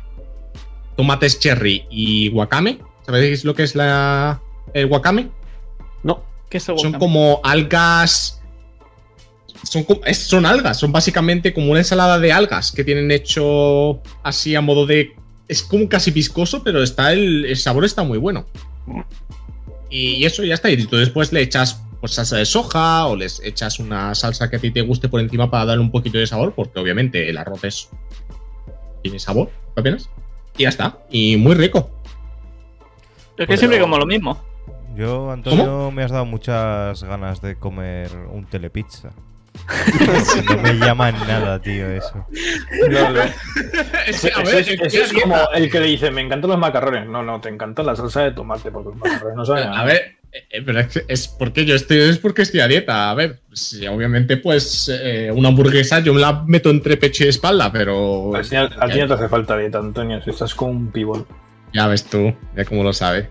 tomates 0.96 1.38
cherry 1.38 1.85
y 1.90 2.31
wakame. 2.31 2.79
¿Sabéis 3.06 3.44
lo 3.44 3.54
que 3.54 3.62
es 3.62 3.74
la, 3.74 4.40
el 4.74 4.86
wakame? 4.86 5.28
No. 6.02 6.22
¿Qué 6.48 6.58
es 6.58 6.68
el 6.68 6.78
Son 6.78 6.86
wakame? 6.88 6.98
como 6.98 7.40
algas. 7.44 8.40
Son, 9.62 9.86
son 10.14 10.46
algas, 10.46 10.78
son 10.78 10.90
básicamente 10.90 11.52
como 11.52 11.70
una 11.70 11.80
ensalada 11.80 12.18
de 12.18 12.32
algas 12.32 12.72
que 12.72 12.82
tienen 12.82 13.10
hecho 13.10 14.00
así 14.22 14.54
a 14.54 14.60
modo 14.60 14.86
de. 14.86 15.14
Es 15.48 15.62
como 15.62 15.88
casi 15.88 16.10
viscoso, 16.12 16.62
pero 16.62 16.82
está 16.82 17.12
el, 17.12 17.44
el 17.44 17.56
sabor 17.56 17.84
está 17.84 18.02
muy 18.02 18.18
bueno. 18.18 18.46
Y, 19.90 20.14
y 20.14 20.24
eso 20.24 20.44
ya 20.44 20.54
está. 20.54 20.70
Y 20.70 20.82
tú 20.86 20.96
después 20.96 21.32
le 21.32 21.42
echas 21.42 21.82
pues, 22.00 22.14
salsa 22.14 22.36
de 22.36 22.46
soja 22.46 23.06
o 23.06 23.16
les 23.16 23.40
echas 23.44 23.78
una 23.78 24.14
salsa 24.14 24.48
que 24.48 24.56
a 24.56 24.58
ti 24.58 24.70
te 24.70 24.80
guste 24.80 25.08
por 25.08 25.20
encima 25.20 25.50
para 25.50 25.66
darle 25.66 25.82
un 25.82 25.90
poquito 25.90 26.18
de 26.18 26.26
sabor, 26.26 26.54
porque 26.54 26.78
obviamente 26.78 27.28
el 27.28 27.36
arroz 27.36 27.64
es. 27.64 27.88
tiene 29.02 29.18
sabor, 29.18 29.50
apenas. 29.76 30.08
Y 30.56 30.62
ya 30.62 30.70
está. 30.70 30.98
Y 31.10 31.36
muy 31.36 31.54
rico. 31.54 31.90
Es 33.40 33.48
que 33.48 33.57
siempre 33.57 33.81
como 33.81 33.98
lo 33.98 34.07
mismo. 34.07 34.42
Yo, 34.96 35.31
Antonio, 35.31 35.90
me 35.90 36.03
has 36.03 36.11
dado 36.11 36.24
muchas 36.26 37.03
ganas 37.05 37.40
de 37.40 37.57
comer 37.57 38.11
un 38.33 38.44
telepizza. 38.44 39.11
no 40.48 40.62
me 40.62 40.74
llama 40.74 41.11
nada, 41.12 41.61
tío, 41.61 41.88
eso. 41.90 42.26
No, 42.90 43.11
no. 43.11 43.20
Es 44.07 44.20
que, 44.22 44.33
a 44.33 44.42
ver, 44.42 44.57
ese- 44.57 45.03
es 45.03 45.12
como 45.12 45.37
el 45.55 45.70
que 45.70 45.81
le 45.81 45.87
dice, 45.87 46.11
me 46.11 46.20
encantan 46.20 46.50
los 46.50 46.59
macarrones. 46.59 47.09
No, 47.09 47.22
no, 47.22 47.40
te 47.40 47.48
encanta 47.48 47.83
la 47.83 47.94
salsa 47.96 48.22
de 48.22 48.33
tomate, 48.33 48.70
porque 48.70 48.90
los 48.90 48.98
macarrones 48.98 49.37
no 49.37 49.44
saben 49.44 49.68
A 49.68 49.85
ver, 49.85 50.16
eh, 50.33 50.62
pero 50.64 50.81
es, 50.81 50.87
que 50.88 51.05
es 51.09 51.29
porque 51.29 51.64
yo 51.64 51.74
estoy, 51.74 51.98
es 51.98 52.18
porque 52.18 52.42
estoy 52.42 52.61
a 52.61 52.68
dieta. 52.68 53.11
A 53.11 53.14
ver, 53.14 53.40
sí, 53.53 53.87
obviamente, 53.87 54.37
pues 54.37 54.90
eh, 54.92 55.31
una 55.35 55.48
hamburguesa 55.48 56.00
yo 56.00 56.14
me 56.14 56.20
la 56.20 56.44
meto 56.46 56.70
entre 56.70 56.96
pecho 56.96 57.24
y 57.24 57.29
espalda, 57.29 57.70
pero. 57.72 58.35
A 58.37 58.42
ti, 58.42 58.57
a 58.57 58.68
ti 58.68 58.98
no 58.98 59.07
te 59.09 59.14
hace 59.14 59.29
falta 59.29 59.57
dieta, 59.57 59.79
Antonio, 59.79 60.22
si 60.22 60.31
estás 60.31 60.55
con 60.55 60.70
un 60.70 60.90
pibón. 60.92 61.26
Ya 61.72 61.87
ves 61.87 62.04
tú, 62.04 62.35
ya 62.56 62.64
cómo 62.64 62.83
lo 62.83 62.92
sabe. 62.92 63.28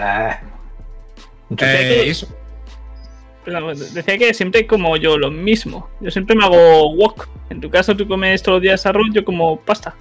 Ah. 0.00 0.40
Eh, 1.58 2.04
eso. 2.06 2.28
Decía 3.92 4.18
que 4.18 4.32
siempre 4.34 4.66
como 4.66 4.96
yo 4.96 5.18
lo 5.18 5.30
mismo. 5.30 5.90
Yo 6.00 6.10
siempre 6.10 6.36
me 6.36 6.44
hago 6.44 6.94
wok. 6.94 7.28
En 7.50 7.60
tu 7.60 7.68
caso 7.68 7.96
tú 7.96 8.06
comes 8.06 8.42
todos 8.42 8.56
los 8.56 8.62
días 8.62 8.86
arroz, 8.86 9.08
yo 9.12 9.24
como 9.24 9.58
pasta. 9.60 9.94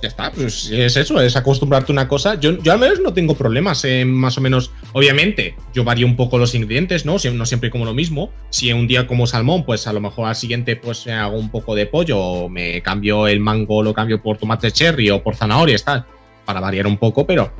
Ya 0.00 0.08
está, 0.08 0.30
pues 0.30 0.70
es 0.70 0.96
eso, 0.96 1.20
es 1.20 1.34
acostumbrarte 1.36 1.90
a 1.90 1.94
una 1.94 2.06
cosa. 2.06 2.36
Yo, 2.36 2.56
yo 2.62 2.72
al 2.72 2.78
menos 2.78 3.00
no 3.00 3.12
tengo 3.12 3.34
problemas 3.34 3.84
en 3.84 4.12
más 4.12 4.38
o 4.38 4.40
menos. 4.40 4.70
Obviamente, 4.92 5.56
yo 5.74 5.82
varío 5.82 6.06
un 6.06 6.14
poco 6.14 6.38
los 6.38 6.54
ingredientes, 6.54 7.04
¿no? 7.04 7.18
Si- 7.18 7.30
No 7.30 7.44
siempre 7.44 7.68
como 7.68 7.84
lo 7.84 7.94
mismo. 7.94 8.30
Si 8.50 8.72
un 8.72 8.86
día 8.86 9.08
como 9.08 9.26
salmón, 9.26 9.64
pues 9.66 9.88
a 9.88 9.92
lo 9.92 10.00
mejor 10.00 10.28
al 10.28 10.36
siguiente 10.36 10.76
pues 10.76 11.04
me 11.04 11.12
hago 11.14 11.36
un 11.36 11.50
poco 11.50 11.74
de 11.74 11.86
pollo, 11.86 12.16
o 12.18 12.48
me 12.48 12.80
cambio 12.80 13.26
el 13.26 13.40
mango, 13.40 13.82
lo 13.82 13.92
cambio 13.92 14.22
por 14.22 14.38
tomate 14.38 14.70
cherry 14.70 15.10
o 15.10 15.20
por 15.22 15.34
zanahorias, 15.34 15.84
tal. 15.84 16.06
Para 16.48 16.60
variar 16.60 16.86
un 16.86 16.96
poco, 16.96 17.26
pero 17.26 17.52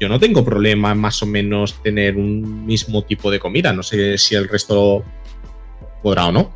yo 0.00 0.08
no 0.08 0.18
tengo 0.18 0.44
problema 0.44 0.92
más 0.92 1.22
o 1.22 1.26
menos 1.26 1.80
tener 1.84 2.16
un 2.16 2.66
mismo 2.66 3.02
tipo 3.02 3.30
de 3.30 3.38
comida. 3.38 3.72
No 3.72 3.84
sé 3.84 4.18
si 4.18 4.34
el 4.34 4.48
resto 4.48 5.04
podrá 6.02 6.26
o 6.26 6.32
no. 6.32 6.52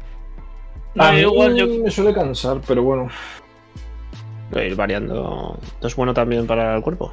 A 0.97 1.13
mí 1.13 1.21
igual 1.21 1.55
yo 1.55 1.69
me 1.69 1.89
suele 1.89 2.13
cansar, 2.13 2.61
pero 2.67 2.83
bueno. 2.83 3.09
Ir 4.57 4.75
variando. 4.75 5.57
Esto 5.63 5.87
es 5.87 5.95
bueno 5.95 6.13
también 6.13 6.49
para 6.49 6.75
el 6.75 6.83
cuerpo. 6.83 7.13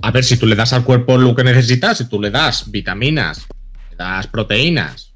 A 0.00 0.10
ver, 0.10 0.24
si 0.24 0.38
tú 0.38 0.46
le 0.46 0.56
das 0.56 0.72
al 0.72 0.82
cuerpo 0.84 1.18
lo 1.18 1.34
que 1.34 1.44
necesitas, 1.44 1.98
si 1.98 2.08
tú 2.08 2.22
le 2.22 2.30
das 2.30 2.70
vitaminas, 2.70 3.46
le 3.90 3.96
das 3.98 4.28
proteínas. 4.28 5.12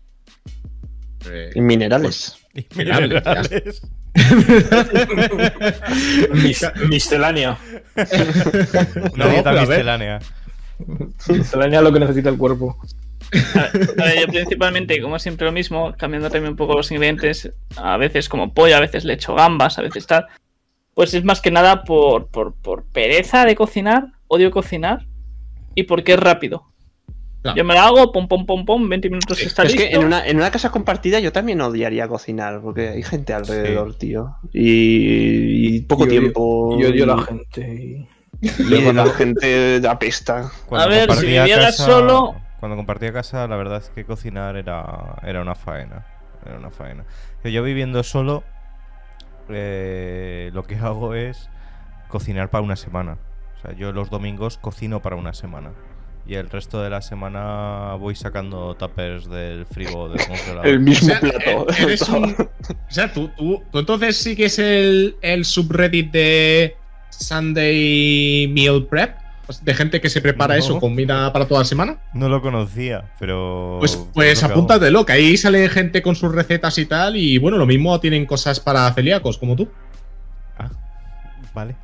eh, 1.31 1.53
Y 1.55 1.61
minerales. 1.63 2.37
Y 2.53 2.67
Minerales, 2.77 3.09
minerales. 3.09 3.83
Mis- 6.33 6.73
miscelánea. 6.89 7.59
Una 9.15 9.25
No, 9.25 9.31
dieta 9.31 9.45
pero 9.45 9.49
a 9.49 9.53
ver. 9.53 9.69
miscelánea. 9.69 10.19
Miscelánea 11.29 11.79
es 11.81 11.85
lo 11.85 11.93
que 11.93 12.01
necesita 12.01 12.29
el 12.31 12.39
cuerpo. 12.39 12.77
A 13.99 14.05
ver, 14.05 14.21
yo 14.21 14.27
principalmente, 14.29 15.01
como 15.01 15.19
siempre 15.19 15.47
lo 15.47 15.53
mismo, 15.53 15.95
cambiando 15.99 16.31
también 16.31 16.53
un 16.53 16.57
poco 16.57 16.75
los 16.75 16.91
ingredientes, 16.91 17.51
a 17.77 17.97
veces 17.97 18.29
como 18.29 18.53
pollo, 18.55 18.77
a 18.77 18.81
veces 18.81 19.05
le 19.05 19.15
echo 19.15 19.35
gambas, 19.35 19.79
a 19.79 19.83
veces 19.83 20.07
tal. 20.07 20.27
Pues 20.95 21.13
es 21.15 21.25
más 21.25 21.41
que 21.41 21.51
nada 21.51 21.85
por, 21.85 22.29
por, 22.29 22.55
por 22.55 22.85
pereza 22.85 23.45
de 23.45 23.55
cocinar, 23.57 24.07
odio 24.29 24.51
cocinar 24.51 25.07
y 25.75 25.83
porque 25.85 26.13
es 26.15 26.21
rápido. 26.21 26.65
Claro. 27.47 27.57
Yo 27.59 27.65
me 27.65 27.75
lo 27.75 27.81
hago, 27.81 28.13
pum, 28.13 28.29
pum, 28.29 28.47
pum, 28.47 28.65
pum, 28.65 28.89
20 28.89 29.09
minutos 29.11 29.41
está 29.43 29.65
es 29.65 29.75
que 29.75 29.83
listo. 29.85 30.01
en 30.01 30.07
una, 30.07 30.27
en 30.27 30.37
una 30.37 30.51
casa 30.51 30.71
compartida 30.71 31.19
yo 31.21 31.33
también 31.33 31.61
odiaría 31.61 32.07
cocinar, 32.09 32.61
porque 32.61 32.89
hay 32.91 33.03
gente 33.03 33.33
alrededor, 33.35 33.95
tío. 33.97 34.37
Y, 34.53 35.77
y 35.77 35.81
poco 35.83 36.07
tiempo. 36.07 36.77
Y 36.79 36.85
odio 36.85 37.05
a 37.05 37.07
la 37.17 37.23
gente. 37.23 37.61
y- 37.75 38.09
Y 38.43 38.93
la 38.93 39.07
gente 39.07 39.81
apesta. 39.89 40.51
Cuando 40.67 40.87
A 40.87 40.89
ver, 40.91 41.11
si 41.15 41.27
viviera 41.27 41.73
solo- 41.73 42.35
Cuando 42.61 42.77
compartía 42.77 43.13
casa, 43.13 43.47
la 43.49 43.57
verdad 43.57 43.79
es 43.79 43.91
que 43.91 44.05
cocinar 44.05 44.57
era, 44.57 45.17
era 45.23 45.41
una 45.41 45.55
faena. 45.55 46.05
Era 46.45 46.59
una 46.59 46.71
faena. 46.71 47.05
Que 47.43 47.51
Yo 47.53 47.63
viviendo 47.63 48.03
solo, 48.03 48.45
eh, 49.49 50.51
lo 50.53 50.65
que 50.65 50.77
hago 50.77 51.15
es 51.15 51.49
cocinar 52.09 52.51
para 52.51 52.63
una 52.63 52.77
semana. 52.77 53.19
O 53.59 53.61
sea, 53.63 53.73
yo 53.77 53.93
los 53.93 54.11
domingos 54.11 54.59
cocino 54.59 55.01
para 55.03 55.17
una 55.17 55.33
semana. 55.33 55.71
Y 56.29 56.35
el 56.35 56.51
resto 56.51 56.83
de 56.83 56.91
la 56.91 57.03
semana 57.03 57.95
voy 58.01 58.17
sacando 58.17 58.75
tuppers 58.75 59.31
del 59.31 59.65
frigo 59.67 60.09
del 60.09 60.27
congelador. 60.27 60.67
El 60.67 60.79
O 60.79 60.81
mismo 60.81 61.09
sea, 61.09 61.21
plato. 61.21 61.67
eh, 61.71 61.75
eres 61.83 62.03
un- 62.09 62.35
o 62.35 62.75
sea, 62.91 63.13
tú, 63.13 63.29
tú, 63.37 63.63
tú 63.71 63.79
entonces 63.79 64.17
sigues 64.17 64.59
el, 64.59 65.17
el 65.23 65.45
subreddit 65.45 66.11
de 66.11 66.77
Sunday 67.11 68.49
Meal 68.53 68.87
Prep, 68.87 69.17
Pues, 69.47 69.65
de 69.65 69.73
gente 69.73 70.01
que 70.01 70.09
se 70.11 70.21
prepara 70.21 70.55
No. 70.55 70.59
eso, 70.59 70.81
comida 70.81 71.33
para 71.33 71.47
toda 71.47 71.61
la 71.61 71.65
semana. 71.65 71.99
No 72.13 72.29
lo 72.29 72.43
conocía, 72.43 73.13
pero. 73.21 73.77
Pues, 73.79 73.93
es 73.93 73.99
pues 74.13 74.43
lo 74.43 74.49
que 74.49 74.53
hago. 74.53 74.55
apúntatelo, 74.55 75.07
que 75.07 75.13
ahí 75.13 75.37
sale 75.37 75.69
gente 75.69 76.03
con 76.03 76.17
sus 76.17 76.35
recetas 76.35 76.77
y 76.79 76.87
tal, 76.87 77.15
y 77.15 77.39
bueno, 77.39 77.57
lo 77.57 77.67
mismo 77.67 78.01
tienen 78.01 78.27
cosas 78.27 78.59
para 78.59 78.93
celíacos, 78.93 79.39
como 79.39 79.55
tú. 79.55 79.69
Ah, 80.59 80.71
vale. 81.55 81.77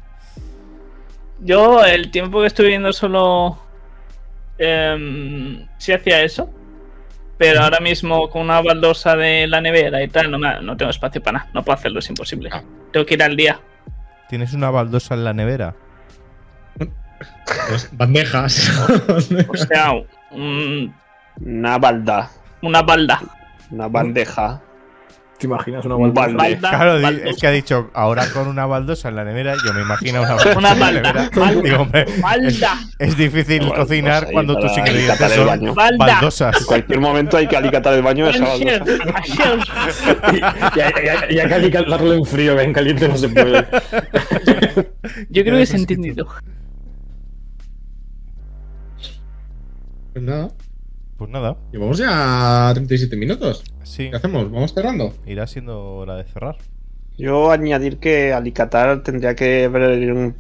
Yo, 1.39 1.85
el 1.85 2.11
tiempo 2.11 2.41
que 2.41 2.49
estuve 2.49 2.67
viviendo 2.67 2.93
solo. 2.93 3.62
Em, 4.59 5.67
sí 5.79 5.93
hacía 5.93 6.23
eso. 6.23 6.51
Pero 7.39 7.61
ahora 7.63 7.81
mismo 7.81 8.29
con 8.31 8.43
una 8.43 8.61
baldosa 8.61 9.17
de 9.17 9.47
la 9.49 9.61
nevera 9.61 10.03
y 10.03 10.09
tal, 10.09 10.31
no, 10.31 10.39
me- 10.39 10.61
no 10.63 10.77
tengo 10.77 10.91
espacio 10.91 11.21
para 11.23 11.39
nada. 11.39 11.51
No 11.55 11.65
puedo 11.65 11.77
hacerlo, 11.77 11.99
es 11.99 12.09
imposible. 12.09 12.51
Ah. 12.53 12.63
Tengo 12.93 13.05
que 13.07 13.15
ir 13.15 13.23
al 13.23 13.37
día. 13.37 13.59
¿Tienes 14.29 14.53
una 14.53 14.71
baldosa 14.71 15.15
en 15.15 15.25
la 15.25 15.33
nevera? 15.33 15.75
Pues 17.69 17.89
bandejas. 17.93 18.71
O 19.49 19.57
sea, 19.57 19.93
un- 20.31 20.95
Una 21.41 21.79
balda. 21.79 22.31
una 22.63 22.83
balda. 22.83 23.21
Una 23.71 23.89
bandeja. 23.89 24.61
¿Te 25.43 25.49
imaginas 25.49 25.85
una 25.85 25.97
Un 25.97 26.15
baldosa? 26.15 26.37
balde. 26.37 26.59
Claro, 26.59 27.03
baldosa. 27.03 27.29
es 27.31 27.37
que 27.41 27.47
ha 27.49 27.51
dicho 27.51 27.91
ahora 27.95 28.25
con 28.33 28.47
una 28.47 28.65
baldosa 28.65 29.09
en 29.09 29.17
la 29.17 29.25
nevera. 29.25 29.55
Yo 29.67 29.75
me 29.75 29.81
imagino 29.83 30.21
una 30.21 30.35
baldosa 30.37 30.57
Una 30.59 30.73
en 30.73 30.79
la 30.79 30.85
balda, 30.87 31.13
nevera. 31.13 31.31
balda, 31.35 31.63
Digo, 31.63 31.77
hombre, 31.83 32.05
es, 32.07 32.21
balda, 32.21 32.79
es 33.01 33.17
difícil 33.17 33.59
Baldosa 33.59 33.81
cocinar 33.81 34.25
ahí 34.27 34.33
cuando 34.33 34.57
tus 34.57 34.79
ingredientes 34.79 35.33
son 35.33 35.47
baño. 35.49 35.75
baldosas. 35.75 36.61
En 36.61 36.67
cualquier 36.67 37.01
momento 37.01 37.37
hay 37.37 37.49
que 37.49 37.57
alicatar 37.57 37.93
el 37.95 38.03
baño 38.03 38.27
de 38.27 38.31
esa 38.31 38.45
baldosa. 38.45 38.85
Y, 40.33 40.37
y, 40.37 41.33
y, 41.33 41.35
y 41.35 41.41
acá 41.41 41.55
hay 41.57 41.63
que 41.63 41.71
calentarlo 41.73 42.13
en 42.15 42.25
frío, 42.25 42.57
que 42.57 42.63
en 42.63 42.73
caliente 42.73 43.09
no 43.09 43.17
se 43.19 43.29
puede. 43.29 43.67
Yo 45.29 45.43
creo 45.43 45.59
que 45.59 45.67
se 45.67 45.75
ha 45.75 45.81
entendido. 45.81 46.29
Pues 50.13 50.25
nada, 50.25 50.49
Pues 51.23 51.31
nada, 51.31 51.57
llevamos 51.71 51.99
ya 51.99 52.73
37 52.75 53.17
minutos. 53.17 53.63
sí. 53.85 54.11
¿Qué 54.11 54.17
hacemos? 54.17 54.51
¿Vamos 54.51 54.75
cerrando? 54.75 55.15
Irá 55.25 55.47
siendo 55.47 55.95
hora 55.95 56.17
de 56.17 56.25
cerrar. 56.25 56.57
Yo 57.17 57.53
añadir 57.53 57.99
que 58.01 58.33
alicatar 58.33 59.05
tendría 59.05 59.37
que 59.37 59.67
haber 59.67 60.35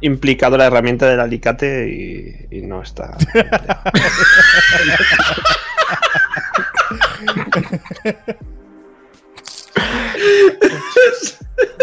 implicado 0.00 0.56
la 0.58 0.66
herramienta 0.66 1.06
del 1.08 1.20
alicate 1.20 1.88
y, 2.50 2.58
y 2.58 2.62
no 2.62 2.82
está. 2.82 3.16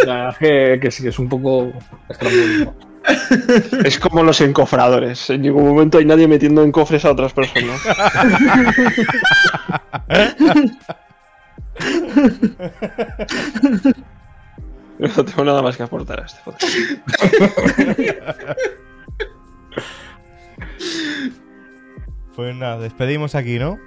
La 0.06 0.16
verdad 0.16 0.30
es 0.32 0.38
que, 0.38 0.80
que 0.82 0.92
sí, 0.92 1.02
que 1.02 1.10
es 1.10 1.20
un 1.20 1.30
poco 1.30 1.72
estrambólico. 2.10 2.76
Es 3.86 4.00
como 4.00 4.24
los 4.24 4.40
encofradores. 4.42 5.30
En 5.30 5.42
ningún 5.42 5.68
momento 5.68 5.98
hay 5.98 6.06
nadie 6.06 6.28
metiendo 6.28 6.64
en 6.64 6.72
cofres 6.72 7.06
a 7.06 7.12
otras 7.12 7.34
personas. 7.34 7.82
No 15.00 15.26
tengo 15.26 15.44
nada 15.44 15.62
más 15.62 15.76
que 15.76 15.84
aportar 15.84 16.22
a 16.22 16.26
este 16.26 16.40
podcast. 16.46 16.74
Pues 22.36 22.56
nada, 22.56 22.80
despedimos 22.80 23.36
aquí, 23.36 23.60
¿no? 23.60 23.78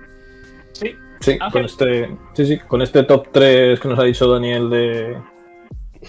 Sí. 0.72 0.94
Sí, 1.20 1.38
Ángel. 1.40 1.52
con 1.52 1.64
este, 1.64 2.16
sí, 2.34 2.46
sí, 2.46 2.58
con 2.58 2.82
este 2.82 3.02
top 3.02 3.28
3 3.32 3.80
que 3.80 3.88
nos 3.88 3.98
ha 3.98 4.04
dicho 4.04 4.28
Daniel 4.28 4.68
de 4.68 5.16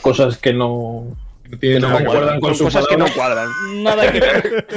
cosas 0.02 0.38
que 0.38 0.54
no, 0.54 1.06
que 1.60 1.80
no 1.80 1.92
concuerdan 1.92 2.40
con 2.40 2.58
cosas 2.58 2.88
que 2.88 2.98
no 2.98 3.06
cuadran. 3.14 3.48
Nada 3.84 4.12
que 4.12 4.20
ver. 4.20 4.68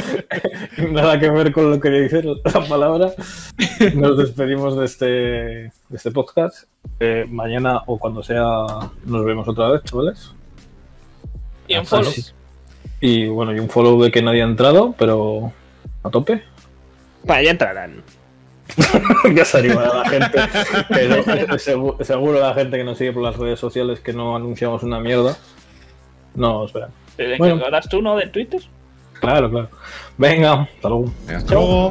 nada 0.92 1.18
que 1.18 1.30
ver 1.30 1.52
con 1.52 1.70
lo 1.70 1.80
que 1.80 1.90
dice 1.90 2.22
la 2.22 2.64
palabra. 2.68 3.12
Nos 3.94 4.18
despedimos 4.18 4.78
de 4.78 4.84
este, 4.84 5.06
de 5.06 5.72
este 5.92 6.10
podcast. 6.10 6.68
Eh, 6.98 7.26
mañana 7.28 7.82
o 7.86 7.98
cuando 7.98 8.22
sea 8.22 8.66
nos 9.04 9.24
vemos 9.24 9.46
otra 9.48 9.70
vez, 9.70 9.82
chavales. 9.84 10.32
Y 11.66 11.76
un 11.76 11.86
follow. 11.86 12.10
Así. 12.10 12.24
Y 13.00 13.28
bueno, 13.28 13.54
y 13.54 13.58
un 13.58 13.68
follow 13.68 14.02
de 14.02 14.10
que 14.10 14.22
nadie 14.22 14.42
ha 14.42 14.46
entrado, 14.46 14.94
pero 14.98 15.52
a 16.02 16.10
tope. 16.10 16.42
Vale, 17.24 17.44
ya 17.44 17.50
entrarán. 17.50 18.02
ya 19.34 19.44
se 19.44 19.58
animará 19.58 19.94
la 19.94 20.08
gente. 20.08 20.38
Pero 20.88 21.58
seguro, 21.58 22.04
seguro 22.04 22.40
la 22.40 22.54
gente 22.54 22.76
que 22.76 22.84
nos 22.84 22.98
sigue 22.98 23.12
por 23.12 23.22
las 23.22 23.36
redes 23.36 23.58
sociales 23.58 24.00
que 24.00 24.12
no 24.12 24.36
anunciamos 24.36 24.82
una 24.82 25.00
mierda. 25.00 25.36
No, 26.40 26.64
espera. 26.64 26.88
¿Te 27.18 27.36
Bueno. 27.36 27.56
encargarás 27.56 27.86
tú, 27.86 28.00
no? 28.00 28.16
De 28.16 28.26
Twitter. 28.28 28.62
Claro, 29.20 29.50
claro. 29.50 29.68
Venga, 30.16 30.62
hasta 30.62 30.88
luego. 30.88 31.12
Venga, 31.26 31.38
hasta 31.38 31.54
luego. 31.54 31.90